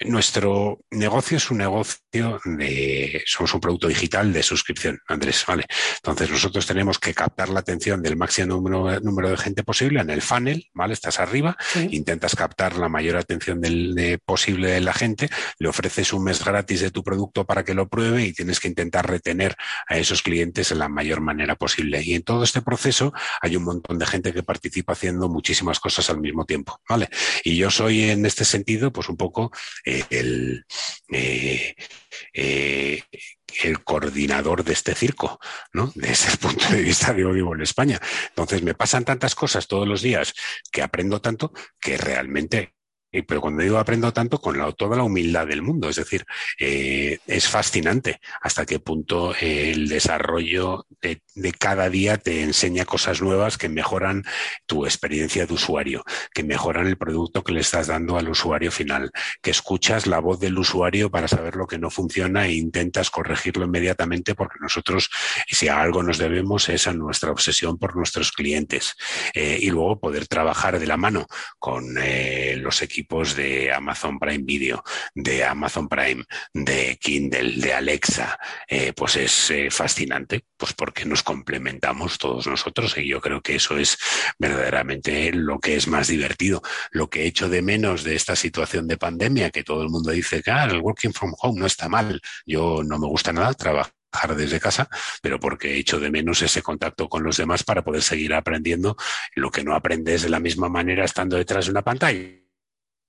nuestro 0.00 0.80
negocio 0.90 1.36
es 1.36 1.50
un 1.50 1.58
negocio 1.58 2.40
de, 2.44 3.22
somos 3.26 3.54
un 3.54 3.60
producto 3.60 3.88
digital 3.88 4.32
de 4.32 4.42
suscripción, 4.42 4.98
Andrés, 5.08 5.44
¿vale? 5.46 5.64
Entonces 5.96 6.30
nosotros 6.30 6.66
tenemos 6.66 6.98
que 6.98 7.14
captar 7.14 7.48
la 7.48 7.60
atención 7.60 8.02
del 8.02 8.16
máximo 8.16 8.48
número, 8.48 9.00
número 9.00 9.30
de 9.30 9.36
gente 9.36 9.62
posible 9.62 10.00
en 10.00 10.10
el 10.10 10.22
funnel, 10.22 10.68
¿vale? 10.74 10.94
Estás 10.94 11.20
arriba, 11.20 11.56
Sí. 11.72 11.88
intentas 11.92 12.34
captar 12.34 12.76
la 12.76 12.88
mayor 12.88 13.16
atención 13.16 13.60
del, 13.60 13.94
de, 13.94 14.18
posible 14.18 14.70
de 14.70 14.80
la 14.80 14.92
gente, 14.92 15.28
le 15.58 15.68
ofreces 15.68 16.12
un 16.12 16.24
mes 16.24 16.44
gratis 16.44 16.80
de 16.80 16.90
tu 16.90 17.02
producto 17.02 17.44
para 17.44 17.64
que 17.64 17.74
lo 17.74 17.88
pruebe 17.88 18.24
y 18.24 18.32
tienes 18.32 18.60
que 18.60 18.68
intentar 18.68 19.08
retener 19.08 19.54
a 19.86 19.98
esos 19.98 20.22
clientes 20.22 20.72
en 20.72 20.78
la 20.78 20.88
mayor 20.88 21.20
manera 21.20 21.54
posible. 21.56 22.02
Y 22.02 22.14
en 22.14 22.22
todo 22.22 22.44
este 22.44 22.62
proceso 22.62 23.12
hay 23.40 23.56
un 23.56 23.64
montón 23.64 23.98
de 23.98 24.06
gente 24.06 24.32
que 24.32 24.42
participa 24.42 24.92
haciendo 24.94 25.28
muchísimas 25.28 25.78
cosas 25.80 26.08
al 26.10 26.20
mismo 26.20 26.44
tiempo, 26.44 26.80
¿vale? 26.88 27.08
Y 27.44 27.56
yo 27.56 27.70
soy 27.70 27.99
en 28.04 28.24
este 28.26 28.44
sentido, 28.44 28.92
pues 28.92 29.08
un 29.08 29.16
poco 29.16 29.50
eh, 29.84 30.04
el, 30.10 30.64
eh, 31.12 31.74
eh, 32.32 33.02
el 33.62 33.84
coordinador 33.84 34.64
de 34.64 34.72
este 34.72 34.94
circo, 34.94 35.38
¿no? 35.72 35.92
Desde 35.96 36.32
el 36.32 36.38
punto 36.38 36.68
de 36.68 36.82
vista 36.82 37.12
de 37.12 37.24
vivo 37.24 37.54
en 37.54 37.62
España. 37.62 38.00
Entonces 38.28 38.62
me 38.62 38.74
pasan 38.74 39.04
tantas 39.04 39.34
cosas 39.34 39.66
todos 39.66 39.86
los 39.86 40.02
días 40.02 40.34
que 40.70 40.82
aprendo 40.82 41.20
tanto 41.20 41.52
que 41.80 41.96
realmente 41.96 42.74
pero 43.26 43.40
cuando 43.40 43.64
digo 43.64 43.76
aprendo 43.76 44.12
tanto, 44.12 44.40
con 44.40 44.56
la, 44.56 44.70
toda 44.70 44.96
la 44.96 45.02
humildad 45.02 45.44
del 45.44 45.62
mundo, 45.62 45.88
es 45.88 45.96
decir, 45.96 46.24
es 46.56 47.48
fascinante 47.48 48.20
hasta 48.40 48.64
qué 48.64 48.78
punto 48.78 49.34
el 49.34 49.88
desarrollo 49.88 50.86
de, 51.00 51.20
de, 51.40 51.52
cada 51.52 51.88
día 51.88 52.16
te 52.16 52.42
enseña 52.42 52.84
cosas 52.84 53.20
nuevas 53.22 53.58
que 53.58 53.68
mejoran 53.68 54.24
tu 54.66 54.84
experiencia 54.84 55.46
de 55.46 55.54
usuario, 55.54 56.04
que 56.32 56.44
mejoran 56.44 56.86
el 56.86 56.96
producto 56.96 57.42
que 57.42 57.52
le 57.52 57.60
estás 57.60 57.88
dando 57.88 58.16
al 58.18 58.28
usuario 58.28 58.70
final, 58.70 59.10
que 59.42 59.50
escuchas 59.50 60.06
la 60.06 60.18
voz 60.18 60.40
del 60.40 60.58
usuario 60.58 61.10
para 61.10 61.28
saber 61.28 61.56
lo 61.56 61.66
que 61.66 61.78
no 61.78 61.90
funciona 61.90 62.46
e 62.46 62.54
intentas 62.54 63.10
corregirlo 63.10 63.64
inmediatamente 63.64 64.34
porque 64.34 64.58
nosotros, 64.60 65.10
si 65.48 65.68
a 65.68 65.80
algo 65.80 66.02
nos 66.02 66.18
debemos, 66.18 66.68
es 66.68 66.86
a 66.86 66.92
nuestra 66.92 67.30
obsesión 67.30 67.78
por 67.78 67.96
nuestros 67.96 68.32
clientes 68.32 68.94
eh, 69.34 69.58
y 69.60 69.70
luego 69.70 70.00
poder 70.00 70.26
trabajar 70.26 70.78
de 70.78 70.86
la 70.86 70.96
mano 70.96 71.26
con 71.58 71.96
eh, 72.00 72.56
los 72.56 72.82
equipos 72.82 73.34
de 73.36 73.72
Amazon 73.72 74.18
Prime 74.18 74.44
Video, 74.44 74.82
de 75.14 75.44
Amazon 75.44 75.88
Prime, 75.88 76.24
de 76.52 76.98
Kindle, 77.00 77.60
de 77.60 77.74
Alexa, 77.74 78.38
eh, 78.68 78.92
pues 78.94 79.16
es 79.16 79.52
fascinante, 79.70 80.44
pues 80.60 80.74
porque 80.74 81.06
nos 81.06 81.22
complementamos 81.22 82.18
todos 82.18 82.46
nosotros 82.46 82.96
y 82.98 83.08
yo 83.08 83.20
creo 83.20 83.40
que 83.40 83.56
eso 83.56 83.78
es 83.78 83.98
verdaderamente 84.38 85.32
lo 85.32 85.58
que 85.58 85.74
es 85.76 85.88
más 85.88 86.08
divertido. 86.08 86.62
Lo 86.90 87.08
que 87.08 87.22
he 87.22 87.26
hecho 87.26 87.48
de 87.48 87.62
menos 87.62 88.04
de 88.04 88.14
esta 88.14 88.36
situación 88.36 88.86
de 88.86 88.98
pandemia, 88.98 89.50
que 89.50 89.64
todo 89.64 89.82
el 89.82 89.88
mundo 89.88 90.10
dice 90.10 90.42
que 90.42 90.50
ah, 90.50 90.64
el 90.64 90.80
working 90.80 91.14
from 91.14 91.34
home 91.40 91.58
no 91.58 91.66
está 91.66 91.88
mal, 91.88 92.20
yo 92.44 92.82
no 92.84 92.98
me 92.98 93.06
gusta 93.06 93.32
nada 93.32 93.54
trabajar 93.54 93.94
desde 94.36 94.60
casa, 94.60 94.88
pero 95.22 95.40
porque 95.40 95.74
he 95.74 95.78
hecho 95.78 95.98
de 95.98 96.10
menos 96.10 96.42
ese 96.42 96.62
contacto 96.62 97.08
con 97.08 97.22
los 97.22 97.38
demás 97.38 97.64
para 97.64 97.82
poder 97.82 98.02
seguir 98.02 98.34
aprendiendo 98.34 98.96
lo 99.34 99.50
que 99.50 99.64
no 99.64 99.74
aprendes 99.74 100.22
de 100.22 100.28
la 100.28 100.40
misma 100.40 100.68
manera 100.68 101.04
estando 101.04 101.36
detrás 101.36 101.64
de 101.66 101.70
una 101.70 101.82
pantalla 101.82 102.40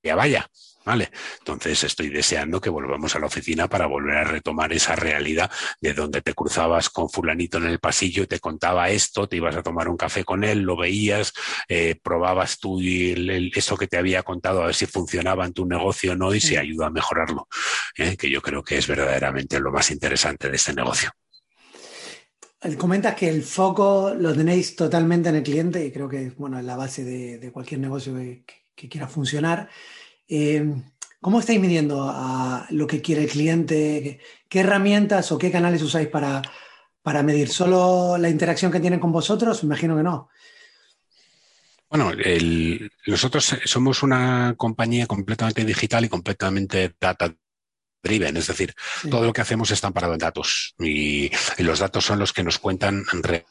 ya 0.04 0.16
vaya. 0.16 0.50
¿Vale? 0.84 1.12
Entonces 1.38 1.84
estoy 1.84 2.10
deseando 2.10 2.60
que 2.60 2.72
volvamos 2.72 3.16
a 3.16 3.20
la 3.20 3.28
oficina 3.28 3.68
para 3.68 3.86
volver 3.86 4.18
a 4.18 4.24
retomar 4.24 4.74
esa 4.74 4.96
realidad 4.96 5.52
de 5.80 5.94
donde 5.94 6.22
te 6.22 6.34
cruzabas 6.34 6.90
con 6.90 7.08
fulanito 7.08 7.60
en 7.60 7.66
el 7.66 7.80
pasillo 7.80 8.24
y 8.24 8.28
te 8.28 8.40
contaba 8.40 8.90
esto, 8.90 9.30
te 9.30 9.38
ibas 9.38 9.56
a 9.56 9.62
tomar 9.62 9.90
un 9.90 9.98
café 9.98 10.24
con 10.24 10.44
él, 10.44 10.62
lo 10.62 10.76
veías, 10.76 11.34
eh, 11.68 12.00
probabas 12.02 12.58
tú 12.58 12.80
el, 12.80 13.30
el, 13.30 13.52
eso 13.54 13.78
que 13.78 13.88
te 13.88 13.98
había 13.98 14.24
contado 14.24 14.64
a 14.64 14.68
ver 14.68 14.76
si 14.76 14.88
funcionaba 14.88 15.46
en 15.46 15.54
tu 15.54 15.68
negocio 15.68 16.14
o 16.14 16.16
no 16.16 16.34
y 16.34 16.42
si 16.42 16.58
ayuda 16.58 16.88
a 16.88 16.92
mejorarlo, 16.92 17.48
¿eh? 17.96 18.18
que 18.18 18.32
yo 18.32 18.42
creo 18.42 18.64
que 18.64 18.80
es 18.80 18.88
verdaderamente 18.88 19.60
lo 19.60 19.72
más 19.72 19.92
interesante 19.92 20.50
de 20.50 20.56
este 20.56 20.74
negocio. 20.74 21.12
Comentas 22.78 23.16
que 23.16 23.30
el 23.30 23.44
foco 23.44 24.14
lo 24.16 24.36
tenéis 24.36 24.76
totalmente 24.76 25.30
en 25.30 25.36
el 25.36 25.44
cliente 25.44 25.84
y 25.84 25.92
creo 25.92 26.10
que 26.10 26.32
bueno, 26.38 26.60
es 26.60 26.66
la 26.66 26.76
base 26.76 27.04
de, 27.04 27.38
de 27.38 27.52
cualquier 27.52 27.80
negocio 27.80 28.16
que, 28.16 28.46
que 28.76 28.90
quiera 28.90 29.08
funcionar. 29.08 29.70
Eh, 30.34 30.66
¿Cómo 31.20 31.40
estáis 31.42 31.60
midiendo 31.60 32.10
a 32.10 32.66
lo 32.72 32.88
que 32.88 33.02
quiere 33.02 33.24
el 33.24 33.30
cliente? 33.30 33.76
¿Qué, 34.02 34.20
¿Qué, 34.50 34.60
herramientas 34.62 35.32
o 35.34 35.38
qué 35.38 35.52
canales 35.52 35.82
usáis 35.84 36.08
para, 36.08 36.42
para 37.04 37.22
medir 37.22 37.50
solo 37.50 38.18
la 38.18 38.30
interacción 38.30 38.72
que 38.72 38.80
tienen 38.80 39.00
con 39.02 39.12
vosotros? 39.12 39.62
Imagino 39.64 39.96
que 39.98 40.04
no. 40.04 40.30
Bueno, 41.90 42.12
el- 42.12 42.90
nosotros 43.06 43.56
somos 43.66 44.02
una 44.02 44.56
compañía 44.58 45.06
completamente 45.06 45.66
digital 45.66 46.06
y 46.06 46.10
completamente 46.10 46.96
data 47.00 47.36
driven, 48.02 48.38
es 48.38 48.48
decir, 48.48 48.74
Sí. 49.02 49.10
todo 49.10 49.26
lo 49.26 49.34
que 49.34 49.42
hacemos 49.42 49.70
está 49.70 49.88
amparado 49.88 50.14
en 50.14 50.20
datos 50.20 50.74
y, 50.80 51.26
y 51.58 51.64
los 51.64 51.80
datos 51.80 52.06
son 52.06 52.18
los 52.18 52.32
que 52.34 52.44
nos 52.44 52.58
cuentan 52.58 53.04
re- 53.22 53.46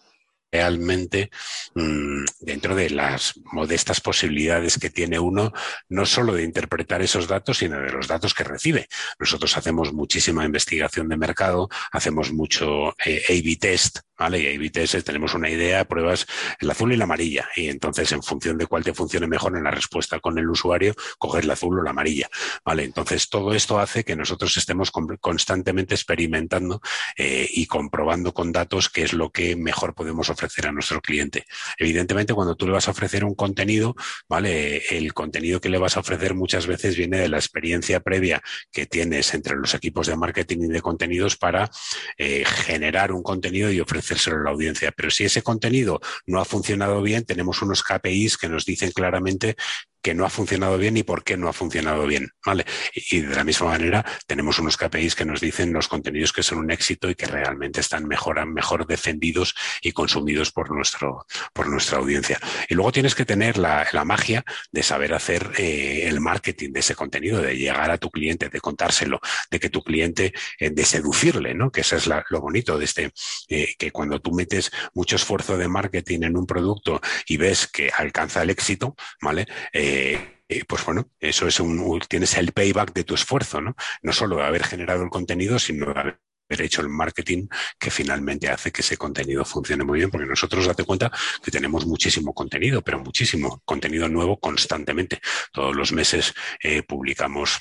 realmente 0.51 1.30
mm, 1.74 2.24
dentro 2.40 2.74
de 2.74 2.90
las 2.90 3.34
modestas 3.53 4.01
posibilidades 4.01 4.78
que 4.78 4.90
tiene 4.90 5.18
uno, 5.18 5.53
no 5.88 6.07
solo 6.07 6.34
de 6.34 6.42
interpretar 6.44 7.03
esos 7.03 7.28
datos, 7.28 7.59
sino 7.59 7.80
de 7.80 7.90
los 7.92 8.09
datos 8.09 8.34
que 8.34 8.44
recibe. 8.44 8.88
Nosotros 9.18 9.57
hacemos 9.57 9.92
muchísima 9.92 10.44
investigación 10.44 11.09
de 11.09 11.16
mercado, 11.16 11.68
hacemos 11.92 12.32
mucho 12.32 12.94
eh, 13.05 13.22
A-B 13.28 13.57
test, 13.61 13.98
¿vale? 14.18 14.40
Y 14.40 14.57
A-B 14.57 14.70
test 14.70 14.94
es, 14.96 15.05
tenemos 15.05 15.34
una 15.34 15.48
idea, 15.48 15.84
pruebas 15.84 16.26
el 16.59 16.70
azul 16.70 16.92
y 16.92 16.96
la 16.96 17.05
amarilla, 17.05 17.48
y 17.57 17.68
entonces 17.68 18.11
en 18.12 18.22
función 18.22 18.59
de 18.59 18.66
cuál 18.66 18.82
te 18.84 18.94
funcione 18.94 19.26
mejor 19.26 19.57
en 19.57 19.64
la 19.64 19.70
respuesta 19.70 20.20
con 20.20 20.38
el 20.38 20.48
usuario, 20.51 20.94
coges 21.18 21.44
la 21.44 21.53
azul 21.53 21.78
o 21.78 21.82
la 21.82 21.90
amarilla, 21.90 22.28
¿vale? 22.64 22.84
Entonces 22.84 23.28
todo 23.28 23.53
esto 23.55 23.78
hace 23.78 24.05
que 24.05 24.16
nosotros 24.16 24.57
estemos 24.57 24.90
con- 24.90 25.16
constantemente 25.18 25.94
experimentando 25.94 26.80
eh, 27.16 27.48
y 27.51 27.66
comprobando 27.66 28.34
con 28.34 28.53
datos 28.53 28.88
qué 28.88 29.03
es 29.03 29.12
lo 29.12 29.30
que 29.30 29.55
mejor 29.57 29.94
podemos 29.94 30.28
ofrecer 30.28 30.39
a 30.45 30.72
nuestro 30.72 31.01
cliente. 31.01 31.45
Evidentemente, 31.78 32.34
cuando 32.34 32.57
tú 32.57 32.66
le 32.66 32.72
vas 32.72 32.88
a 32.88 32.93
ofrecer 32.93 33.24
un 33.24 33.34
contenido, 33.34 33.95
¿vale? 34.28 34.82
El 34.91 35.12
contenido 35.12 35.61
que 35.61 35.68
le 35.68 35.78
vas 35.78 35.97
a 35.97 36.01
ofrecer 36.01 36.34
muchas 36.34 36.66
veces 36.66 36.97
viene 36.97 37.18
de 37.18 37.28
la 37.28 37.38
experiencia 37.38 38.01
previa 38.01 38.43
que 38.70 38.86
tienes 38.86 39.34
entre 39.34 39.57
los 39.57 39.74
equipos 39.74 40.07
de 40.07 40.16
marketing 40.16 40.59
y 40.62 40.68
de 40.68 40.80
contenidos 40.80 41.36
para 41.36 41.70
eh, 42.18 42.45
generar 42.45 43.12
un 43.12 43.22
contenido 43.22 43.70
y 43.70 43.80
ofrecérselo 43.80 44.38
a 44.38 44.45
la 44.45 44.51
audiencia. 44.51 44.93
Pero 44.93 45.11
si 45.11 45.24
ese 45.24 45.43
contenido 45.43 46.01
no 46.26 46.41
ha 46.41 46.45
funcionado 46.45 47.03
bien, 47.03 47.24
tenemos 47.24 47.62
unos 47.62 47.82
KPIs 47.82 48.36
que 48.38 48.49
nos 48.49 48.64
dicen 48.64 48.93
claramente 48.93 49.57
que 50.03 50.14
no 50.14 50.24
ha 50.24 50.30
funcionado 50.30 50.78
bien 50.78 50.96
y 50.96 51.03
por 51.03 51.24
qué 51.24 51.36
no 51.36 51.48
ha 51.48 51.53
funcionado 51.53 52.07
bien, 52.07 52.30
¿vale? 52.44 52.64
Y 53.11 53.20
de 53.20 53.34
la 53.34 53.44
misma 53.44 53.68
manera 53.68 54.05
tenemos 54.26 54.59
unos 54.59 54.76
KPIs 54.76 55.14
que 55.14 55.24
nos 55.24 55.40
dicen 55.40 55.72
los 55.72 55.88
contenidos 55.88 56.32
que 56.32 56.42
son 56.42 56.59
un 56.59 56.70
éxito 56.70 57.11
y 57.11 57.14
que 57.14 57.26
realmente 57.26 57.80
están 57.80 58.07
mejor, 58.07 58.86
defendidos 58.86 59.55
y 59.82 59.92
consumidos 59.92 60.53
por, 60.53 60.70
nuestro, 60.70 61.26
por 61.53 61.68
nuestra 61.68 61.98
audiencia. 61.98 62.38
Y 62.68 62.74
luego 62.74 62.92
tienes 62.92 63.14
que 63.14 63.24
tener 63.24 63.59
la, 63.59 63.86
magia 64.05 64.44
de 64.72 64.82
saber 64.82 65.12
hacer 65.12 65.51
eh, 65.59 66.05
el 66.09 66.20
marketing 66.20 66.72
de 66.72 66.80
ese 66.80 66.94
contenido, 66.94 67.40
de 67.42 67.57
llegar 67.57 67.90
a 67.90 67.98
tu 67.98 68.11
cliente, 68.11 68.48
de 68.48 68.61
contárselo, 68.61 69.20
de 69.51 69.61
que 69.61 69.68
tu 69.68 69.82
cliente, 69.82 70.32
eh, 70.59 70.70
de 70.70 70.84
seducirle, 70.84 71.55
¿no? 71.55 71.70
Que 71.70 71.82
eso 71.82 71.96
es 71.96 72.07
la- 72.07 72.24
lo 72.30 72.40
bonito 72.40 72.78
de 72.78 72.84
este, 72.86 73.12
eh, 73.48 73.74
que 73.78 73.90
cuando 73.90 74.20
tú 74.20 74.32
metes 74.32 74.70
mucho 74.94 75.16
esfuerzo 75.16 75.59
de 75.59 75.68
marketing 75.68 76.22
en 76.22 76.36
un 76.36 76.46
producto 76.46 77.01
y 77.26 77.36
ves 77.36 77.66
que 77.66 77.90
alcanza 77.96 78.42
el 78.42 78.51
éxito, 78.51 78.96
¿vale? 79.20 79.46
Eh, 79.91 80.64
pues 80.66 80.84
bueno, 80.84 81.11
eso 81.18 81.47
es 81.47 81.61
un, 81.61 82.01
tienes 82.09 82.36
el 82.36 82.53
payback 82.53 82.93
de 82.93 83.05
tu 83.05 83.14
esfuerzo, 83.14 83.61
¿no? 83.61 83.76
No 84.03 84.12
solo 84.12 84.43
haber 84.43 84.64
generado 84.64 85.03
el 85.03 85.11
contenido, 85.11 85.59
sino 85.59 85.91
haber 85.91 86.18
hecho 86.49 86.80
el 86.80 86.88
marketing 86.88 87.47
que 87.78 87.91
finalmente 87.91 88.49
hace 88.49 88.72
que 88.72 88.82
ese 88.82 88.97
contenido 88.97 89.45
funcione 89.45 89.84
muy 89.84 89.99
bien, 89.99 90.11
porque 90.11 90.26
nosotros 90.26 90.66
date 90.66 90.84
cuenta 90.84 91.11
que 91.43 91.51
tenemos 91.51 91.86
muchísimo 91.86 92.34
contenido, 92.34 92.82
pero 92.82 92.99
muchísimo 92.99 93.62
contenido 93.64 94.09
nuevo 94.09 94.41
constantemente. 94.41 95.20
Todos 95.53 95.76
los 95.76 95.93
meses 95.93 96.34
eh, 96.62 96.82
publicamos 96.82 97.61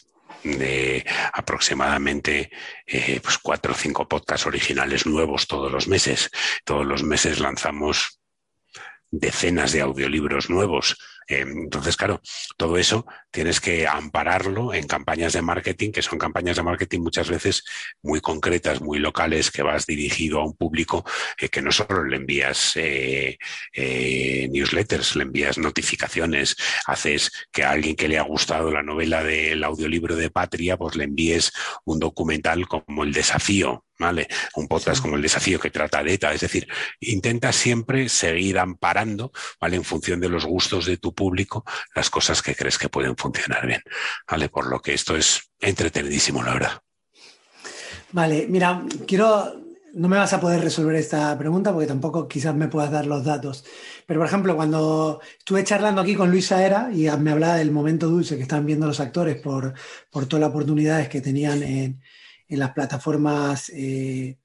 aproximadamente 1.34 2.50
eh, 2.88 3.20
pues 3.22 3.38
cuatro 3.40 3.74
o 3.74 3.76
cinco 3.76 4.08
podcasts 4.08 4.48
originales 4.48 5.06
nuevos 5.06 5.48
todos 5.48 5.72
los 5.72 5.88
meses. 5.88 6.32
Todos 6.64 6.86
los 6.86 7.04
meses 7.04 7.40
lanzamos 7.40 8.20
decenas 9.12 9.72
de 9.72 9.82
audiolibros 9.82 10.50
nuevos. 10.50 10.98
Entonces, 11.30 11.96
claro, 11.96 12.22
todo 12.58 12.78
eso 12.78 13.06
tienes 13.30 13.62
que 13.62 13.88
ampararlo 13.88 14.74
en 14.74 14.88
campañas 14.88 15.34
de 15.34 15.44
marketing, 15.44 15.92
que 15.92 16.02
son 16.02 16.18
campañas 16.18 16.56
de 16.56 16.64
marketing 16.64 17.02
muchas 17.02 17.30
veces 17.30 17.64
muy 18.02 18.20
concretas, 18.20 18.82
muy 18.82 18.98
locales, 18.98 19.52
que 19.52 19.62
vas 19.62 19.86
dirigido 19.86 20.40
a 20.40 20.46
un 20.46 20.56
público 20.56 21.06
eh, 21.40 21.50
que 21.50 21.62
no 21.62 21.72
solo 21.72 22.04
le 22.04 22.18
envías 22.18 22.76
eh, 22.78 23.38
eh, 23.74 24.50
newsletters, 24.52 25.16
le 25.18 25.24
envías 25.24 25.60
notificaciones, 25.60 26.58
haces 26.88 27.32
que 27.52 27.64
a 27.64 27.72
alguien 27.72 27.96
que 27.96 28.08
le 28.08 28.18
ha 28.18 28.24
gustado 28.24 28.72
la 28.72 28.82
novela 28.82 29.24
del 29.24 29.64
audiolibro 29.64 30.16
de 30.16 30.32
Patria, 30.32 30.78
pues 30.78 30.96
le 30.96 31.04
envíes 31.04 31.52
un 31.86 32.00
documental 32.00 32.68
como 32.68 33.04
El 33.04 33.14
Desafío, 33.14 33.86
¿vale? 34.00 34.28
Un 34.56 34.68
podcast 34.68 34.98
Sí. 34.98 35.02
como 35.02 35.18
El 35.18 35.22
Desafío 35.22 35.60
que 35.60 35.70
trata 35.70 36.02
de 36.02 36.14
ETA. 36.14 36.34
Es 36.34 36.42
decir, 36.42 36.68
intenta 37.02 37.52
siempre 37.52 38.10
seguir 38.10 38.58
amparando, 38.58 39.32
¿vale? 39.60 39.76
En 39.76 39.84
función 39.84 40.20
de 40.20 40.30
los 40.30 40.46
gustos 40.46 40.86
de 40.86 40.98
tu 40.98 41.14
público, 41.14 41.66
las 41.94 42.10
cosas 42.10 42.42
que 42.42 42.56
crees 42.56 42.78
que 42.78 42.90
pueden 42.90 43.16
funcionar 43.18 43.68
bien, 43.68 43.82
¿vale? 44.30 44.50
Por 44.50 44.68
lo 44.68 44.82
que 44.82 44.94
esto 44.94 45.16
es 45.16 45.52
entretenidísimo, 45.60 46.42
la 46.42 46.54
verdad. 46.54 46.82
Vale, 48.12 48.48
mira, 48.50 48.84
quiero. 49.06 49.68
No 49.92 50.08
me 50.08 50.18
vas 50.18 50.34
a 50.34 50.40
poder 50.40 50.62
resolver 50.62 50.96
esta 50.96 51.36
pregunta 51.36 51.74
porque 51.74 51.88
tampoco 51.88 52.28
quizás 52.28 52.54
me 52.54 52.68
puedas 52.68 52.92
dar 52.92 53.08
los 53.08 53.26
datos. 53.26 53.66
Pero, 54.06 54.20
por 54.20 54.28
ejemplo, 54.28 54.56
cuando 54.56 55.20
estuve 55.40 55.64
charlando 55.64 56.02
aquí 56.02 56.14
con 56.14 56.30
Luisa 56.30 56.64
Era 56.64 56.92
y 56.94 57.10
me 57.18 57.32
hablaba 57.32 57.56
del 57.56 57.72
momento 57.72 58.08
dulce 58.08 58.38
que 58.38 58.44
están 58.44 58.68
viendo 58.68 58.86
los 58.86 59.00
actores 59.00 59.42
por, 59.42 59.74
por 60.12 60.28
todas 60.28 60.42
las 60.42 60.52
oportunidades 60.52 61.10
que 61.10 61.22
tenían 61.22 61.64
en, 61.64 62.02
en 62.50 62.60
las 62.60 62.72
plataformas 62.72 63.70
eh, 63.70 64.38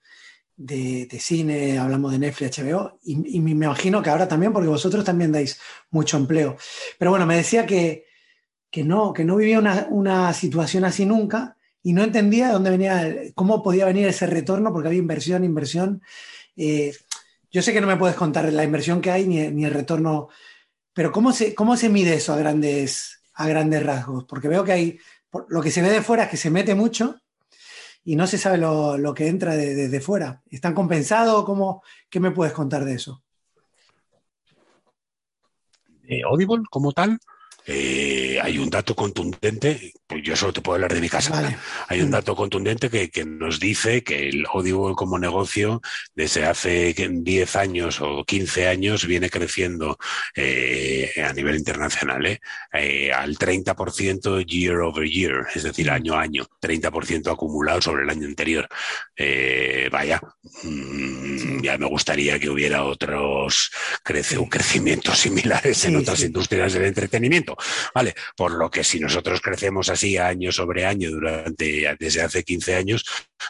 de, 0.57 1.19
cine, 1.19 1.79
hablamos 1.79 2.13
de 2.13 2.19
Netflix, 2.19 2.59
HBO, 2.59 2.99
y, 3.03 3.41
me 3.41 3.51
imagino 3.51 4.03
que 4.03 4.11
ahora 4.11 4.29
también, 4.29 4.53
porque 4.53 4.69
vosotros 4.69 5.05
también 5.05 5.33
dais 5.33 5.59
mucho 5.91 6.17
empleo. 6.17 6.57
Pero 6.99 7.11
bueno, 7.11 7.27
me 7.27 7.37
decía 7.37 7.67
que, 7.67 8.07
que 8.71 8.85
no, 8.85 9.13
que 9.13 9.25
no 9.25 9.37
vivía 9.37 9.59
una, 9.59 9.89
una 9.91 10.33
situación 10.33 10.85
así 10.85 11.07
nunca 11.07 11.57
y 11.83 11.93
no 11.93 12.05
entendía 12.05 12.49
de 12.49 12.53
dónde 12.53 12.71
venía, 12.71 13.15
cómo 13.35 13.63
podía 13.63 13.87
venir 13.87 14.07
ese 14.07 14.27
retorno, 14.27 14.73
porque 14.73 14.89
había 14.89 15.01
inversión, 15.01 15.45
inversión. 15.45 16.03
Eh, 16.57 16.95
yo 17.51 17.63
sé 17.63 17.73
que 17.73 17.81
no 17.81 17.87
me 17.87 17.97
puedes 17.97 18.17
contar 18.17 18.53
la 18.53 18.65
inversión 18.65 19.01
que 19.01 19.11
hay 19.11 19.27
ni, 19.27 19.49
ni 19.49 19.65
el 19.65 19.73
retorno, 19.73 20.29
pero 20.93 21.11
¿cómo 21.11 21.33
se, 21.33 21.55
cómo 21.55 21.77
se 21.77 21.89
mide 21.89 22.15
eso 22.15 22.33
a 22.33 22.37
grandes, 22.37 23.21
a 23.35 23.49
grandes 23.49 23.83
rasgos? 23.83 24.25
Porque 24.25 24.49
veo 24.49 24.63
que 24.63 24.73
hay, 24.73 24.99
lo 25.49 25.63
que 25.63 25.71
se 25.71 25.83
ve 25.83 25.91
de 25.91 26.03
fuera 26.03 26.25
es 26.25 26.31
que 26.31 26.37
se 26.37 26.51
mete 26.51 26.75
mucho 26.75 27.21
y 28.05 28.17
no 28.17 28.27
se 28.27 28.39
sabe 28.39 28.59
lo, 28.59 28.99
lo 28.99 29.15
que 29.15 29.29
entra 29.29 29.57
desde 29.57 29.89
de, 29.89 30.01
fuera. 30.01 30.43
¿Están 30.51 30.75
compensados? 30.75 31.45
¿Cómo, 31.45 31.83
¿Qué 32.11 32.21
me 32.21 32.31
puedes 32.31 32.53
contar 32.53 32.85
de 32.85 32.95
eso? 32.95 33.23
Eh, 36.07 36.23
Audible, 36.23 36.65
como 36.71 36.93
tal, 36.93 37.19
eh, 37.67 38.39
hay 38.43 38.59
un 38.59 38.69
dato 38.71 38.95
contundente, 38.95 39.93
pues 40.07 40.23
yo 40.23 40.37
solo 40.37 40.53
te 40.53 40.61
puedo 40.61 40.75
hablar 40.77 40.93
de 40.95 41.01
mi 41.01 41.09
casa. 41.09 41.31
Vale. 41.31 41.57
Hay 41.89 42.01
un 42.01 42.09
Mm. 42.09 42.13
dato 42.13 42.37
contundente 42.37 42.91
que, 42.91 43.11
que 43.11 43.25
nos 43.25 43.59
dice 43.59 44.03
que 44.05 44.29
el 44.29 44.45
Audible 44.53 44.95
como 44.95 45.19
negocio 45.19 45.81
desde 46.15 46.45
hace 46.47 46.95
que- 46.95 47.09
10 47.11 47.57
años 47.57 48.01
o 48.01 48.25
15 48.25 48.69
años 48.69 49.07
viene 49.07 49.31
creciendo 49.31 49.99
eh, 50.37 51.11
a 51.27 51.33
nivel 51.33 51.57
internacional 51.57 52.27
¿eh? 52.27 52.41
Eh, 52.73 53.13
al 53.13 53.39
30% 53.39 54.41
year 54.45 54.77
over 54.81 55.09
year, 55.09 55.47
es 55.55 55.63
decir, 55.63 55.87
Mm. 55.87 55.95
año 55.95 56.15
a 56.15 56.21
año, 56.23 56.47
30% 56.61 57.31
acumulado 57.31 57.81
sobre 57.81 58.03
el 58.05 58.11
año 58.11 58.27
anterior. 58.27 58.69
Vaya, 59.91 60.21
mm, 60.63 61.63
ya 61.63 61.79
me 61.79 61.87
gustaría 61.87 62.39
que 62.39 62.51
hubiera 62.51 62.85
otros 62.85 63.71
crece, 64.03 64.37
Sí. 64.37 64.45
crecimientos 64.51 65.19
similares 65.65 65.85
en 65.85 65.91
Sí, 65.93 65.97
otras 65.97 66.19
sí. 66.21 66.27
industrias 66.27 66.73
del 66.73 66.85
entretenimiento. 66.85 67.54
Vale, 67.95 68.15
por 68.37 68.53
lo 68.53 68.71
que 68.71 68.85
si 68.85 69.01
nosotros 69.01 69.41
crecemos 69.41 69.89
así 69.89 70.17
año 70.17 70.53
sobre 70.53 70.85
año 70.85 71.11
durante 71.11 71.95
desde 71.99 72.23
hace 72.23 72.45
15 72.45 72.75
años, 72.75 73.05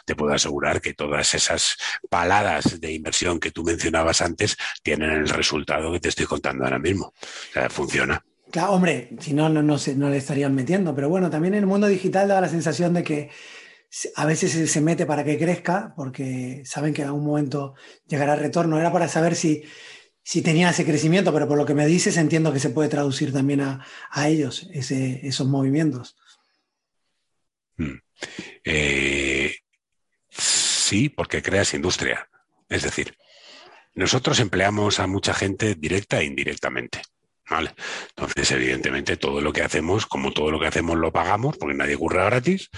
te 0.05 0.15
puedo 0.15 0.33
asegurar 0.33 0.81
que 0.81 0.93
todas 0.93 1.33
esas 1.33 1.77
paladas 2.09 2.79
de 2.79 2.91
inversión 2.93 3.39
que 3.39 3.51
tú 3.51 3.63
mencionabas 3.63 4.21
antes 4.21 4.57
tienen 4.83 5.11
el 5.11 5.29
resultado 5.29 5.91
que 5.91 5.99
te 5.99 6.09
estoy 6.09 6.25
contando 6.25 6.63
ahora 6.63 6.79
mismo. 6.79 7.13
O 7.15 7.53
sea, 7.53 7.69
funciona. 7.69 8.23
Claro, 8.51 8.73
hombre, 8.73 9.09
si 9.19 9.33
no, 9.33 9.49
no, 9.49 9.61
no, 9.61 10.09
le 10.09 10.17
estarían 10.17 10.55
metiendo. 10.55 10.95
Pero 10.95 11.09
bueno, 11.09 11.29
también 11.29 11.55
en 11.55 11.61
el 11.61 11.65
mundo 11.65 11.87
digital 11.87 12.27
da 12.27 12.41
la 12.41 12.49
sensación 12.49 12.93
de 12.93 13.03
que 13.03 13.29
a 14.15 14.25
veces 14.25 14.71
se, 14.71 14.81
mete 14.81 15.05
para 15.05 15.23
que 15.23 15.37
crezca, 15.37 15.93
porque 15.95 16.61
saben 16.65 16.93
que 16.93 17.01
en 17.01 17.09
algún 17.09 17.25
momento 17.25 17.75
llegará 18.07 18.35
retorno. 18.35 18.79
Era 18.79 18.91
para 18.91 19.07
saber 19.07 19.35
si, 19.35 19.63
si 20.25 20.41
tenía 20.41 20.71
ese 20.71 20.85
crecimiento, 20.85 21.31
pero 21.31 21.47
por 21.47 21.55
lo 21.55 21.67
que 21.67 21.75
me 21.75 21.85
dices 21.85 22.17
entiendo 22.17 22.51
que 22.51 22.59
se 22.59 22.71
puede 22.71 22.89
traducir 22.89 23.31
también 23.31 23.61
a, 23.61 23.85
a 24.09 24.27
ellos, 24.27 24.67
ese, 24.73 25.19
esos 25.25 25.45
movimientos. 25.45 26.17
Mm. 27.77 27.99
Eh, 28.63 29.55
sí, 30.27 31.09
porque 31.09 31.43
creas 31.43 31.75
industria. 31.75 32.27
Es 32.67 32.81
decir, 32.81 33.15
nosotros 33.93 34.39
empleamos 34.39 34.99
a 34.99 35.05
mucha 35.05 35.35
gente 35.35 35.75
directa 35.75 36.19
e 36.19 36.25
indirectamente. 36.25 37.03
¿vale? 37.47 37.75
Entonces, 38.09 38.49
evidentemente, 38.49 39.17
todo 39.17 39.41
lo 39.41 39.53
que 39.53 39.61
hacemos, 39.61 40.07
como 40.07 40.33
todo 40.33 40.49
lo 40.49 40.59
que 40.59 40.65
hacemos 40.65 40.97
lo 40.97 41.13
pagamos, 41.13 41.55
porque 41.57 41.75
nadie 41.75 41.97
curra 41.97 42.25
gratis, 42.25 42.71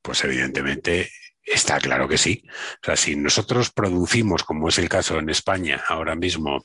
pues 0.00 0.24
evidentemente 0.24 1.10
Está 1.44 1.78
claro 1.78 2.08
que 2.08 2.16
sí. 2.16 2.42
O 2.82 2.84
sea, 2.86 2.96
si 2.96 3.16
nosotros 3.16 3.70
producimos, 3.70 4.44
como 4.44 4.68
es 4.68 4.78
el 4.78 4.88
caso 4.88 5.18
en 5.18 5.28
España 5.28 5.82
ahora 5.88 6.14
mismo, 6.14 6.64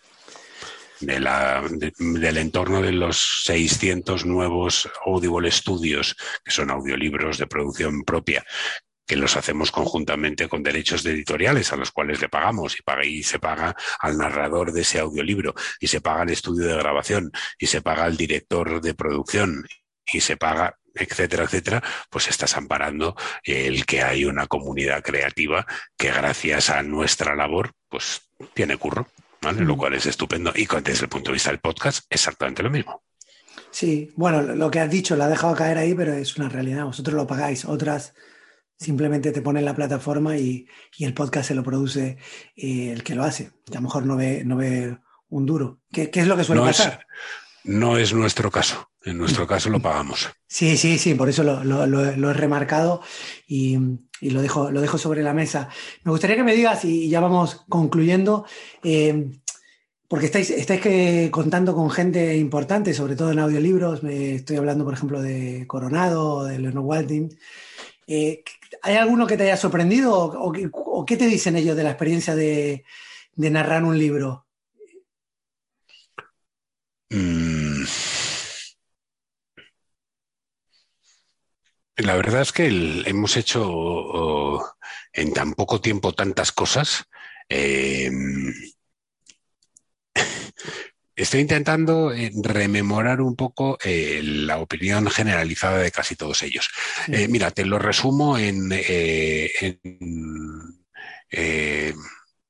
de 1.00 1.20
la, 1.20 1.64
de, 1.70 1.94
del 1.98 2.38
entorno 2.38 2.82
de 2.82 2.92
los 2.92 3.44
600 3.46 4.26
nuevos 4.26 4.90
Audible 5.06 5.52
Studios, 5.52 6.16
que 6.44 6.52
son 6.52 6.70
audiolibros 6.70 7.38
de 7.38 7.48
producción 7.48 8.04
propia, 8.04 8.46
que 9.10 9.16
los 9.16 9.36
hacemos 9.36 9.72
conjuntamente 9.72 10.48
con 10.48 10.62
derechos 10.62 11.02
de 11.02 11.12
editoriales 11.12 11.74
a 11.74 11.76
los 11.76 11.92
cuales 11.92 12.22
le 12.22 12.30
pagamos 12.30 12.78
y, 12.78 12.84
paga, 12.84 13.04
y 13.06 13.24
se 13.24 13.40
paga 13.40 13.76
al 14.00 14.18
narrador 14.18 14.72
de 14.72 14.82
ese 14.82 15.00
audiolibro 15.00 15.56
y 15.80 15.88
se 15.88 16.00
paga 16.00 16.22
al 16.22 16.30
estudio 16.30 16.68
de 16.68 16.78
grabación 16.78 17.32
y 17.58 17.66
se 17.66 17.82
paga 17.82 18.04
al 18.04 18.18
director 18.18 18.82
de 18.82 18.94
producción 18.94 19.66
y 20.06 20.22
se 20.22 20.38
paga 20.38 20.76
etcétera, 20.94 21.44
etcétera, 21.44 21.84
pues 22.10 22.28
estás 22.28 22.58
amparando 22.58 23.16
el 23.44 23.86
que 23.86 24.02
hay 24.02 24.26
una 24.26 24.48
comunidad 24.48 25.02
creativa 25.02 25.66
que 25.98 26.12
gracias 26.12 26.70
a 26.70 26.84
nuestra 26.84 27.36
labor, 27.36 27.72
pues 27.88 28.22
tiene 28.54 28.78
curro, 28.78 29.08
¿vale? 29.42 29.62
Lo 29.62 29.78
cual 29.78 29.94
es 29.94 30.06
estupendo. 30.06 30.52
Y 30.56 30.68
desde 30.84 31.04
el 31.04 31.10
punto 31.10 31.30
de 31.30 31.34
vista 31.34 31.52
del 31.52 31.60
podcast, 31.60 32.06
exactamente 32.10 32.64
lo 32.64 32.70
mismo. 32.70 33.04
Sí, 33.72 34.12
bueno, 34.16 34.42
lo 34.42 34.72
que 34.72 34.80
has 34.80 34.90
dicho 34.90 35.16
lo 35.16 35.24
ha 35.24 35.28
dejado 35.28 35.56
caer 35.56 35.78
ahí, 35.78 35.94
pero 35.94 36.14
es 36.14 36.38
una 36.38 36.50
realidad. 36.50 36.86
Vosotros 36.86 37.16
lo 37.16 37.28
pagáis, 37.28 37.66
otras 37.66 38.14
simplemente 38.80 39.32
te 39.32 39.42
ponen 39.42 39.66
la 39.66 39.76
plataforma 39.76 40.38
y, 40.38 40.68
y 40.98 41.06
el 41.06 41.14
podcast 41.14 41.50
se 41.50 41.56
lo 41.56 41.64
produce 41.64 42.18
eh, 42.56 42.92
el 42.92 43.04
que 43.04 43.14
lo 43.14 43.24
hace, 43.24 43.52
a 43.72 43.76
lo 43.76 43.82
mejor 43.82 44.06
no 44.06 44.16
ve, 44.16 44.44
no 44.46 44.56
ve 44.56 44.98
un 45.28 45.46
duro. 45.46 45.82
¿Qué, 45.92 46.10
qué 46.10 46.22
es 46.22 46.28
lo 46.28 46.38
que 46.38 46.46
suele 46.46 46.62
no 46.62 46.68
pasar? 46.68 47.06
Es, 47.64 47.70
no 47.70 47.98
es 47.98 48.14
nuestro 48.14 48.50
caso. 48.50 48.89
En 49.04 49.18
nuestro 49.18 49.48
caso 49.48 49.70
lo 49.70 49.80
pagamos. 49.80 50.30
Sí, 50.48 50.76
sí, 50.76 50.98
sí, 50.98 51.14
por 51.14 51.30
eso 51.30 51.44
lo, 51.44 51.64
lo, 51.64 51.88
lo, 51.88 52.16
lo 52.16 52.32
he 52.32 52.34
remarcado 52.34 53.02
y, 53.48 53.78
y, 54.20 54.30
lo, 54.32 54.42
dejo, 54.42 54.72
lo 54.72 54.82
dejo 54.82 54.98
sobre 54.98 55.24
la 55.24 55.34
mesa. 55.34 55.70
Me 56.04 56.12
gustaría 56.12 56.36
que 56.36 56.44
me 56.44 56.56
digas, 56.56 56.84
y 56.84 57.08
ya 57.10 57.22
vamos 57.22 57.64
concluyendo, 57.70 58.46
eh, 58.84 59.32
porque 60.10 60.26
estáis, 60.26 60.50
estáis 60.50 60.82
que, 60.82 61.30
contando 61.32 61.74
con 61.74 61.90
gente 61.90 62.36
importante, 62.36 62.94
sobre 62.94 63.16
todo 63.16 63.32
en 63.32 63.40
audiolibros, 63.40 64.04
me 64.04 64.36
estoy 64.36 64.58
hablando, 64.58 64.84
por 64.84 64.96
ejemplo, 64.96 65.22
de 65.22 65.66
Coronado, 65.66 66.44
de 66.44 66.60
Leonor 66.60 66.84
Walding. 66.84 67.30
Eh, 68.06 68.44
¿Hay 68.82 68.96
alguno 68.96 69.28
que 69.28 69.38
te 69.38 69.44
haya 69.44 69.58
sorprendido 69.58 70.14
o, 70.14 70.50
o, 70.50 70.54
o, 70.74 71.06
qué 71.06 71.16
te 71.16 71.28
dicen 71.28 71.56
ellos 71.56 71.78
de 71.78 71.84
la 71.84 71.92
experiencia 71.92 72.36
de, 72.36 72.84
de 73.36 73.50
narrar 73.50 73.84
un 73.84 73.98
libro? 73.98 74.46
Mm. 77.12 77.39
La 82.00 82.16
verdad 82.16 82.42
es 82.42 82.52
que 82.52 82.68
el, 82.68 83.04
hemos 83.08 83.36
hecho 83.38 84.60
en 85.14 85.34
tan 85.34 85.54
poco 85.54 85.82
tiempo 85.82 86.14
tantas 86.14 86.52
cosas. 86.52 87.06
Eh, 87.50 88.10
estoy 91.16 91.42
intentando 91.42 92.14
eh, 92.14 92.32
rememorar 92.42 93.22
un 93.22 93.36
poco 93.36 93.78
eh, 93.84 94.22
la 94.24 94.60
opinión 94.60 95.10
generalizada 95.10 95.80
de 95.80 95.92
casi 95.92 96.16
todos 96.16 96.42
ellos. 96.44 96.70
Sí. 97.06 97.12
Eh, 97.16 97.28
mira, 97.28 97.52
te 97.52 97.66
lo 97.66 97.80
resumo 97.80 98.38
en, 98.38 98.72
en 98.72 99.80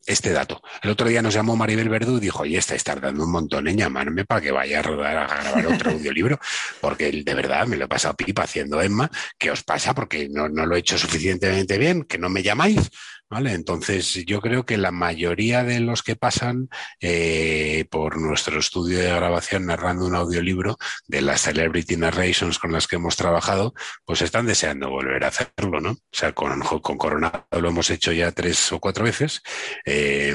este 0.10 0.32
dato. 0.32 0.62
El 0.82 0.90
otro 0.90 1.08
día 1.08 1.22
nos 1.22 1.36
llamó 1.36 1.56
Maribel 1.56 1.88
Verdú 1.88 2.18
y 2.18 2.22
dijo, 2.22 2.42
oye, 2.42 2.58
estáis 2.58 2.84
tardando 2.84 3.24
un 3.24 3.32
montón 3.32 3.68
en 3.68 3.78
llamarme 3.78 4.26
para 4.26 4.42
que 4.42 4.52
vaya 4.52 4.80
a 4.80 4.82
rodar 4.82 5.18
a 5.18 5.28
grabar 5.28 5.68
otro 5.68 5.92
audiolibro, 5.92 6.40
porque 6.82 7.12
de 7.12 7.34
verdad 7.36 7.68
me 7.68 7.78
lo 7.78 7.86
he 7.86 7.88
pasado 7.88 8.16
pipa 8.16 8.44
haciendo 8.44 8.82
Emma. 8.82 9.10
¿Qué 9.38 9.52
os 9.52 9.64
pasa? 9.64 9.94
Porque 9.94 10.28
no, 10.28 10.50
no 10.50 10.66
lo 10.66 10.76
he 10.76 10.80
hecho 10.80 10.98
suficientemente 10.98 11.78
bien, 11.78 12.04
que 12.04 12.18
no 12.18 12.28
me 12.28 12.42
llamáis. 12.42 12.90
¿Vale? 13.30 13.54
Entonces, 13.54 14.26
yo 14.26 14.42
creo 14.42 14.66
que 14.66 14.78
la 14.78 14.90
mayoría 14.90 15.64
de 15.64 15.80
los 15.82 16.02
que 16.02 16.16
pasan 16.16 16.68
eh, 17.00 17.86
por 17.92 18.20
nuestro 18.20 18.60
estudio 18.60 18.98
de 18.98 19.14
grabación 19.14 19.68
narrando 19.68 20.08
un 20.08 20.16
audiolibro 20.16 20.78
de 21.08 21.22
las 21.22 21.42
Celebrity 21.42 21.96
Narrations 21.96 22.58
con 22.58 22.72
las 22.72 22.88
que 22.88 22.96
hemos 22.96 23.16
trabajado, 23.16 23.76
pues 24.04 24.24
están 24.24 24.48
deseando 24.48 24.90
volver 24.90 25.24
a 25.24 25.28
hacerlo, 25.28 25.80
¿no? 25.80 25.92
O 25.92 26.00
sea, 26.12 26.34
con, 26.34 26.60
con 26.62 26.98
Coronado 26.98 27.46
lo 27.52 27.70
hemos 27.70 27.92
hecho 27.92 28.12
ya 28.12 28.32
tres 28.32 28.72
o 28.72 28.80
cuatro 28.80 29.04
veces. 29.04 29.44
Eh, 29.86 30.34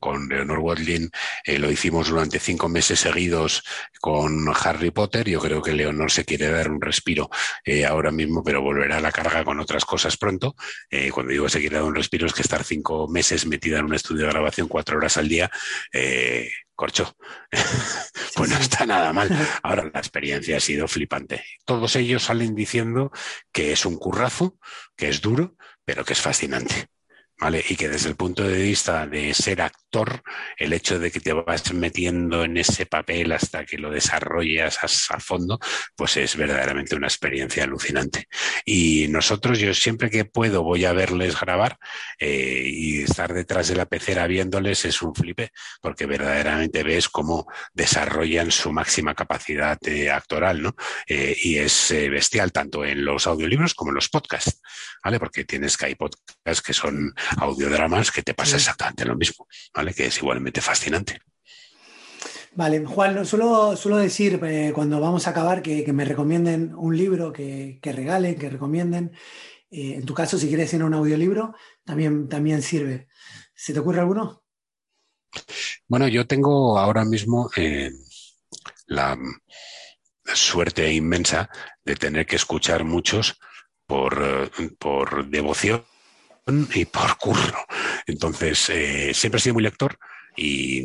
con 0.00 0.26
Leonor 0.28 0.60
Watling 0.60 1.10
eh, 1.44 1.58
lo 1.58 1.70
hicimos 1.70 2.08
durante 2.08 2.38
cinco 2.38 2.68
meses 2.68 3.00
seguidos 3.00 3.62
con 4.00 4.46
Harry 4.62 4.90
Potter. 4.90 5.28
Yo 5.28 5.40
creo 5.40 5.62
que 5.62 5.72
Leonor 5.72 6.10
se 6.10 6.24
quiere 6.24 6.50
dar 6.50 6.70
un 6.70 6.80
respiro 6.80 7.28
eh, 7.64 7.84
ahora 7.84 8.10
mismo, 8.10 8.42
pero 8.42 8.62
volverá 8.62 8.98
a 8.98 9.00
la 9.00 9.12
carga 9.12 9.44
con 9.44 9.60
otras 9.60 9.84
cosas 9.84 10.16
pronto. 10.16 10.56
Eh, 10.90 11.10
cuando 11.10 11.32
digo 11.32 11.48
se 11.48 11.60
quiere 11.60 11.76
dar 11.76 11.84
un 11.84 11.94
respiro, 11.94 12.13
que 12.18 12.42
estar 12.42 12.64
cinco 12.64 13.08
meses 13.08 13.46
metida 13.46 13.78
en 13.78 13.86
un 13.86 13.94
estudio 13.94 14.26
de 14.26 14.32
grabación 14.32 14.68
cuatro 14.68 14.96
horas 14.96 15.16
al 15.16 15.28
día, 15.28 15.50
eh, 15.92 16.50
corcho. 16.74 17.16
pues 18.36 18.50
no 18.50 18.56
está 18.56 18.86
nada 18.86 19.12
mal. 19.12 19.28
Ahora 19.62 19.90
la 19.92 19.98
experiencia 19.98 20.56
ha 20.56 20.60
sido 20.60 20.88
flipante. 20.88 21.44
Todos 21.64 21.96
ellos 21.96 22.24
salen 22.24 22.54
diciendo 22.54 23.10
que 23.52 23.72
es 23.72 23.84
un 23.84 23.96
currazo, 23.96 24.58
que 24.96 25.08
es 25.08 25.20
duro, 25.20 25.56
pero 25.84 26.04
que 26.04 26.12
es 26.12 26.20
fascinante. 26.20 26.88
Y 27.68 27.76
que 27.76 27.88
desde 27.88 28.08
el 28.08 28.16
punto 28.16 28.46
de 28.46 28.62
vista 28.62 29.06
de 29.06 29.34
ser 29.34 29.60
actor, 29.60 30.22
el 30.56 30.72
hecho 30.72 30.98
de 30.98 31.10
que 31.10 31.20
te 31.20 31.32
vas 31.32 31.74
metiendo 31.74 32.44
en 32.44 32.56
ese 32.56 32.86
papel 32.86 33.32
hasta 33.32 33.66
que 33.66 33.76
lo 33.76 33.90
desarrollas 33.90 34.78
a, 34.82 35.16
a 35.16 35.20
fondo, 35.20 35.58
pues 35.94 36.16
es 36.16 36.36
verdaderamente 36.36 36.94
una 36.94 37.08
experiencia 37.08 37.64
alucinante. 37.64 38.28
Y 38.64 39.08
nosotros, 39.08 39.58
yo 39.58 39.74
siempre 39.74 40.10
que 40.10 40.24
puedo 40.24 40.62
voy 40.62 40.84
a 40.84 40.92
verles 40.92 41.38
grabar 41.38 41.76
eh, 42.18 42.62
y 42.66 43.02
estar 43.02 43.34
detrás 43.34 43.68
de 43.68 43.76
la 43.76 43.86
pecera 43.86 44.26
viéndoles 44.26 44.84
es 44.84 45.02
un 45.02 45.14
flipe, 45.14 45.50
porque 45.82 46.06
verdaderamente 46.06 46.82
ves 46.82 47.08
cómo 47.08 47.46
desarrollan 47.74 48.50
su 48.50 48.72
máxima 48.72 49.14
capacidad 49.14 49.78
eh, 49.86 50.10
actoral, 50.10 50.62
¿no? 50.62 50.74
Eh, 51.06 51.36
y 51.42 51.58
es 51.58 51.90
eh, 51.90 52.08
bestial 52.08 52.52
tanto 52.52 52.84
en 52.84 53.04
los 53.04 53.26
audiolibros 53.26 53.74
como 53.74 53.90
en 53.90 53.96
los 53.96 54.08
podcasts, 54.08 54.60
¿vale? 55.04 55.18
Porque 55.18 55.44
tienes 55.44 55.76
que 55.76 55.86
hay 55.86 55.94
podcasts 55.94 56.62
que 56.62 56.72
son 56.72 57.12
audiodramas 57.36 58.10
que 58.10 58.22
te 58.22 58.34
pasa 58.34 58.56
exactamente 58.56 59.04
lo 59.04 59.16
mismo, 59.16 59.46
¿vale? 59.74 59.94
Que 59.94 60.06
es 60.06 60.18
igualmente 60.18 60.60
fascinante. 60.60 61.20
Vale, 62.56 62.84
Juan, 62.84 63.26
suelo, 63.26 63.76
suelo 63.76 63.96
decir 63.96 64.38
eh, 64.44 64.70
cuando 64.72 65.00
vamos 65.00 65.26
a 65.26 65.30
acabar 65.30 65.60
que, 65.60 65.84
que, 65.84 65.92
me 65.92 66.04
recomienden 66.04 66.72
un 66.76 66.96
libro, 66.96 67.32
que, 67.32 67.80
que 67.82 67.92
regalen, 67.92 68.38
que 68.38 68.48
recomienden. 68.48 69.12
Eh, 69.70 69.94
en 69.94 70.04
tu 70.04 70.14
caso, 70.14 70.38
si 70.38 70.46
quieres 70.46 70.72
ir 70.72 70.82
a 70.82 70.84
un 70.84 70.94
audiolibro, 70.94 71.54
también, 71.84 72.28
también 72.28 72.62
sirve. 72.62 73.08
¿Se 73.56 73.72
te 73.72 73.80
ocurre 73.80 74.00
alguno? 74.00 74.44
Bueno, 75.88 76.06
yo 76.06 76.28
tengo 76.28 76.78
ahora 76.78 77.04
mismo 77.04 77.50
eh, 77.56 77.90
la 78.86 79.18
suerte 80.32 80.92
inmensa 80.92 81.50
de 81.84 81.96
tener 81.96 82.24
que 82.24 82.36
escuchar 82.36 82.84
muchos 82.84 83.36
por, 83.86 84.50
por 84.78 85.28
devoción 85.28 85.84
y 86.46 86.84
por 86.84 87.16
curro. 87.18 87.66
Entonces, 88.06 88.68
eh, 88.70 89.14
siempre 89.14 89.38
he 89.38 89.42
sido 89.42 89.54
muy 89.54 89.62
lector 89.62 89.98
y 90.36 90.84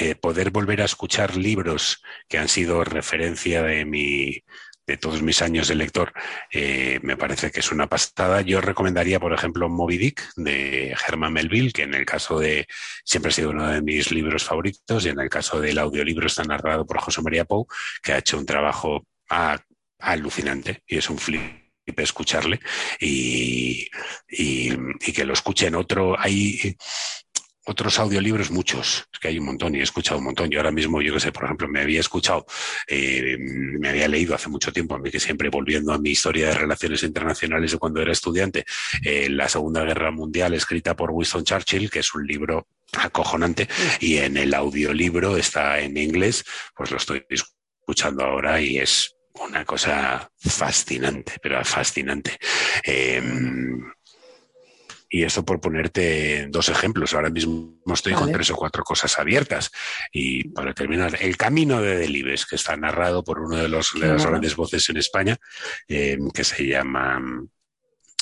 eh, 0.00 0.14
poder 0.16 0.50
volver 0.50 0.82
a 0.82 0.86
escuchar 0.86 1.36
libros 1.36 2.02
que 2.28 2.38
han 2.38 2.48
sido 2.48 2.84
referencia 2.84 3.62
de 3.62 3.84
mi 3.84 4.42
de 4.86 4.98
todos 4.98 5.22
mis 5.22 5.40
años 5.40 5.68
de 5.68 5.76
lector, 5.76 6.12
eh, 6.52 7.00
me 7.02 7.16
parece 7.16 7.50
que 7.50 7.60
es 7.60 7.72
una 7.72 7.86
pastada. 7.88 8.42
Yo 8.42 8.60
recomendaría, 8.60 9.18
por 9.18 9.32
ejemplo, 9.32 9.70
Moby 9.70 9.96
Dick 9.96 10.22
de 10.36 10.90
Herman 11.08 11.32
Melville, 11.32 11.72
que 11.72 11.84
en 11.84 11.94
el 11.94 12.04
caso 12.04 12.38
de, 12.38 12.66
siempre 13.02 13.30
ha 13.30 13.32
sido 13.32 13.48
uno 13.48 13.66
de 13.66 13.80
mis 13.80 14.10
libros 14.10 14.44
favoritos, 14.44 15.06
y 15.06 15.08
en 15.08 15.20
el 15.20 15.30
caso 15.30 15.58
del 15.58 15.78
audiolibro 15.78 16.26
está 16.26 16.44
narrado 16.44 16.86
por 16.86 17.00
José 17.00 17.22
María 17.22 17.46
Pou, 17.46 17.66
que 18.02 18.12
ha 18.12 18.18
hecho 18.18 18.36
un 18.36 18.44
trabajo 18.44 19.06
alucinante 19.98 20.82
y 20.86 20.98
es 20.98 21.08
un 21.08 21.16
flip 21.18 21.63
escucharle 21.86 22.60
y, 23.00 23.88
y, 24.28 24.72
y, 24.72 25.12
que 25.12 25.24
lo 25.24 25.32
escuchen 25.32 25.74
otro. 25.74 26.18
Hay 26.18 26.76
otros 27.66 27.98
audiolibros, 27.98 28.50
muchos, 28.50 29.08
es 29.12 29.18
que 29.18 29.28
hay 29.28 29.38
un 29.38 29.46
montón 29.46 29.74
y 29.74 29.80
he 29.80 29.82
escuchado 29.82 30.18
un 30.18 30.26
montón. 30.26 30.50
Yo 30.50 30.58
ahora 30.58 30.70
mismo, 30.70 31.00
yo 31.00 31.14
que 31.14 31.20
sé, 31.20 31.32
por 31.32 31.44
ejemplo, 31.44 31.68
me 31.68 31.80
había 31.80 32.00
escuchado, 32.00 32.46
eh, 32.86 33.36
me 33.38 33.88
había 33.88 34.06
leído 34.08 34.34
hace 34.34 34.48
mucho 34.48 34.72
tiempo, 34.72 34.94
a 34.94 34.98
mí 34.98 35.10
que 35.10 35.20
siempre 35.20 35.48
volviendo 35.48 35.92
a 35.92 35.98
mi 35.98 36.10
historia 36.10 36.48
de 36.48 36.54
relaciones 36.54 37.02
internacionales 37.02 37.72
de 37.72 37.78
cuando 37.78 38.02
era 38.02 38.12
estudiante, 38.12 38.64
eh, 39.02 39.28
la 39.30 39.48
Segunda 39.48 39.82
Guerra 39.84 40.10
Mundial, 40.10 40.52
escrita 40.54 40.94
por 40.94 41.10
Winston 41.10 41.44
Churchill, 41.44 41.90
que 41.90 42.00
es 42.00 42.14
un 42.14 42.26
libro 42.26 42.68
acojonante, 42.92 43.66
y 44.00 44.18
en 44.18 44.36
el 44.36 44.52
audiolibro 44.52 45.36
está 45.36 45.80
en 45.80 45.96
inglés, 45.96 46.44
pues 46.76 46.90
lo 46.90 46.98
estoy 46.98 47.24
escuchando 47.28 48.24
ahora 48.24 48.60
y 48.60 48.78
es 48.78 49.13
una 49.34 49.64
cosa 49.64 50.30
fascinante, 50.38 51.34
pero 51.42 51.64
fascinante. 51.64 52.38
Eh, 52.84 53.22
y 55.14 55.22
esto 55.22 55.44
por 55.44 55.60
ponerte 55.60 56.48
dos 56.48 56.68
ejemplos. 56.68 57.14
Ahora 57.14 57.30
mismo 57.30 57.76
estoy 57.94 58.14
vale. 58.14 58.24
con 58.24 58.32
tres 58.32 58.50
o 58.50 58.56
cuatro 58.56 58.82
cosas 58.82 59.16
abiertas. 59.16 59.70
Y 60.12 60.48
para 60.48 60.74
terminar, 60.74 61.16
El 61.20 61.36
Camino 61.36 61.80
de 61.80 61.96
Delibes, 61.96 62.44
que 62.46 62.56
está 62.56 62.76
narrado 62.76 63.22
por 63.22 63.38
uno 63.38 63.56
de, 63.56 63.68
los, 63.68 63.92
de 63.94 64.08
las 64.08 64.26
grandes 64.26 64.56
voces 64.56 64.88
en 64.88 64.96
España, 64.96 65.36
eh, 65.86 66.18
que 66.34 66.42
se 66.42 66.66
llama 66.66 67.22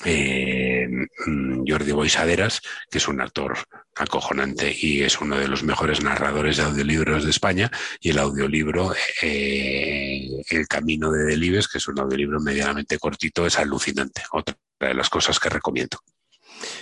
eh, 0.04 0.88
mm, 1.26 1.64
Jordi 1.66 1.92
Boisaderas, 1.92 2.60
que 2.90 2.98
es 2.98 3.08
un 3.08 3.20
actor 3.20 3.56
acojonante 3.96 4.74
y 4.76 5.02
es 5.02 5.20
uno 5.20 5.36
de 5.36 5.48
los 5.48 5.62
mejores 5.62 6.02
narradores 6.02 6.56
de 6.56 6.64
audiolibros 6.64 7.24
de 7.24 7.30
España, 7.30 7.70
y 8.00 8.10
el 8.10 8.18
audiolibro 8.18 8.92
eh, 9.22 10.28
El 10.50 10.66
Camino 10.66 11.10
de 11.10 11.24
Delibes, 11.24 11.68
que 11.68 11.78
es 11.78 11.88
un 11.88 11.98
audiolibro 11.98 12.40
medianamente 12.40 12.98
cortito, 12.98 13.46
es 13.46 13.58
alucinante. 13.58 14.22
Otra 14.32 14.56
de 14.80 14.94
las 14.94 15.08
cosas 15.08 15.38
que 15.38 15.48
recomiendo. 15.48 15.98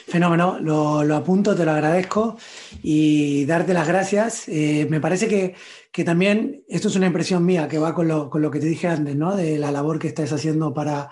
Fenómeno, 0.07 0.59
lo, 0.61 1.17
apunto, 1.17 1.55
te 1.55 1.65
lo 1.65 1.71
agradezco 1.71 2.37
y 2.83 3.45
darte 3.47 3.73
las 3.73 3.89
gracias. 3.89 4.49
Eh, 4.49 4.87
me 4.91 5.01
parece 5.01 5.29
que, 5.29 5.55
que 5.91 6.05
también, 6.05 6.65
esto 6.69 6.89
es 6.89 6.97
una 6.97 7.07
impresión 7.07 7.45
mía 7.45 7.69
que 7.69 7.79
va 7.79 7.95
con 7.95 8.09
lo, 8.09 8.29
con 8.29 8.43
lo 8.43 8.51
que 8.51 8.61
te 8.61 8.67
dije 8.67 8.89
antes, 8.89 9.17
¿no? 9.17 9.37
De 9.37 9.59
la 9.59 9.71
labor 9.71 9.99
que 9.99 10.09
estás 10.09 10.33
haciendo 10.33 10.75
para, 10.75 11.11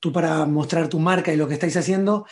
tú 0.00 0.12
para 0.12 0.44
mostrar 0.46 0.88
tu 0.88 0.98
marca 0.98 1.32
y 1.32 1.36
lo 1.36 1.48
que 1.48 1.54
estáis 1.54 1.76
haciendo. 1.76 2.26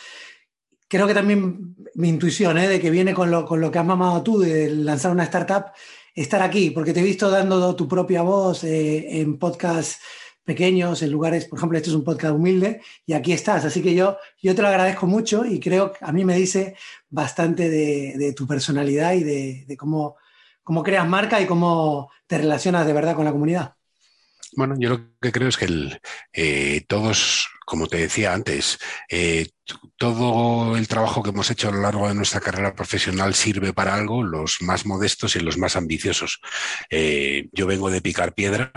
Creo 0.87 1.07
que 1.07 1.13
también 1.13 1.75
mi 1.95 2.09
intuición, 2.09 2.57
¿eh? 2.57 2.67
de 2.67 2.79
que 2.79 2.89
viene 2.89 3.13
con 3.13 3.31
lo, 3.31 3.45
con 3.45 3.61
lo 3.61 3.71
que 3.71 3.79
has 3.79 3.85
mamado 3.85 4.21
tú, 4.23 4.39
de 4.39 4.69
lanzar 4.69 5.11
una 5.11 5.23
startup, 5.23 5.71
estar 6.13 6.41
aquí, 6.41 6.71
porque 6.71 6.93
te 6.93 6.99
he 6.99 7.03
visto 7.03 7.29
dando 7.29 7.75
tu 7.75 7.87
propia 7.87 8.21
voz 8.21 8.63
eh, 8.63 9.21
en 9.21 9.37
podcasts 9.37 9.99
pequeños, 10.43 11.01
en 11.01 11.11
lugares, 11.11 11.45
por 11.45 11.59
ejemplo, 11.59 11.77
este 11.77 11.89
es 11.89 11.95
un 11.95 12.03
podcast 12.03 12.35
humilde 12.35 12.81
y 13.05 13.13
aquí 13.13 13.31
estás. 13.31 13.63
Así 13.65 13.81
que 13.81 13.93
yo, 13.95 14.17
yo 14.41 14.55
te 14.55 14.61
lo 14.61 14.67
agradezco 14.67 15.07
mucho 15.07 15.45
y 15.45 15.59
creo 15.59 15.93
que 15.93 15.99
a 16.01 16.11
mí 16.11 16.25
me 16.25 16.35
dice 16.35 16.75
bastante 17.09 17.69
de, 17.69 18.33
tu 18.33 18.47
personalidad 18.47 19.13
y 19.13 19.23
de, 19.23 19.65
de, 19.67 19.77
cómo, 19.77 20.17
cómo 20.63 20.83
creas 20.83 21.07
marca 21.07 21.39
y 21.39 21.45
cómo 21.45 22.09
te 22.27 22.37
relacionas 22.37 22.85
de 22.85 22.93
verdad 22.93 23.15
con 23.15 23.25
la 23.25 23.31
comunidad. 23.31 23.75
Bueno, 24.53 24.75
yo 24.77 24.89
lo 24.89 25.17
que 25.21 25.31
creo 25.31 25.47
es 25.47 25.57
que 25.57 25.65
el, 25.65 26.01
eh, 26.33 26.83
todos, 26.87 27.47
como 27.65 27.87
te 27.87 27.97
decía 27.97 28.33
antes, 28.33 28.79
eh, 29.09 29.47
todo 29.97 30.75
el 30.75 30.89
trabajo 30.89 31.23
que 31.23 31.29
hemos 31.29 31.49
hecho 31.49 31.69
a 31.69 31.71
lo 31.71 31.81
largo 31.81 32.07
de 32.07 32.15
nuestra 32.15 32.41
carrera 32.41 32.75
profesional 32.75 33.33
sirve 33.33 33.71
para 33.71 33.95
algo, 33.95 34.23
los 34.23 34.57
más 34.61 34.85
modestos 34.85 35.37
y 35.37 35.39
los 35.39 35.57
más 35.57 35.77
ambiciosos. 35.77 36.41
Eh, 36.89 37.47
yo 37.53 37.65
vengo 37.65 37.89
de 37.89 38.01
picar 38.01 38.33
piedra 38.33 38.73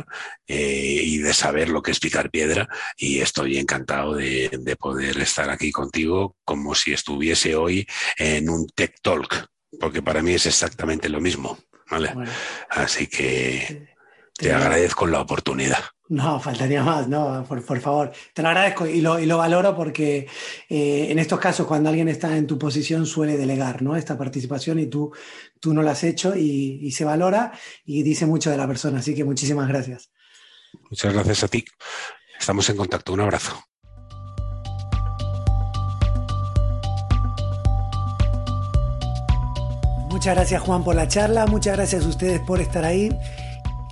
eh, 0.46 1.00
y 1.02 1.18
de 1.18 1.34
saber 1.34 1.68
lo 1.70 1.82
que 1.82 1.90
es 1.90 1.98
picar 1.98 2.30
piedra 2.30 2.68
y 2.96 3.20
estoy 3.20 3.58
encantado 3.58 4.14
de, 4.14 4.50
de, 4.52 4.76
poder 4.76 5.18
estar 5.20 5.50
aquí 5.50 5.72
contigo 5.72 6.36
como 6.44 6.74
si 6.74 6.92
estuviese 6.92 7.56
hoy 7.56 7.86
en 8.16 8.48
un 8.48 8.66
Tech 8.68 8.94
Talk, 9.02 9.48
porque 9.80 10.02
para 10.02 10.22
mí 10.22 10.34
es 10.34 10.46
exactamente 10.46 11.08
lo 11.08 11.20
mismo. 11.20 11.58
¿vale? 11.90 12.12
Bueno, 12.14 12.30
Así 12.70 13.06
que 13.06 13.93
te, 14.37 14.49
te 14.49 14.53
agradezco 14.53 15.07
la 15.07 15.20
oportunidad. 15.20 15.78
No, 16.09 16.39
faltaría 16.39 16.82
más, 16.82 17.09
no, 17.09 17.45
por, 17.49 17.64
por, 17.64 17.80
favor. 17.80 18.12
Te 18.35 18.43
lo 18.43 18.49
agradezco 18.49 18.87
y 18.87 19.01
lo, 19.01 19.18
y 19.18 19.24
lo 19.24 19.39
valoro 19.39 19.74
porque 19.74 20.28
eh, 20.68 21.07
en 21.09 21.18
estos 21.18 21.41
casos, 21.41 21.66
cuando 21.66 21.89
alguien 21.89 22.09
está 22.09 22.37
en 22.37 22.47
tu 22.47 22.59
posición, 22.59 23.07
suele 23.07 23.39
delegar 23.39 23.80
¿no? 23.80 23.97
esta 23.97 24.18
participación 24.18 24.78
y 24.78 24.87
tú, 24.87 25.12
tú 25.61 25.72
no 25.72 25.82
lo 25.82 25.91
has 25.91 26.05
hecho 26.05 26.37
y, 26.37 26.78
y, 26.82 26.91
se 26.93 27.07
valora 27.07 27.53
y 27.87 28.03
dice 28.03 28.26
mucho 28.26 28.51
de 28.51 28.59
la 28.59 28.66
persona. 28.66 28.99
Así 28.99 29.14
que 29.14 29.24
muchísimas 29.24 29.66
gracias. 29.66 30.11
Muchas 30.91 31.14
gracias 31.14 31.45
a 31.45 31.49
ti. 31.49 31.64
Estamos 32.39 32.68
en 32.68 32.76
contacto. 32.76 33.14
Un 33.14 33.20
abrazo. 33.20 33.64
Muchas 40.11 40.37
gracias 40.37 40.62
Juan 40.62 40.85
por 40.85 40.95
la 40.95 41.09
charla, 41.09 41.45
muchas 41.47 41.76
gracias 41.76 42.05
a 42.05 42.09
ustedes 42.09 42.41
por 42.41 42.61
estar 42.61 42.85
ahí. 42.85 43.11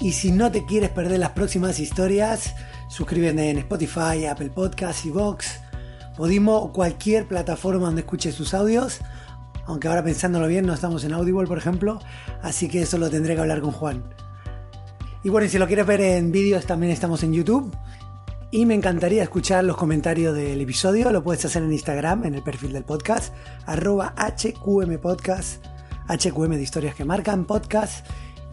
Y 0.02 0.10
si 0.10 0.32
no 0.32 0.50
te 0.50 0.66
quieres 0.66 0.90
perder 0.90 1.20
las 1.20 1.30
próximas 1.30 1.78
historias, 1.78 2.56
suscríbete 2.88 3.50
en 3.50 3.58
Spotify, 3.58 4.26
Apple 4.28 4.50
Podcasts, 4.50 5.08
Vox, 5.08 5.60
Podimo 6.16 6.56
o 6.56 6.72
cualquier 6.72 7.28
plataforma 7.28 7.86
donde 7.86 8.00
escuches 8.00 8.34
tus 8.34 8.52
audios. 8.52 8.98
Aunque 9.64 9.86
ahora 9.86 10.02
pensándolo 10.02 10.48
bien, 10.48 10.66
no 10.66 10.74
estamos 10.74 11.04
en 11.04 11.12
Audible, 11.12 11.46
por 11.46 11.56
ejemplo. 11.56 12.00
Así 12.42 12.68
que 12.68 12.82
eso 12.82 12.98
lo 12.98 13.10
tendré 13.10 13.36
que 13.36 13.42
hablar 13.42 13.60
con 13.60 13.70
Juan. 13.70 14.02
Y 15.22 15.28
bueno, 15.28 15.46
y 15.46 15.48
si 15.48 15.58
lo 15.58 15.68
quieres 15.68 15.86
ver 15.86 16.00
en 16.00 16.32
vídeos, 16.32 16.66
también 16.66 16.92
estamos 16.92 17.22
en 17.22 17.32
YouTube. 17.32 17.72
Y 18.50 18.66
me 18.66 18.74
encantaría 18.74 19.22
escuchar 19.22 19.62
los 19.62 19.76
comentarios 19.76 20.34
del 20.34 20.60
episodio. 20.60 21.12
Lo 21.12 21.22
puedes 21.22 21.44
hacer 21.44 21.62
en 21.62 21.72
Instagram, 21.72 22.24
en 22.24 22.34
el 22.34 22.42
perfil 22.42 22.72
del 22.72 22.82
podcast, 22.82 23.32
arroba 23.66 24.14
HQM 24.16 24.98
Podcast, 24.98 25.64
HQM 26.08 26.50
de 26.50 26.62
historias 26.62 26.96
que 26.96 27.04
marcan 27.04 27.44
podcast. 27.44 28.04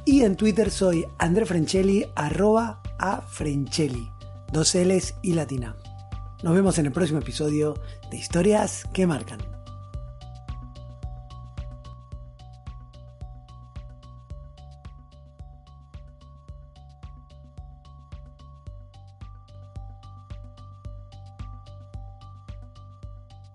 Y 0.06 0.24
en 0.24 0.36
Twitter 0.36 0.72
soy 0.72 1.06
André 1.18 1.46
Frenchelli, 1.46 2.06
arroba 2.16 2.82
a 2.98 3.22
Frenchelli, 3.22 4.10
dos 4.52 4.74
L's 4.76 5.16
y 5.22 5.34
latina. 5.34 5.76
Nos 6.42 6.56
vemos 6.56 6.78
en 6.78 6.86
el 6.86 6.92
próximo 6.92 7.20
episodio 7.20 7.76
de 8.10 8.18
Historias 8.18 8.86
que 8.94 9.06
Marcan. 9.06 9.49